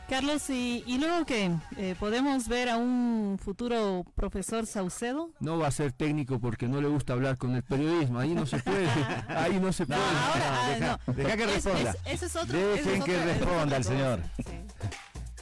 Carlos, 0.10 0.50
¿y, 0.50 0.84
y 0.88 0.98
luego 0.98 1.24
qué? 1.26 1.52
Eh, 1.78 1.96
¿Podemos 2.00 2.48
ver 2.48 2.68
a 2.70 2.78
un 2.78 3.38
futuro 3.40 4.04
profesor 4.16 4.66
Saucedo? 4.66 5.30
No 5.40 5.60
va 5.60 5.68
a 5.68 5.72
ser 5.72 5.92
técnico 5.92 6.40
porque 6.40 6.68
no 6.68 6.82
le 6.82 6.88
gusta 6.88 7.14
hablar 7.14 7.38
con 7.38 7.56
el 7.56 7.62
periodismo. 7.62 8.18
Ahí 8.20 8.34
no 8.34 8.48
se 8.48 8.58
puede. 8.58 8.88
Ahí 9.28 9.60
no 9.60 9.72
se 9.72 9.86
puede. 9.86 10.00
ahora, 10.00 10.66
ah, 10.66 10.70
deja, 10.72 11.00
no. 11.06 11.14
deja 11.14 11.38
que 11.38 11.44
Es- 11.44 11.54
responda. 11.66 11.92
es- 11.92 11.98
ese 12.06 12.26
es 12.26 12.36
otro- 12.36 12.58
Dejen 12.58 12.96
es 12.96 13.04
que 13.04 13.16
otro- 13.18 13.26
responda 13.26 13.78
el 13.78 13.84
señor. 13.84 14.20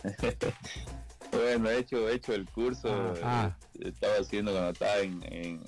Bueno, 1.30 1.70
he 1.70 1.80
hecho, 1.80 2.08
he 2.10 2.16
hecho 2.16 2.34
el 2.34 2.50
curso, 2.50 3.14
Ah. 3.24 3.52
eh, 3.80 3.90
estaba 3.90 4.14
haciendo 4.16 4.52
cuando 4.54 4.70
estaba 4.72 4.98
en, 5.00 5.22
en, 5.24 5.62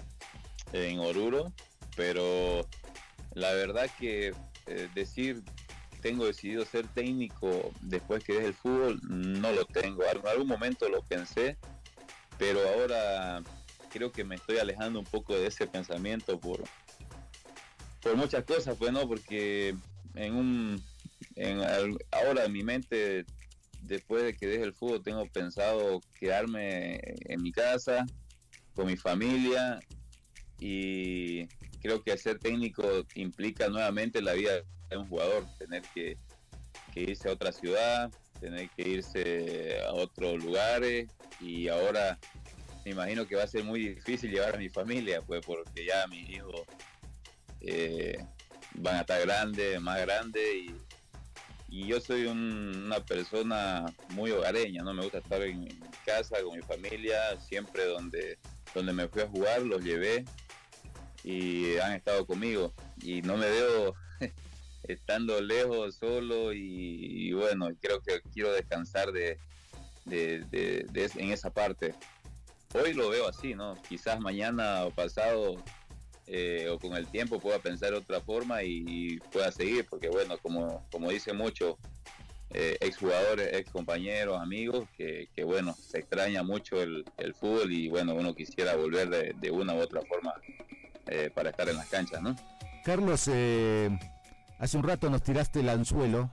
en 0.72 1.00
Oruro, 1.00 1.52
pero 1.98 2.66
la 3.34 3.52
verdad 3.54 3.88
que 4.00 4.34
eh, 4.68 4.90
decir 4.96 5.44
tengo 6.02 6.26
decidido 6.26 6.66
ser 6.66 6.88
técnico 6.90 7.72
después 7.82 8.24
que 8.24 8.34
deje 8.34 8.48
el 8.48 8.54
fútbol, 8.54 9.00
no 9.04 9.52
lo 9.52 9.66
tengo. 9.66 10.04
En 10.04 10.28
algún 10.28 10.48
momento 10.48 10.90
lo 10.90 11.02
pensé, 11.04 11.58
pero 12.38 12.60
ahora 12.68 13.44
creo 13.90 14.12
que 14.12 14.24
me 14.24 14.36
estoy 14.36 14.58
alejando 14.58 15.00
un 15.00 15.06
poco 15.06 15.34
de 15.34 15.48
ese 15.48 15.68
pensamiento 15.68 16.40
por, 16.40 16.64
por 18.02 18.16
muchas 18.16 18.44
cosas, 18.46 18.76
pues 18.78 18.92
no, 18.92 19.08
porque 19.08 19.76
en 20.16 20.36
un 20.36 20.84
en 21.36 21.62
ahora 22.12 22.46
en 22.46 22.52
mi 22.52 22.64
mente 22.64 23.26
después 23.82 24.24
de 24.24 24.34
que 24.34 24.48
deje 24.48 24.64
el 24.64 24.74
fútbol 24.74 25.04
tengo 25.04 25.26
pensado 25.28 26.02
quedarme 26.20 27.00
en 27.04 27.42
mi 27.42 27.52
casa 27.52 28.06
con 28.74 28.88
mi 28.88 28.98
familia 28.98 29.80
y 30.60 31.48
creo 31.82 32.02
que 32.04 32.18
ser 32.18 32.40
técnico 32.40 32.84
implica 33.16 33.70
nuevamente 33.70 34.22
la 34.22 34.34
vida 34.34 34.64
de 34.90 34.98
un 34.98 35.08
jugador, 35.08 35.46
tener 35.58 35.84
que, 35.94 36.18
irse 36.96 37.30
a 37.30 37.34
otra 37.34 37.52
ciudad, 37.52 38.12
tener 38.42 38.70
que 38.72 38.90
irse 38.90 39.80
a 39.88 39.94
otros 39.94 40.44
lugares 40.44 41.08
y 41.40 41.70
ahora 41.70 42.20
me 42.84 42.92
imagino 42.92 43.26
que 43.26 43.36
va 43.36 43.44
a 43.44 43.48
ser 43.48 43.64
muy 43.64 43.88
difícil 43.90 44.32
llevar 44.32 44.56
a 44.56 44.58
mi 44.58 44.70
familia, 44.70 45.22
pues 45.22 45.42
porque 45.46 45.86
ya 45.86 46.06
mis 46.08 46.30
hijos 46.30 46.64
eh, 47.62 48.18
van 48.76 48.98
a 48.98 49.02
estar 49.02 49.22
grandes, 49.22 49.80
más 49.82 50.02
grandes 50.02 50.44
y, 50.56 50.76
yo 51.88 52.02
soy 52.02 52.26
un- 52.26 52.84
una 52.86 53.00
persona 53.00 53.86
muy 54.10 54.32
hogareña, 54.32 54.82
no 54.84 54.94
me 54.94 55.04
gusta 55.04 55.20
estar 55.20 55.42
en, 55.44 55.68
en 55.68 55.92
casa 56.04 56.42
con 56.42 56.58
mi 56.58 56.64
familia, 56.64 57.40
siempre 57.40 57.86
donde, 57.86 58.40
donde 58.74 58.92
me 58.92 59.08
fui 59.08 59.22
a 59.22 59.28
jugar 59.28 59.62
los 59.62 59.84
llevé 59.84 60.26
y 61.24 61.78
han 61.78 61.94
estado 61.94 62.26
conmigo 62.26 62.74
y 63.02 63.22
no 63.22 63.38
me 63.38 63.50
veo 63.50 63.96
estando 64.94 65.40
lejos 65.42 65.96
solo 65.96 66.52
y, 66.54 67.32
bueno, 67.34 67.70
creo 67.80 68.02
que 68.02 68.22
quiero 68.34 68.52
descansar 68.52 69.12
de, 69.12 69.38
de- 70.06 71.10
en 71.16 71.32
esa 71.32 71.50
parte. 71.52 71.94
Hoy 72.74 72.94
lo 72.94 73.10
veo 73.10 73.28
así, 73.28 73.54
¿no? 73.56 73.76
Quizás 73.88 74.20
mañana 74.20 74.86
o 74.86 74.92
pasado 74.92 75.56
eh, 76.28 76.68
o 76.70 76.78
con 76.78 76.96
el 76.96 77.08
tiempo 77.08 77.40
pueda 77.40 77.60
pensar 77.60 77.94
otra 77.94 78.22
forma 78.22 78.64
y, 78.64 79.18
pueda 79.32 79.52
seguir, 79.52 79.86
porque 79.90 80.10
bueno, 80.10 80.38
como, 80.38 80.86
como 80.92 81.10
dice 81.10 81.34
mucho, 81.34 81.78
eh, 82.52 82.78
exjugadores, 82.82 83.54
ex 83.54 83.72
compañeros, 83.72 84.40
amigos, 84.40 84.88
que, 84.98 85.28
bueno, 85.44 85.74
se 85.76 86.00
extraña 86.00 86.44
mucho 86.44 86.82
el, 86.82 87.06
el 87.18 87.34
fútbol 87.36 87.72
y 87.72 87.90
bueno, 87.90 88.16
uno 88.16 88.36
quisiera 88.36 88.76
volver 88.76 89.10
de, 89.10 89.34
de 89.40 89.52
una 89.52 89.74
u 89.74 89.80
otra 89.80 90.02
forma 90.02 90.34
eh, 91.08 91.32
para 91.34 91.50
estar 91.52 91.70
en 91.70 91.78
las 91.78 91.88
canchas, 91.90 92.22
¿no? 92.22 92.36
Carlos, 92.86 93.28
eh, 93.32 93.90
hace 94.60 94.78
un 94.78 94.84
rato 94.84 95.10
nos 95.10 95.24
tiraste 95.24 95.62
el 95.62 95.70
anzuelo, 95.70 96.32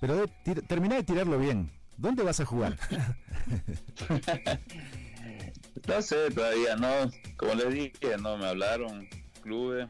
pero 0.00 0.16
de, 0.16 0.28
tir- 0.44 0.66
terminá 0.66 0.96
de 0.96 1.02
tirarlo 1.04 1.38
bien. 1.38 1.70
¿Dónde 1.96 2.22
vas 2.22 2.40
a 2.40 2.44
jugar? 2.46 2.76
No 5.86 6.02
sé, 6.02 6.30
todavía 6.30 6.76
no. 6.76 7.10
Como 7.36 7.54
les 7.54 7.72
dije, 7.72 8.16
no 8.20 8.36
me 8.36 8.46
hablaron 8.46 9.08
clubes, 9.42 9.88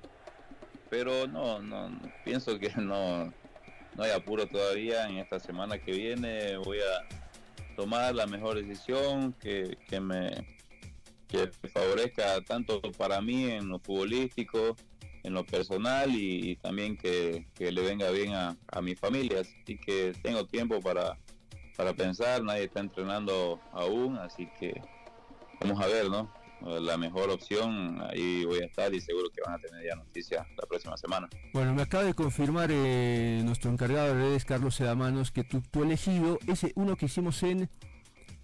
pero 0.91 1.27
no, 1.27 1.61
no, 1.61 1.89
no, 1.89 2.01
pienso 2.25 2.59
que 2.59 2.71
no, 2.77 3.25
no 3.97 4.03
hay 4.05 4.11
apuro 4.13 4.47
todavía. 4.47 5.09
En 5.09 5.17
esta 5.19 5.41
semana 5.41 5.79
que 5.79 5.93
viene 5.93 6.57
voy 6.59 6.79
a 6.79 7.75
tomar 7.75 8.15
la 8.15 8.27
mejor 8.27 8.63
decisión 8.65 9.33
que, 9.35 9.77
que 9.89 10.01
me 10.01 10.31
que 11.27 11.51
favorezca 11.73 12.41
tanto 12.43 12.81
para 12.97 13.21
mí 13.21 13.45
en 13.51 13.69
lo 13.69 13.79
futbolístico, 13.81 14.77
en 15.23 15.35
lo 15.35 15.45
personal 15.45 16.11
y, 16.15 16.57
también 16.57 16.97
que, 16.97 17.47
que 17.55 17.73
le 17.73 17.83
venga 17.83 18.11
bien 18.11 18.35
a, 18.35 18.57
a 18.71 18.81
mi 18.81 18.95
familia. 18.95 19.41
Así 19.41 19.79
que 19.79 20.13
tengo 20.23 20.47
tiempo 20.47 20.81
para, 20.81 21.19
para 21.77 21.95
pensar, 21.95 22.43
nadie 22.43 22.65
está 22.65 22.81
entrenando 22.81 23.61
aún, 23.73 24.19
así 24.19 24.49
que 24.59 24.81
vamos 25.61 25.81
a 25.81 25.87
ver, 25.87 26.09
¿no? 26.09 26.33
La 26.61 26.97
mejor 26.97 27.31
opción, 27.31 28.03
ahí 28.11 28.45
voy 28.45 28.59
a 28.59 28.67
estar 28.67 28.93
y 28.93 29.01
seguro 29.01 29.31
que 29.31 29.41
van 29.47 29.55
a 29.55 29.59
tener 29.59 29.87
ya 29.87 29.95
noticias 29.95 30.45
la 30.57 30.67
próxima 30.67 30.97
semana. 30.97 31.29
Bueno, 31.53 31.73
me 31.73 31.83
acaba 31.83 32.03
de 32.03 32.15
confirmar 32.15 32.71
eh, 32.73 33.41
nuestro 33.45 33.71
encargado 33.71 34.09
de 34.09 34.15
redes, 34.15 34.45
Carlos 34.45 34.75
Sedamanos, 34.75 35.31
que 35.31 35.45
tu, 35.45 35.61
tu 35.61 35.85
elegido 35.85 36.41
es 36.49 36.67
uno 36.75 36.97
que 36.97 37.07
hicimos 37.07 37.45
en 37.45 37.71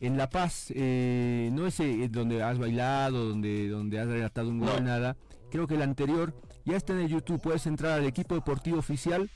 en 0.00 0.16
La 0.16 0.28
Paz, 0.28 0.72
eh, 0.74 1.48
no 1.52 1.66
es 1.66 1.78
donde 2.10 2.42
has 2.42 2.58
bailado, 2.58 3.28
donde, 3.28 3.68
donde 3.68 3.98
has 3.98 4.06
relatado 4.06 4.48
un 4.48 4.60
gol, 4.60 4.84
nada. 4.84 5.16
Creo 5.50 5.66
que 5.66 5.74
el 5.74 5.82
anterior 5.82 6.34
ya 6.64 6.76
está 6.76 6.92
en 6.92 7.00
el 7.00 7.08
YouTube. 7.08 7.40
Puedes 7.40 7.66
entrar 7.66 7.92
al 7.98 8.04
equipo 8.06 8.34
deportivo 8.34 8.78
oficial 8.78 9.30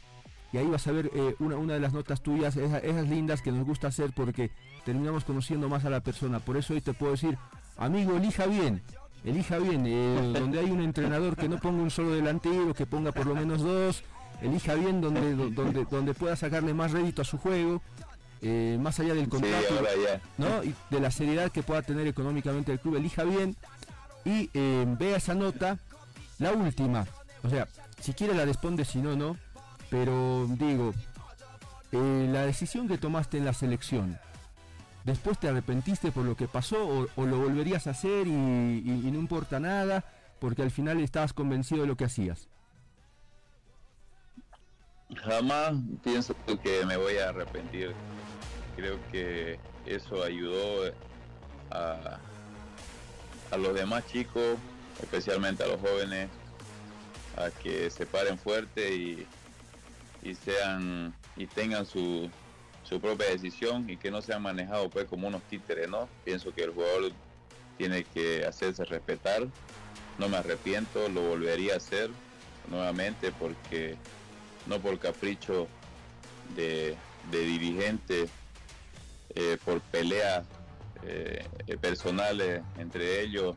y 0.53 0.57
ahí 0.59 0.67
vas 0.67 0.87
a 0.87 0.93
ver 0.93 1.11
eh, 1.15 1.35
una, 1.41 1.57
una 1.57 1.75
de 1.75 1.81
las 1.81 1.93
notas 1.93 2.23
tuyas, 2.23 2.57
esa- 2.57 2.79
esas 2.79 3.09
lindas 3.09 3.43
que 3.43 3.53
nos 3.53 3.67
gusta 3.67 3.89
hacer 3.89 4.13
porque 4.15 4.51
terminamos 4.85 5.25
conociendo 5.25 5.69
más 5.69 5.85
a 5.85 5.91
la 5.91 6.01
persona. 6.01 6.41
Por 6.41 6.57
eso 6.57 6.73
hoy 6.75 6.81
te 6.81 6.95
puedo 6.95 7.13
decir, 7.13 7.37
amigo, 7.77 8.17
elija 8.17 8.47
bien. 8.47 8.83
Elija 9.25 9.59
bien, 9.59 9.85
eh, 9.87 10.33
donde 10.39 10.61
hay 10.61 10.71
un 10.71 10.81
entrenador 10.81 11.37
que 11.37 11.49
no 11.49 11.59
ponga 11.59 11.83
un 11.83 11.91
solo 11.91 12.11
delantero, 12.13 12.73
que 12.73 12.87
ponga 12.87 13.13
por 13.13 13.27
lo 13.27 13.35
menos 13.35 13.61
dos, 13.63 14.03
elija 14.41 14.75
bien 14.75 15.01
donde, 15.01 15.35
do- 15.35 15.51
donde, 15.63 15.85
donde 15.85 16.15
pueda 16.15 16.37
sacarle 16.37 16.73
más 16.73 16.93
rédito 16.93 17.21
a 17.23 17.25
su 17.27 17.37
juego, 17.37 17.83
eh, 18.41 18.79
más 18.81 18.99
allá 19.01 19.15
del 19.15 19.29
contrato. 19.29 19.75
¿no? 20.39 20.63
y 20.65 20.75
de 20.91 21.01
la 21.01 21.11
seriedad 21.11 21.51
que 21.51 21.63
pueda 21.65 21.83
tener 21.83 22.07
económicamente 22.07 22.71
el 22.73 22.79
club, 22.81 22.95
elija 22.97 23.25
bien 23.25 23.57
y 24.25 24.49
vea 24.55 25.17
esa 25.17 25.35
nota, 25.35 25.79
la 26.39 26.53
última, 26.53 27.05
o 27.43 27.49
sea, 27.51 27.69
si 28.01 28.13
quiere 28.13 28.35
la 28.35 28.45
responde, 28.45 28.85
si 28.85 28.99
no, 28.99 29.17
no, 29.17 29.37
pero 29.91 30.47
digo, 30.51 30.93
eh, 31.93 32.29
la 32.31 32.45
decisión 32.45 32.89
que 32.89 32.99
tomaste 32.99 33.39
en 33.39 33.45
la 33.45 33.53
selección, 33.53 34.19
después 35.05 35.39
te 35.39 35.49
arrepentiste 35.49 36.13
por 36.13 36.25
lo 36.25 36.37
que 36.37 36.49
pasó 36.49 37.09
o, 37.17 37.27
lo 37.27 37.39
volverías 37.39 37.87
a 37.87 37.91
hacer 37.91 38.27
y, 38.27 38.31
no 38.31 39.19
importa 39.19 39.61
nada 39.61 40.05
porque 40.41 40.63
al 40.63 40.71
final 40.71 41.01
estabas 41.01 41.33
convencido 41.33 41.83
de 41.83 41.89
lo 41.89 41.97
que 41.97 42.05
hacías. 42.05 42.49
Jamás 45.17 45.73
pienso 46.05 46.37
que 46.63 46.85
me 46.85 46.97
voy 46.97 47.17
a 47.17 47.31
arrepentir. 47.31 47.95
Creo 48.77 48.99
que 49.11 49.59
eso 49.87 50.23
ayudó 50.23 50.93
a 51.71 52.19
los 53.57 53.75
demás 53.75 54.07
chicos, 54.07 54.59
especialmente 55.01 55.65
a 55.65 55.69
los 55.69 55.81
jóvenes, 55.81 56.29
a 57.39 57.51
que 57.51 57.91
se 57.91 58.07
paren 58.07 58.39
fuerte 58.39 58.95
y, 58.95 59.27
y 60.23 60.35
sean 60.35 61.15
y 61.37 61.47
tengan 61.47 61.87
su, 61.87 62.29
su 62.83 63.01
propia 63.01 63.31
decisión 63.31 63.89
y 63.89 63.97
que 63.97 64.11
no 64.11 64.21
sean 64.23 64.43
manejados 64.43 64.89
pues 64.93 65.07
como 65.07 65.29
unos 65.29 65.43
títeres, 65.45 65.89
¿no? 65.89 66.09
Pienso 66.25 66.53
que 66.53 66.65
el 66.65 66.73
jugador 66.73 67.13
tiene 67.77 68.05
que 68.05 68.45
hacerse 68.45 68.85
respetar. 68.85 69.47
No 70.19 70.29
me 70.29 70.37
arrepiento, 70.37 71.09
lo 71.09 71.23
volvería 71.23 71.75
a 71.75 71.77
hacer 71.77 72.11
nuevamente 72.69 73.31
porque 73.33 73.97
no 74.67 74.81
por 74.81 74.99
capricho 74.99 75.69
de, 76.57 76.97
de 77.31 77.41
dirigente, 77.41 78.29
eh, 79.35 79.59
por 79.65 79.81
peleas 79.81 80.47
eh, 81.05 81.47
eh, 81.67 81.77
personales 81.77 82.63
entre 82.79 83.21
ellos, 83.21 83.55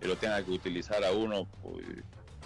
que 0.00 0.08
lo 0.08 0.16
tengan 0.16 0.44
que 0.44 0.50
utilizar 0.50 1.04
a 1.04 1.12
uno 1.12 1.46
pues, 1.62 1.84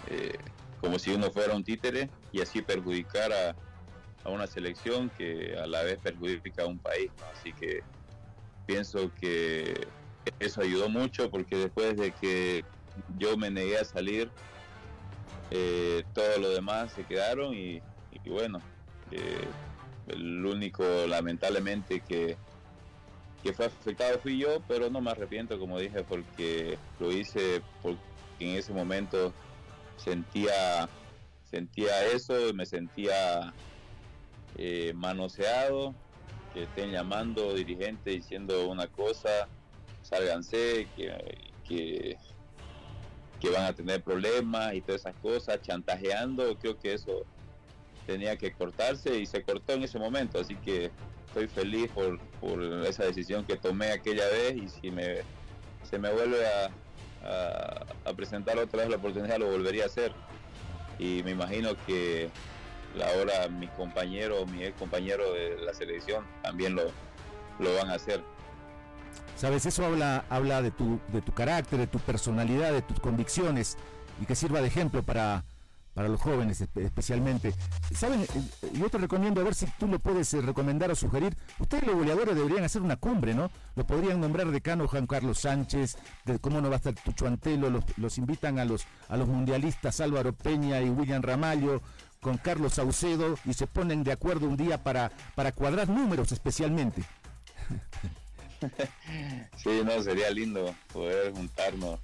eh, 0.07 0.37
como 0.81 0.99
si 0.99 1.11
uno 1.11 1.31
fuera 1.31 1.55
un 1.55 1.63
títere 1.63 2.09
y 2.31 2.41
así 2.41 2.61
perjudicar 2.61 3.31
a, 3.31 3.55
a 4.23 4.29
una 4.29 4.47
selección 4.47 5.09
que 5.09 5.55
a 5.57 5.65
la 5.67 5.83
vez 5.83 5.99
perjudica 5.99 6.63
a 6.63 6.67
un 6.67 6.79
país. 6.79 7.11
Así 7.31 7.53
que 7.53 7.81
pienso 8.65 9.11
que 9.19 9.73
eso 10.39 10.61
ayudó 10.61 10.89
mucho 10.89 11.29
porque 11.29 11.55
después 11.57 11.95
de 11.95 12.11
que 12.11 12.63
yo 13.17 13.37
me 13.37 13.49
negué 13.49 13.77
a 13.77 13.85
salir, 13.85 14.29
eh, 15.51 16.03
todo 16.13 16.39
lo 16.39 16.49
demás 16.49 16.91
se 16.93 17.03
quedaron 17.05 17.53
y, 17.53 17.81
y 18.11 18.29
bueno, 18.29 18.59
eh, 19.11 19.47
el 20.07 20.45
único 20.45 20.83
lamentablemente 21.07 22.01
que, 22.01 22.37
que 23.43 23.53
fue 23.53 23.65
afectado 23.65 24.19
fui 24.19 24.39
yo, 24.39 24.59
pero 24.67 24.89
no 24.89 25.01
me 25.01 25.11
arrepiento 25.11 25.59
como 25.59 25.79
dije 25.79 26.03
porque 26.03 26.77
lo 26.99 27.11
hice 27.11 27.61
porque 27.81 28.01
en 28.39 28.57
ese 28.57 28.73
momento 28.73 29.33
sentía 29.97 30.89
sentía 31.55 32.07
eso, 32.07 32.53
me 32.53 32.65
sentía 32.65 33.53
eh, 34.57 34.91
manoseado, 34.93 35.95
que 36.53 36.63
estén 36.63 36.91
llamando 36.91 37.53
dirigentes 37.53 38.13
diciendo 38.13 38.67
una 38.67 38.87
cosa, 38.87 39.47
sálganse, 40.01 40.87
que, 40.95 41.15
que, 41.67 42.17
que 43.39 43.49
van 43.49 43.63
a 43.63 43.73
tener 43.73 44.01
problemas 44.01 44.73
y 44.73 44.81
todas 44.81 45.01
esas 45.01 45.15
cosas, 45.21 45.61
chantajeando, 45.61 46.57
creo 46.57 46.77
que 46.77 46.93
eso 46.93 47.25
tenía 48.05 48.37
que 48.37 48.51
cortarse 48.51 49.17
y 49.17 49.25
se 49.25 49.43
cortó 49.43 49.73
en 49.73 49.83
ese 49.83 49.97
momento, 49.97 50.39
así 50.39 50.55
que 50.57 50.91
estoy 51.27 51.47
feliz 51.47 51.89
por, 51.91 52.19
por 52.41 52.61
esa 52.85 53.05
decisión 53.05 53.45
que 53.45 53.55
tomé 53.55 53.91
aquella 53.91 54.27
vez 54.27 54.55
y 54.55 54.67
si 54.67 54.91
me, 54.91 55.21
se 55.83 55.97
me 55.99 56.11
vuelve 56.11 56.45
a, 56.45 56.69
a, 57.25 57.85
a 58.09 58.13
presentar 58.13 58.57
otra 58.57 58.81
vez 58.81 58.89
la 58.89 58.97
oportunidad 58.97 59.37
lo 59.37 59.51
volvería 59.51 59.83
a 59.83 59.87
hacer 59.87 60.11
y 60.99 61.23
me 61.23 61.31
imagino 61.31 61.71
que 61.85 62.29
ahora 63.03 63.47
mis 63.49 63.69
compañeros, 63.71 64.47
mi 64.49 64.63
ex 64.63 64.77
compañero 64.77 65.33
de 65.33 65.57
la 65.57 65.73
selección 65.73 66.25
también 66.41 66.75
lo, 66.75 66.83
lo 67.59 67.75
van 67.75 67.89
a 67.89 67.95
hacer. 67.95 68.23
Sabes, 69.35 69.65
eso 69.65 69.85
habla, 69.85 70.23
habla 70.29 70.61
de, 70.61 70.71
tu, 70.71 70.99
de 71.09 71.21
tu 71.21 71.33
carácter, 71.33 71.79
de 71.79 71.87
tu 71.87 71.99
personalidad, 71.99 72.71
de 72.71 72.81
tus 72.81 72.99
convicciones 72.99 73.77
y 74.21 74.25
que 74.25 74.35
sirva 74.35 74.61
de 74.61 74.67
ejemplo 74.67 75.03
para, 75.03 75.43
para 75.95 76.07
los 76.09 76.21
jóvenes 76.21 76.61
espe- 76.61 76.83
especialmente. 76.85 77.53
¿Saben? 77.95 78.21
Eh, 78.21 78.27
Yo 78.73 78.89
te 78.89 78.97
recomiendo 78.99 79.41
a 79.41 79.43
ver 79.45 79.55
si 79.55 79.65
tú 79.79 79.87
lo 79.87 79.97
puedes 79.97 80.31
eh, 80.35 80.41
recomendar 80.41 80.91
o 80.91 80.95
sugerir. 80.95 81.35
Ustedes 81.57 81.87
los 81.87 81.95
goleadores 81.95 82.35
deberían 82.35 82.63
hacer 82.65 82.83
una 82.83 82.97
cumbre, 82.97 83.33
¿no? 83.33 83.49
Lo 83.75 83.87
podrían 83.87 84.19
nombrar 84.21 84.51
decano 84.51 84.87
Juan 84.87 85.07
Carlos 85.07 85.39
Sánchez, 85.39 85.97
de 86.25 86.37
cómo 86.37 86.61
no 86.61 86.69
va 86.69 86.75
a 86.75 86.77
estar 86.77 86.93
Tucho 86.93 87.25
Antelo, 87.25 87.69
los, 87.71 87.83
los 87.97 88.17
invitan 88.19 88.59
a 88.59 88.65
los, 88.65 88.85
a 89.07 89.17
los 89.17 89.27
mundialistas 89.27 89.99
Álvaro 90.01 90.33
Peña 90.33 90.81
y 90.81 90.89
William 90.89 91.21
Ramallo 91.23 91.81
con 92.21 92.37
Carlos 92.37 92.73
Saucedo 92.73 93.37
y 93.45 93.53
se 93.53 93.65
ponen 93.67 94.03
de 94.03 94.11
acuerdo 94.11 94.47
un 94.47 94.57
día 94.57 94.83
para, 94.83 95.11
para 95.35 95.51
cuadrar 95.53 95.87
números 95.89 96.31
especialmente. 96.31 97.01
Sí, 99.57 99.81
no, 99.83 100.01
sería 100.01 100.29
lindo 100.31 100.73
poder 100.91 101.33
juntarnos. 101.33 101.99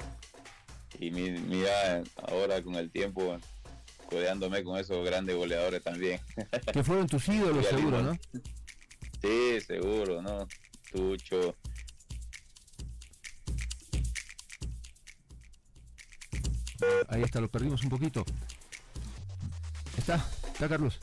Y 1.00 1.10
mi- 1.12 1.32
mira, 1.32 2.04
ahora 2.30 2.62
con 2.62 2.76
el 2.76 2.92
tiempo, 2.92 3.38
codeándome 4.22 4.62
con 4.64 4.78
esos 4.78 5.04
grandes 5.06 5.36
goleadores 5.36 5.82
también. 5.82 6.20
Que 6.74 6.84
fueron 6.84 7.08
tus 7.08 7.28
ídolos, 7.30 7.66
seguro. 7.66 8.04
¿no? 8.04 8.18
Sí, 9.22 9.62
seguro, 9.66 10.22
¿no? 10.22 10.48
Tucho. 10.92 11.56
Ahí 17.10 17.22
está, 17.24 17.40
lo 17.42 17.50
perdimos 17.50 17.84
un 17.84 17.90
poquito. 17.90 18.26
¿Está? 19.98 20.24
¿Está 20.54 20.68
Carlos? 20.70 21.00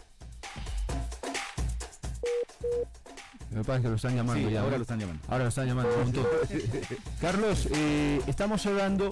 Me 3.50 3.64
parece 3.64 3.84
que 3.84 3.88
lo 3.88 3.96
están 3.96 4.14
llamando 4.16 4.46
Sí, 4.48 4.52
ya. 4.54 4.60
ahora 4.60 4.72
¿no? 4.72 4.76
lo 4.78 4.82
están 4.82 5.00
llamando. 5.00 5.22
Ahora 5.28 5.44
lo 5.44 5.48
están 5.48 5.66
llamando. 5.66 5.90
Carlos, 7.20 7.68
eh, 7.72 8.20
estamos 8.26 8.64
hablando. 8.66 9.08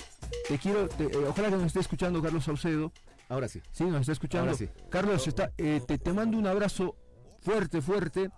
Te 0.49 0.59
quiero. 0.59 0.88
te- 0.88 1.05
eh, 1.05 1.26
ojalá 1.28 1.49
que 1.49 1.57
nos 1.57 1.66
esté 1.66 1.80
escuchando 1.80 2.22
Carlos 2.22 2.44
Saucedo. 2.44 2.92
Ahora 3.28 3.48
sí. 3.48 3.60
Sí, 3.72 3.84
nos 3.84 4.00
está 4.02 4.12
escuchando. 4.12 4.50
Ahora 4.50 4.58
sí. 4.58 4.68
Carlos, 4.90 5.26
está, 5.26 5.52
eh, 5.58 5.80
te, 5.86 5.98
te 5.98 6.12
mando 6.12 6.38
un 6.38 6.46
abrazo 6.46 6.94
fuerte, 7.42 7.80
fuerte. 7.82 8.30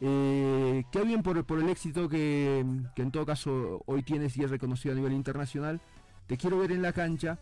Eh, 0.00 0.82
qué 0.90 1.02
bien 1.02 1.22
por, 1.22 1.44
por 1.44 1.60
el 1.60 1.68
éxito 1.68 2.08
que, 2.08 2.64
que 2.94 3.02
en 3.02 3.10
todo 3.10 3.24
caso 3.26 3.82
hoy 3.86 4.02
tienes 4.02 4.36
y 4.36 4.44
es 4.44 4.50
reconocido 4.50 4.92
a 4.92 4.96
nivel 4.96 5.12
internacional. 5.12 5.80
Te 6.26 6.36
quiero 6.36 6.58
ver 6.58 6.72
en 6.72 6.82
la 6.82 6.92
cancha. 6.92 7.38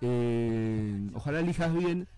Eh, 0.00 1.08
ojalá 1.14 1.40
elijas 1.40 1.72
bien. 1.74 2.08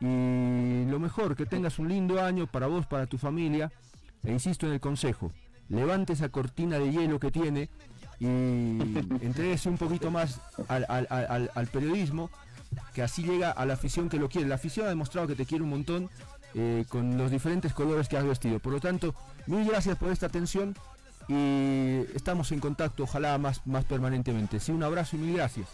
Y 0.00 0.84
lo 0.90 0.98
mejor, 0.98 1.36
que 1.36 1.46
tengas 1.46 1.78
un 1.78 1.88
lindo 1.88 2.20
año 2.22 2.46
para 2.46 2.66
vos, 2.66 2.86
para 2.86 3.06
tu 3.06 3.18
familia. 3.18 3.70
E 4.24 4.32
insisto 4.32 4.66
en 4.66 4.72
el 4.72 4.80
consejo. 4.80 5.32
Levante 5.68 6.12
esa 6.14 6.28
cortina 6.28 6.78
de 6.78 6.90
hielo 6.90 7.18
que 7.20 7.30
tiene 7.30 7.70
y 8.18 8.26
entréguese 9.20 9.68
un 9.68 9.78
poquito 9.78 10.10
más 10.10 10.40
al, 10.68 10.84
al- 10.88 11.06
al- 11.08 11.26
al- 11.30 11.50
al 11.54 11.66
periodismo, 11.68 12.30
que 12.94 13.02
así 13.02 13.22
llega 13.22 13.50
a 13.50 13.66
la 13.66 13.74
afición 13.74 14.08
que 14.08 14.18
lo 14.18 14.28
quiere. 14.28 14.48
La 14.48 14.56
afición 14.56 14.86
ha 14.86 14.90
demostrado 14.90 15.28
que 15.28 15.34
te 15.34 15.46
quiere 15.46 15.64
un 15.64 15.70
montón 15.70 16.10
eh, 16.54 16.84
con 16.88 17.16
los 17.16 17.30
diferentes 17.30 17.72
colores 17.72 18.08
que 18.08 18.16
has 18.16 18.24
vestido. 18.24 18.58
Por 18.58 18.72
lo 18.72 18.80
tanto, 18.80 19.14
mil 19.46 19.66
gracias 19.66 19.96
por 19.96 20.10
esta 20.10 20.26
atención 20.26 20.76
y 21.28 22.00
estamos 22.14 22.52
en 22.52 22.60
contacto, 22.60 23.04
ojalá 23.04 23.38
más, 23.38 23.66
más 23.66 23.84
permanentemente. 23.84 24.60
Sí, 24.60 24.72
un 24.72 24.82
abrazo 24.82 25.16
y 25.16 25.20
mil 25.20 25.36
gracias. 25.36 25.68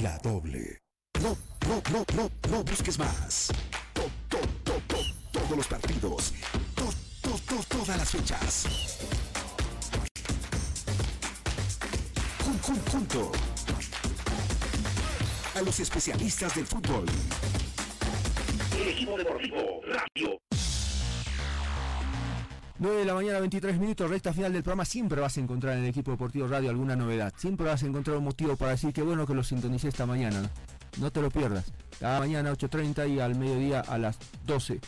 La 0.02 0.18
Doble. 0.18 0.80
No, 1.20 1.36
no, 1.68 1.82
no, 1.92 2.04
no, 2.14 2.30
no 2.50 2.64
busques 2.64 2.98
más. 2.98 3.48
To- 3.94 4.02
to- 4.28 4.38
to- 4.64 4.80
to- 4.86 5.04
todos 5.32 5.56
los 5.56 5.66
partidos. 5.66 6.32
To- 6.76 6.92
to- 7.22 7.38
to- 7.46 7.64
todas 7.68 7.96
las 7.98 8.10
fechas. 8.10 8.66
Jun- 12.44 12.58
jun- 12.62 12.82
junto 12.90 13.32
a 15.54 15.62
los 15.62 15.78
especialistas 15.80 16.54
del 16.54 16.66
fútbol. 16.66 17.04
El 18.76 18.88
equipo 18.88 19.16
deportivo 19.16 19.80
radio. 19.86 20.38
9 22.78 22.98
de 22.98 23.04
la 23.04 23.14
mañana, 23.14 23.38
23 23.38 23.78
minutos, 23.78 24.10
recta 24.10 24.32
final 24.32 24.52
del 24.52 24.62
programa. 24.62 24.84
Siempre 24.84 25.20
vas 25.20 25.36
a 25.36 25.40
encontrar 25.40 25.76
en 25.76 25.84
el 25.84 25.90
equipo 25.90 26.10
deportivo 26.10 26.48
radio 26.48 26.70
alguna 26.70 26.96
novedad. 26.96 27.32
Siempre 27.36 27.66
vas 27.66 27.82
a 27.82 27.86
encontrar 27.86 28.16
un 28.16 28.24
motivo 28.24 28.56
para 28.56 28.72
decir 28.72 28.92
que 28.92 29.02
bueno 29.02 29.26
que 29.26 29.34
lo 29.34 29.44
sintonicé 29.44 29.88
esta 29.88 30.06
mañana. 30.06 30.50
No 30.98 31.10
te 31.12 31.20
lo 31.22 31.30
pierdas. 31.30 31.66
Cada 32.00 32.18
mañana 32.18 32.52
8.30 32.52 33.14
y 33.14 33.20
al 33.20 33.36
mediodía 33.36 33.80
a 33.80 33.96
las 33.96 34.18
12 34.46 34.80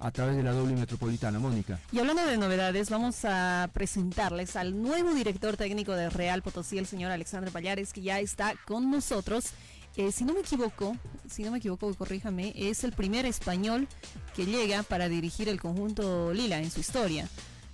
a 0.00 0.10
través 0.10 0.36
de 0.36 0.42
la 0.42 0.52
doble 0.52 0.74
metropolitana. 0.74 1.38
Mónica. 1.38 1.78
Y 1.92 1.98
hablando 1.98 2.24
de 2.26 2.36
novedades, 2.36 2.90
vamos 2.90 3.24
a 3.24 3.70
presentarles 3.72 4.56
al 4.56 4.80
nuevo 4.82 5.14
director 5.14 5.56
técnico 5.56 5.92
de 5.92 6.10
Real 6.10 6.42
Potosí, 6.42 6.78
el 6.78 6.86
señor 6.86 7.10
Alexandre 7.10 7.50
Payares, 7.50 7.92
que 7.92 8.02
ya 8.02 8.20
está 8.20 8.54
con 8.66 8.90
nosotros. 8.90 9.52
Eh, 9.96 10.10
si 10.10 10.24
no 10.24 10.34
me 10.34 10.40
equivoco, 10.40 10.96
si 11.28 11.44
no 11.44 11.52
me 11.52 11.58
equivoco, 11.58 11.92
corríjame, 11.94 12.52
es 12.56 12.82
el 12.82 12.92
primer 12.92 13.26
español 13.26 13.86
que 14.34 14.44
llega 14.44 14.82
para 14.82 15.08
dirigir 15.08 15.48
el 15.48 15.60
conjunto 15.60 16.32
Lila 16.32 16.58
en 16.58 16.70
su 16.70 16.80
historia. 16.80 17.28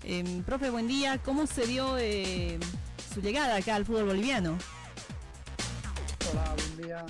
Em, 0.04 0.42
profe, 0.42 0.68
buen 0.68 0.86
día. 0.86 1.18
¿Cómo 1.24 1.46
se 1.46 1.66
dio 1.66 1.96
eh, 1.98 2.58
su 3.14 3.22
llegada 3.22 3.56
acá 3.56 3.74
al 3.74 3.86
fútbol 3.86 4.04
boliviano? 4.04 4.58
Hola, 6.30 6.54
buen 6.56 6.86
día. 6.86 7.06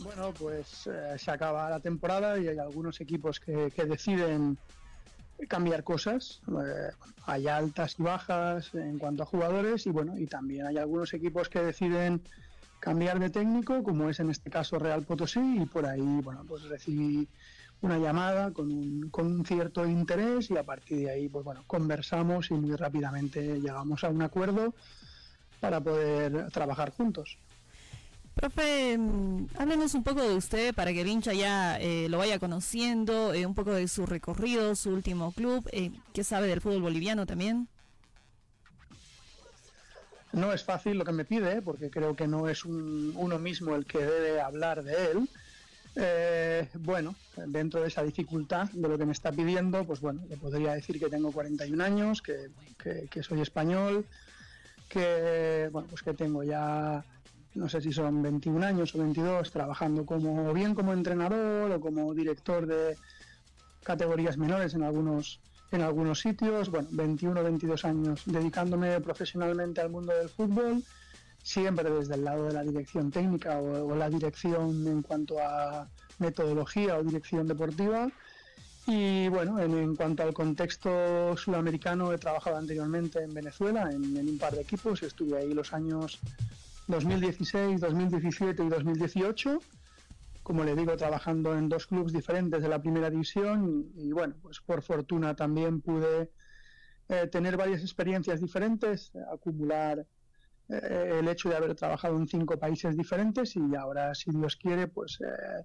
Bueno, 0.00 0.32
pues 0.38 0.86
eh, 0.86 1.16
se 1.18 1.30
acaba 1.30 1.70
la 1.70 1.80
temporada 1.80 2.38
y 2.38 2.48
hay 2.48 2.58
algunos 2.58 3.00
equipos 3.00 3.40
que, 3.40 3.72
que 3.74 3.86
deciden 3.86 4.58
cambiar 5.48 5.82
cosas. 5.82 6.42
Eh, 6.48 6.90
hay 7.26 7.48
altas 7.48 7.96
y 7.98 8.02
bajas 8.02 8.74
en 8.74 8.98
cuanto 8.98 9.22
a 9.22 9.26
jugadores 9.26 9.86
y 9.86 9.90
bueno, 9.90 10.18
y 10.18 10.26
también 10.26 10.66
hay 10.66 10.76
algunos 10.76 11.12
equipos 11.14 11.48
que 11.48 11.60
deciden 11.60 12.22
cambiar 12.80 13.18
de 13.18 13.30
técnico, 13.30 13.82
como 13.82 14.08
es 14.08 14.20
en 14.20 14.30
este 14.30 14.50
caso 14.50 14.78
Real 14.78 15.02
Potosí, 15.02 15.62
y 15.62 15.66
por 15.66 15.86
ahí, 15.86 16.20
bueno, 16.22 16.44
pues 16.46 16.62
recibí 16.64 17.28
una 17.80 17.98
llamada 17.98 18.52
con 18.52 18.70
un, 18.70 19.10
con 19.10 19.26
un 19.26 19.44
cierto 19.44 19.86
interés 19.86 20.50
y 20.50 20.56
a 20.56 20.62
partir 20.62 20.98
de 20.98 21.10
ahí, 21.10 21.28
pues 21.28 21.44
bueno, 21.44 21.62
conversamos 21.66 22.50
y 22.50 22.54
muy 22.54 22.74
rápidamente 22.74 23.60
llegamos 23.60 24.02
a 24.04 24.08
un 24.08 24.22
acuerdo 24.22 24.74
para 25.60 25.80
poder 25.80 26.50
trabajar 26.50 26.90
juntos. 26.90 27.38
Profe, 28.34 28.98
mm, 28.98 29.46
háblenos 29.58 29.94
un 29.94 30.02
poco 30.02 30.20
de 30.22 30.34
usted 30.34 30.74
para 30.74 30.92
que 30.92 31.00
el 31.00 31.08
hincha 31.08 31.32
ya 31.32 31.78
eh, 31.80 32.06
lo 32.10 32.18
vaya 32.18 32.38
conociendo, 32.38 33.32
eh, 33.32 33.46
un 33.46 33.54
poco 33.54 33.72
de 33.72 33.88
su 33.88 34.04
recorrido, 34.04 34.76
su 34.76 34.90
último 34.90 35.32
club, 35.32 35.66
eh, 35.72 35.90
qué 36.12 36.22
sabe 36.22 36.46
del 36.46 36.60
fútbol 36.60 36.82
boliviano 36.82 37.24
también. 37.24 37.68
No 40.36 40.52
es 40.52 40.62
fácil 40.62 40.98
lo 40.98 41.04
que 41.04 41.12
me 41.12 41.24
pide, 41.24 41.62
porque 41.62 41.90
creo 41.90 42.14
que 42.14 42.28
no 42.28 42.46
es 42.48 42.64
un- 42.66 43.12
uno 43.16 43.38
mismo 43.38 43.74
el 43.74 43.86
que 43.86 43.98
debe 43.98 44.38
hablar 44.40 44.84
de 44.84 45.10
él. 45.10 45.28
Eh, 45.96 46.68
bueno, 46.74 47.14
dentro 47.46 47.80
de 47.80 47.88
esa 47.88 48.02
dificultad 48.02 48.68
de 48.70 48.86
lo 48.86 48.98
que 48.98 49.06
me 49.06 49.12
está 49.12 49.32
pidiendo, 49.32 49.84
pues 49.86 50.00
bueno, 50.02 50.20
le 50.28 50.36
podría 50.36 50.74
decir 50.74 51.00
que 51.00 51.08
tengo 51.08 51.32
41 51.32 51.80
años, 51.80 52.20
que, 52.20 52.50
que- 52.78 53.08
que 53.10 53.22
soy 53.22 53.40
español, 53.40 54.04
que 54.90 55.70
bueno, 55.72 55.88
pues 55.88 56.02
que 56.02 56.12
tengo 56.12 56.42
ya 56.44 57.02
no 57.54 57.68
sé 57.70 57.80
si 57.80 57.90
son 57.90 58.20
21 58.22 58.62
años 58.62 58.94
o 58.94 58.98
22 58.98 59.50
trabajando 59.50 60.04
como 60.04 60.52
bien 60.52 60.74
como 60.74 60.92
entrenador 60.92 61.72
o 61.72 61.80
como 61.80 62.12
director 62.12 62.66
de 62.66 62.98
categorías 63.82 64.36
menores 64.36 64.74
en 64.74 64.82
algunos 64.82 65.40
en 65.72 65.82
algunos 65.82 66.20
sitios, 66.20 66.70
bueno, 66.70 66.88
21 66.92 67.42
22 67.42 67.84
años 67.84 68.22
dedicándome 68.26 69.00
profesionalmente 69.00 69.80
al 69.80 69.90
mundo 69.90 70.12
del 70.12 70.28
fútbol, 70.28 70.82
siempre 71.42 71.90
desde 71.90 72.14
el 72.14 72.24
lado 72.24 72.46
de 72.46 72.52
la 72.52 72.62
dirección 72.62 73.10
técnica 73.10 73.58
o, 73.58 73.94
la 73.94 74.08
dirección 74.08 74.86
en 74.86 75.02
cuanto 75.02 75.38
a 75.40 75.88
metodología 76.18 76.96
o 76.96 77.02
dirección 77.02 77.46
deportiva. 77.46 78.08
Y 78.86 79.28
bueno, 79.28 79.58
en, 79.60 79.76
en 79.76 79.96
cuanto 79.96 80.22
al 80.22 80.32
contexto 80.32 81.36
sudamericano, 81.36 82.12
he 82.12 82.18
trabajado 82.18 82.56
anteriormente 82.56 83.20
en 83.20 83.34
Venezuela 83.34 83.90
en, 83.90 84.16
en 84.16 84.28
un 84.28 84.38
par 84.38 84.54
de 84.54 84.60
equipos, 84.60 85.02
estuve 85.02 85.38
ahí 85.38 85.52
los 85.52 85.72
años 85.72 86.20
2016, 86.86 87.80
2017 87.80 88.62
y 88.62 88.68
2018 88.68 89.60
como 90.46 90.62
le 90.62 90.76
digo, 90.76 90.96
trabajando 90.96 91.58
en 91.58 91.68
dos 91.68 91.88
clubes 91.88 92.12
diferentes 92.12 92.62
de 92.62 92.68
la 92.68 92.80
primera 92.80 93.10
división 93.10 93.90
y, 93.96 94.12
bueno, 94.12 94.36
pues 94.40 94.60
por 94.60 94.80
fortuna 94.80 95.34
también 95.34 95.80
pude 95.80 96.30
eh, 97.08 97.26
tener 97.26 97.56
varias 97.56 97.80
experiencias 97.80 98.40
diferentes, 98.40 99.10
acumular 99.32 100.06
eh, 100.68 101.16
el 101.18 101.26
hecho 101.26 101.48
de 101.48 101.56
haber 101.56 101.74
trabajado 101.74 102.16
en 102.16 102.28
cinco 102.28 102.56
países 102.60 102.96
diferentes 102.96 103.56
y 103.56 103.74
ahora, 103.74 104.14
si 104.14 104.30
Dios 104.30 104.54
quiere, 104.54 104.86
pues 104.86 105.18
eh, 105.20 105.64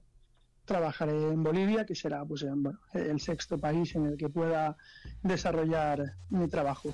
trabajaré 0.66 1.28
en 1.28 1.44
Bolivia, 1.44 1.86
que 1.86 1.94
será 1.94 2.26
pues 2.26 2.42
en, 2.42 2.64
bueno, 2.64 2.80
el 2.96 3.20
sexto 3.20 3.60
país 3.60 3.94
en 3.94 4.08
el 4.08 4.18
que 4.18 4.30
pueda 4.30 4.78
desarrollar 5.22 6.16
mi 6.32 6.48
trabajo. 6.48 6.92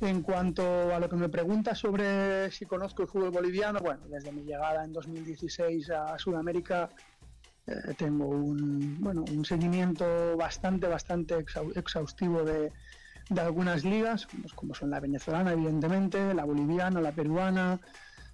En 0.00 0.22
cuanto 0.22 0.94
a 0.94 1.00
lo 1.00 1.08
que 1.08 1.16
me 1.16 1.28
pregunta 1.28 1.74
sobre 1.74 2.50
si 2.50 2.66
conozco 2.66 3.02
el 3.02 3.08
fútbol 3.08 3.30
boliviano, 3.30 3.80
bueno, 3.80 4.02
desde 4.08 4.30
mi 4.30 4.42
llegada 4.42 4.84
en 4.84 4.92
2016 4.92 5.90
a 5.90 6.18
Sudamérica 6.18 6.90
eh, 7.66 7.94
tengo 7.96 8.26
un, 8.26 8.98
bueno, 9.00 9.24
un 9.32 9.44
seguimiento 9.44 10.36
bastante, 10.36 10.86
bastante 10.86 11.44
exhaustivo 11.74 12.42
de, 12.42 12.72
de 13.28 13.40
algunas 13.40 13.84
ligas, 13.84 14.28
pues, 14.40 14.52
como 14.52 14.74
son 14.74 14.90
la 14.90 15.00
venezolana, 15.00 15.52
evidentemente, 15.52 16.32
la 16.34 16.44
boliviana, 16.44 17.00
la 17.00 17.12
peruana, 17.12 17.80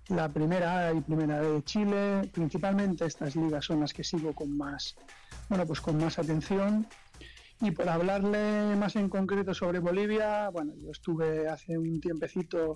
la 0.09 0.29
primera 0.29 0.89
A 0.89 0.93
y 0.93 1.01
primera 1.01 1.41
B 1.41 1.49
de 1.49 1.65
Chile. 1.65 2.31
Principalmente 2.33 3.07
estas 3.07 3.37
ligas 3.37 3.65
son 3.65 3.81
las 3.81 3.93
que 3.93 4.05
sigo 4.05 4.35
con 4.35 4.57
más, 4.57 4.97
bueno, 5.49 5.65
pues 5.67 5.81
con 5.81 5.97
más 5.99 6.19
atención. 6.19 6.87
Y 7.61 7.71
por 7.71 7.89
hablarle 7.89 8.75
más 8.77 8.97
en 8.97 9.09
concreto 9.09 9.55
sobre 9.55 9.79
Bolivia, 9.79 10.49
bueno, 10.51 10.73
yo 10.77 10.91
estuve 10.91 11.49
hace 11.49 11.79
un 11.79 12.01
tiempecito 12.01 12.75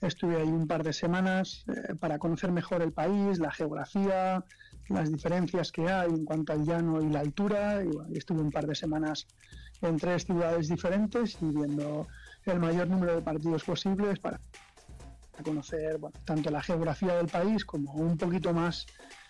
Estuve 0.00 0.36
ahí 0.36 0.48
un 0.48 0.66
par 0.66 0.82
de 0.82 0.92
semanas 0.92 1.64
eh, 1.68 1.94
para 1.94 2.18
conocer 2.18 2.52
mejor 2.52 2.82
el 2.82 2.92
país, 2.92 3.38
la 3.38 3.50
geografía, 3.50 4.44
las 4.88 5.10
diferencias 5.10 5.72
que 5.72 5.88
hay 5.88 6.10
en 6.10 6.24
cuanto 6.24 6.52
al 6.52 6.64
llano 6.64 7.00
y 7.00 7.08
la 7.08 7.20
altura. 7.20 7.82
Y, 7.82 8.18
estuve 8.18 8.42
un 8.42 8.50
par 8.50 8.66
de 8.66 8.74
semanas 8.74 9.26
en 9.80 9.96
tres 9.96 10.26
ciudades 10.26 10.68
diferentes 10.68 11.38
y 11.40 11.46
viendo 11.46 12.06
el 12.44 12.60
mayor 12.60 12.88
número 12.88 13.14
de 13.14 13.22
partidos 13.22 13.64
posibles 13.64 14.18
para 14.18 14.40
conocer 15.42 15.98
tanto 16.24 16.50
la 16.50 16.62
geografía 16.62 17.16
del 17.16 17.26
país 17.28 17.64
como 17.64 17.92
un 17.94 18.16
poquito 18.16 18.52
más 18.52 18.86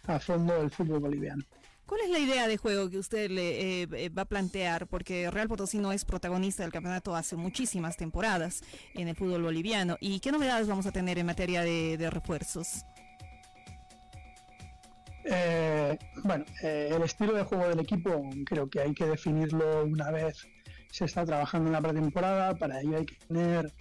a 0.07 0.19
fondo 0.19 0.57
el 0.57 0.71
fútbol 0.71 1.01
boliviano. 1.01 1.45
¿Cuál 1.87 2.01
es 2.03 2.11
la 2.11 2.19
idea 2.19 2.49
de 2.49 2.57
juego 2.57 2.89
que 2.89 2.99
usted 2.99 3.31
le 3.31 3.83
eh, 3.83 3.89
eh, 3.93 4.09
va 4.09 4.23
a 4.23 4.25
plantear? 4.25 4.87
Porque 4.87 5.31
Real 5.31 5.49
Potosí 5.49 5.79
no 5.79 5.93
es 5.93 6.05
protagonista 6.05 6.63
del 6.63 6.73
campeonato 6.73 7.15
hace 7.15 7.37
muchísimas 7.37 7.97
temporadas 7.97 8.63
en 8.95 9.09
el 9.09 9.17
fútbol 9.17 9.43
boliviano. 9.43 9.97
¿Y 10.01 10.21
qué 10.21 10.33
novedades 10.33 10.67
vamos 10.67 10.87
a 10.87 10.93
tener 10.93 11.19
en 11.19 11.27
materia 11.27 11.63
de, 11.63 11.99
de 11.99 12.09
refuerzos? 12.09 12.85
Eh, 15.25 15.99
bueno, 16.23 16.45
eh, 16.63 16.91
el 16.95 17.03
estilo 17.03 17.33
de 17.33 17.45
juego 17.45 17.69
del 17.69 17.81
equipo 17.81 18.29
creo 18.45 18.69
que 18.69 18.81
hay 18.81 18.95
que 18.95 19.07
definirlo 19.07 19.85
una 19.85 20.11
vez 20.11 20.47
se 20.91 21.07
está 21.07 21.25
trabajando 21.25 21.69
en 21.69 21.73
la 21.73 21.81
pretemporada. 21.81 22.55
Para 22.55 22.81
ello 22.81 22.99
hay 22.99 23.07
que 23.07 23.17
tener 23.27 23.73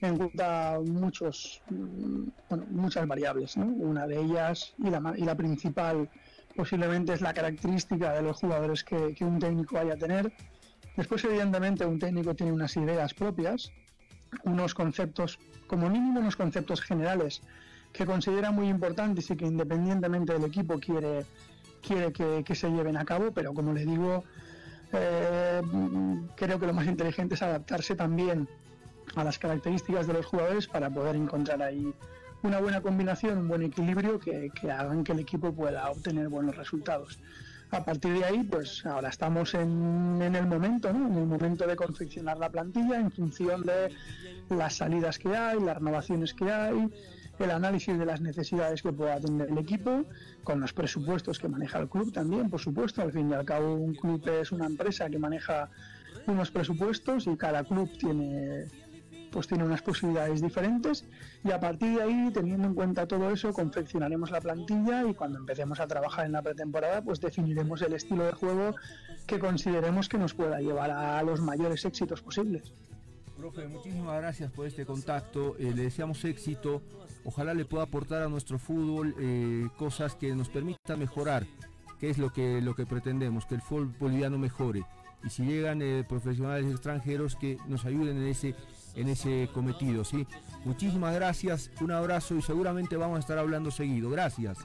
en 0.00 0.16
cuenta 0.16 0.80
muchos, 0.84 1.60
mm, 1.70 2.28
bueno, 2.48 2.66
muchas 2.70 3.06
variables. 3.06 3.56
¿no? 3.56 3.66
Una 3.66 4.06
de 4.06 4.20
ellas 4.20 4.74
y 4.78 4.90
la, 4.90 5.14
y 5.16 5.24
la 5.24 5.36
principal 5.36 6.08
posiblemente 6.54 7.12
es 7.12 7.20
la 7.20 7.34
característica 7.34 8.12
de 8.12 8.22
los 8.22 8.36
jugadores 8.36 8.84
que, 8.84 9.14
un 9.20 9.38
técnico 9.38 9.76
vaya 9.76 9.94
a 9.94 9.96
tener. 9.96 10.32
Después, 10.96 11.24
evidentemente, 11.24 11.86
un 11.86 11.98
técnico 11.98 12.34
tiene 12.34 12.52
unas 12.52 12.76
ideas 12.76 13.14
propias, 13.14 13.72
unos 14.44 14.74
conceptos, 14.74 15.38
como 15.66 15.88
mínimo 15.88 16.20
unos 16.20 16.36
conceptos 16.36 16.80
generales 16.80 17.42
que 17.92 18.06
considera 18.06 18.50
muy 18.50 18.68
importantes 18.68 19.30
y 19.30 19.36
que 19.36 19.46
independientemente 19.46 20.32
del 20.32 20.44
equipo 20.44 20.78
quiere, 20.78 21.24
quiere 21.86 22.12
que, 22.12 22.54
se 22.54 22.70
lleven 22.70 22.96
a 22.96 23.04
cabo, 23.04 23.32
pero 23.32 23.52
como 23.52 23.72
le 23.72 23.84
digo, 23.84 24.24
eh, 24.92 25.60
creo 26.36 26.58
que 26.58 26.66
lo 26.66 26.72
más 26.72 26.86
inteligente 26.86 27.34
es 27.34 27.42
adaptarse 27.42 27.94
también 27.94 28.48
a 29.14 29.24
las 29.24 29.38
características 29.38 30.06
de 30.06 30.14
los 30.14 30.26
jugadores 30.26 30.66
para 30.66 30.88
poder 30.88 31.16
encontrar 31.16 31.62
ahí 31.62 31.92
una 32.42 32.60
buena 32.60 32.80
combinación, 32.80 33.38
un 33.38 33.48
buen 33.48 33.62
equilibrio 33.62 34.18
que, 34.18 34.50
hagan 34.70 35.04
que 35.04 35.12
el 35.12 35.20
equipo 35.20 35.52
pueda 35.52 35.90
obtener 35.90 36.28
buenos 36.28 36.56
resultados. 36.56 37.18
A 37.70 37.84
partir 37.84 38.12
de 38.12 38.24
ahí, 38.24 38.42
pues 38.42 38.84
ahora 38.84 39.08
estamos 39.08 39.54
en, 39.54 40.20
en 40.20 40.36
el 40.36 40.46
momento, 40.46 40.92
¿no? 40.92 41.06
en 41.06 41.16
el 41.16 41.26
momento 41.26 41.66
de 41.66 41.74
confeccionar 41.74 42.36
la 42.38 42.50
plantilla 42.50 43.00
en 43.00 43.10
función 43.10 43.62
de 43.62 43.94
las 44.50 44.76
salidas 44.76 45.18
que 45.18 45.34
hay, 45.34 45.58
las 45.58 45.78
renovaciones 45.78 46.34
que 46.34 46.50
hay, 46.50 46.90
el 47.38 47.50
análisis 47.50 47.98
de 47.98 48.04
las 48.04 48.20
necesidades 48.20 48.82
que 48.82 48.92
pueda 48.92 49.18
tener 49.20 49.48
el 49.48 49.58
equipo, 49.58 50.04
con 50.44 50.60
los 50.60 50.72
presupuestos 50.72 51.38
que 51.38 51.48
maneja 51.48 51.78
el 51.78 51.88
club 51.88 52.12
también, 52.12 52.50
por 52.50 52.60
supuesto. 52.60 53.02
Al 53.02 53.12
fin 53.12 53.30
y 53.30 53.34
al 53.34 53.44
cabo, 53.44 53.74
un 53.74 53.94
club 53.94 54.22
es 54.28 54.52
una 54.52 54.66
empresa 54.66 55.08
que 55.08 55.18
maneja 55.18 55.70
unos 56.26 56.50
presupuestos 56.50 57.26
y 57.26 57.36
cada 57.36 57.64
club 57.64 57.90
tiene 57.98 58.66
pues 59.32 59.48
tiene 59.48 59.64
unas 59.64 59.82
posibilidades 59.82 60.40
diferentes 60.40 61.04
y 61.42 61.50
a 61.50 61.58
partir 61.58 61.96
de 61.96 62.02
ahí, 62.02 62.30
teniendo 62.32 62.68
en 62.68 62.74
cuenta 62.74 63.08
todo 63.08 63.30
eso, 63.30 63.52
confeccionaremos 63.52 64.30
la 64.30 64.40
plantilla 64.40 65.04
y 65.08 65.14
cuando 65.14 65.38
empecemos 65.38 65.80
a 65.80 65.86
trabajar 65.88 66.26
en 66.26 66.32
la 66.32 66.42
pretemporada, 66.42 67.02
pues 67.02 67.20
definiremos 67.20 67.82
el 67.82 67.94
estilo 67.94 68.24
de 68.24 68.32
juego 68.32 68.76
que 69.26 69.38
consideremos 69.40 70.08
que 70.08 70.18
nos 70.18 70.34
pueda 70.34 70.60
llevar 70.60 70.90
a 70.90 71.20
los 71.22 71.40
mayores 71.40 71.84
éxitos 71.84 72.22
posibles. 72.22 72.72
Profe, 73.42 73.66
muchísimas 73.66 74.20
gracias 74.20 74.52
por 74.52 74.68
este 74.68 74.86
contacto. 74.86 75.56
eh, 75.58 75.72
le 75.74 75.82
deseamos 75.82 76.24
éxito. 76.24 76.80
Ojalá 77.24 77.54
le 77.54 77.64
pueda 77.64 77.82
aportar 77.82 78.22
a 78.22 78.28
nuestro 78.28 78.56
fútbol 78.56 79.16
eh, 79.18 79.68
cosas 79.76 80.14
que 80.14 80.32
nos 80.32 80.48
permitan 80.48 81.00
mejorar, 81.00 81.44
que 81.98 82.08
es 82.08 82.18
lo 82.18 82.32
que, 82.32 82.60
lo 82.60 82.76
que 82.76 82.86
pretendemos, 82.86 83.44
que 83.44 83.56
el 83.56 83.60
fútbol 83.60 83.92
boliviano 83.98 84.38
mejore. 84.38 84.84
Y 85.24 85.30
si 85.30 85.44
llegan 85.44 85.82
eh, 85.82 86.04
profesionales 86.08 86.70
extranjeros 86.70 87.34
que 87.34 87.58
nos 87.66 87.84
ayuden 87.84 88.18
en 88.18 88.28
ese, 88.28 88.54
en 88.94 89.08
ese 89.08 89.48
cometido. 89.52 90.04
¿sí? 90.04 90.26
Muchísimas 90.64 91.14
gracias, 91.14 91.70
un 91.80 91.92
abrazo 91.92 92.34
y 92.34 92.42
seguramente 92.42 92.96
vamos 92.96 93.16
a 93.16 93.20
estar 93.20 93.38
hablando 93.38 93.70
seguido. 93.70 94.10
Gracias. 94.10 94.58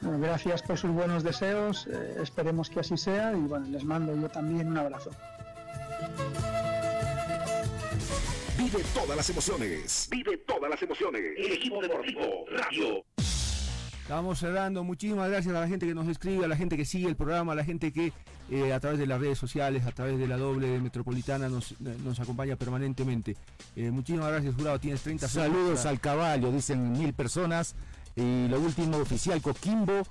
Bueno, 0.00 0.20
gracias 0.20 0.62
por 0.62 0.78
sus 0.78 0.90
buenos 0.92 1.24
deseos, 1.24 1.88
eh, 1.88 2.18
esperemos 2.22 2.70
que 2.70 2.80
así 2.80 2.96
sea 2.96 3.32
y 3.32 3.40
bueno, 3.40 3.66
les 3.68 3.84
mando 3.84 4.14
yo 4.14 4.28
también 4.28 4.68
un 4.68 4.78
abrazo. 4.78 5.10
Vive 8.56 8.84
todas 8.94 9.16
las 9.16 9.30
emociones. 9.30 10.08
Vive 10.10 10.36
todas 10.38 10.70
las 10.70 10.82
emociones. 10.82 11.22
El 11.36 11.52
equipo 11.52 11.80
deportivo 11.80 12.44
Radio. 12.50 13.04
Estamos 14.08 14.38
cerrando. 14.38 14.84
Muchísimas 14.84 15.28
gracias 15.28 15.54
a 15.54 15.60
la 15.60 15.68
gente 15.68 15.86
que 15.86 15.94
nos 15.94 16.08
escribe, 16.08 16.46
a 16.46 16.48
la 16.48 16.56
gente 16.56 16.78
que 16.78 16.86
sigue 16.86 17.08
el 17.08 17.14
programa, 17.14 17.52
a 17.52 17.54
la 17.54 17.62
gente 17.62 17.92
que 17.92 18.14
eh, 18.50 18.72
a 18.72 18.80
través 18.80 18.98
de 18.98 19.06
las 19.06 19.20
redes 19.20 19.36
sociales, 19.36 19.84
a 19.84 19.92
través 19.92 20.18
de 20.18 20.26
la 20.26 20.38
doble 20.38 20.80
metropolitana 20.80 21.50
nos, 21.50 21.78
nos 21.78 22.18
acompaña 22.18 22.56
permanentemente. 22.56 23.36
Eh, 23.76 23.90
muchísimas 23.90 24.30
gracias, 24.30 24.54
jurado. 24.54 24.80
Tienes 24.80 25.02
30 25.02 25.28
segundos 25.28 25.52
Saludos 25.52 25.84
al 25.84 26.00
caballo, 26.00 26.50
dicen 26.50 26.92
mil 26.92 27.12
personas. 27.12 27.76
Y 28.16 28.48
lo 28.48 28.58
último, 28.58 28.96
oficial 28.96 29.42
Coquimbo 29.42 30.02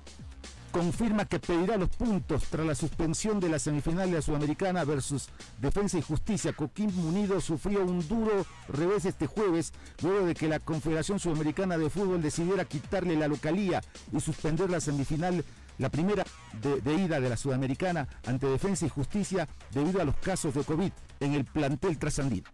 confirma 0.68 1.24
que 1.24 1.38
pedirá 1.38 1.76
los 1.76 1.88
puntos 1.90 2.44
tras 2.50 2.66
la 2.66 2.74
suspensión 2.74 3.40
de 3.40 3.48
la 3.48 3.58
semifinal 3.58 4.10
de 4.10 4.16
la 4.16 4.22
Sudamericana 4.22 4.84
versus 4.84 5.28
Defensa 5.60 5.98
y 5.98 6.02
Justicia. 6.02 6.52
Coquimbo 6.52 7.02
Unido 7.02 7.40
sufrió 7.40 7.84
un 7.84 8.06
duro 8.08 8.46
revés 8.68 9.04
este 9.04 9.26
jueves, 9.26 9.72
luego 10.02 10.26
de 10.26 10.34
que 10.34 10.48
la 10.48 10.60
Confederación 10.60 11.18
Sudamericana 11.18 11.78
de 11.78 11.90
Fútbol 11.90 12.22
decidiera 12.22 12.64
quitarle 12.64 13.16
la 13.16 13.28
localía 13.28 13.80
y 14.12 14.20
suspender 14.20 14.70
la 14.70 14.80
semifinal, 14.80 15.44
la 15.78 15.90
primera 15.90 16.24
de, 16.62 16.80
de 16.80 16.94
ida 16.94 17.20
de 17.20 17.28
la 17.28 17.36
Sudamericana 17.36 18.08
ante 18.26 18.46
Defensa 18.46 18.86
y 18.86 18.88
Justicia 18.88 19.48
debido 19.72 20.00
a 20.00 20.04
los 20.04 20.16
casos 20.16 20.54
de 20.54 20.64
COVID 20.64 20.92
en 21.20 21.34
el 21.34 21.44
plantel 21.44 21.98
trasandino. 21.98 22.48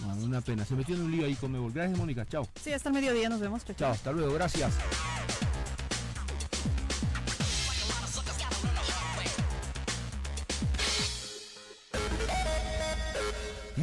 Bueno, 0.00 0.24
una 0.24 0.40
pena. 0.40 0.64
Se 0.64 0.74
metió 0.74 0.96
en 0.96 1.02
un 1.02 1.10
lío 1.10 1.24
ahí 1.26 1.34
con 1.36 1.52
Mebol. 1.52 1.72
Gracias, 1.72 1.98
Mónica. 1.98 2.26
Chao. 2.26 2.48
Sí, 2.60 2.72
hasta 2.72 2.88
el 2.88 2.94
mediodía 2.94 3.28
nos 3.28 3.40
vemos. 3.40 3.64
Chao, 3.64 3.76
Chao, 3.76 3.92
hasta 3.92 4.12
luego. 4.12 4.34
Gracias. 4.34 4.72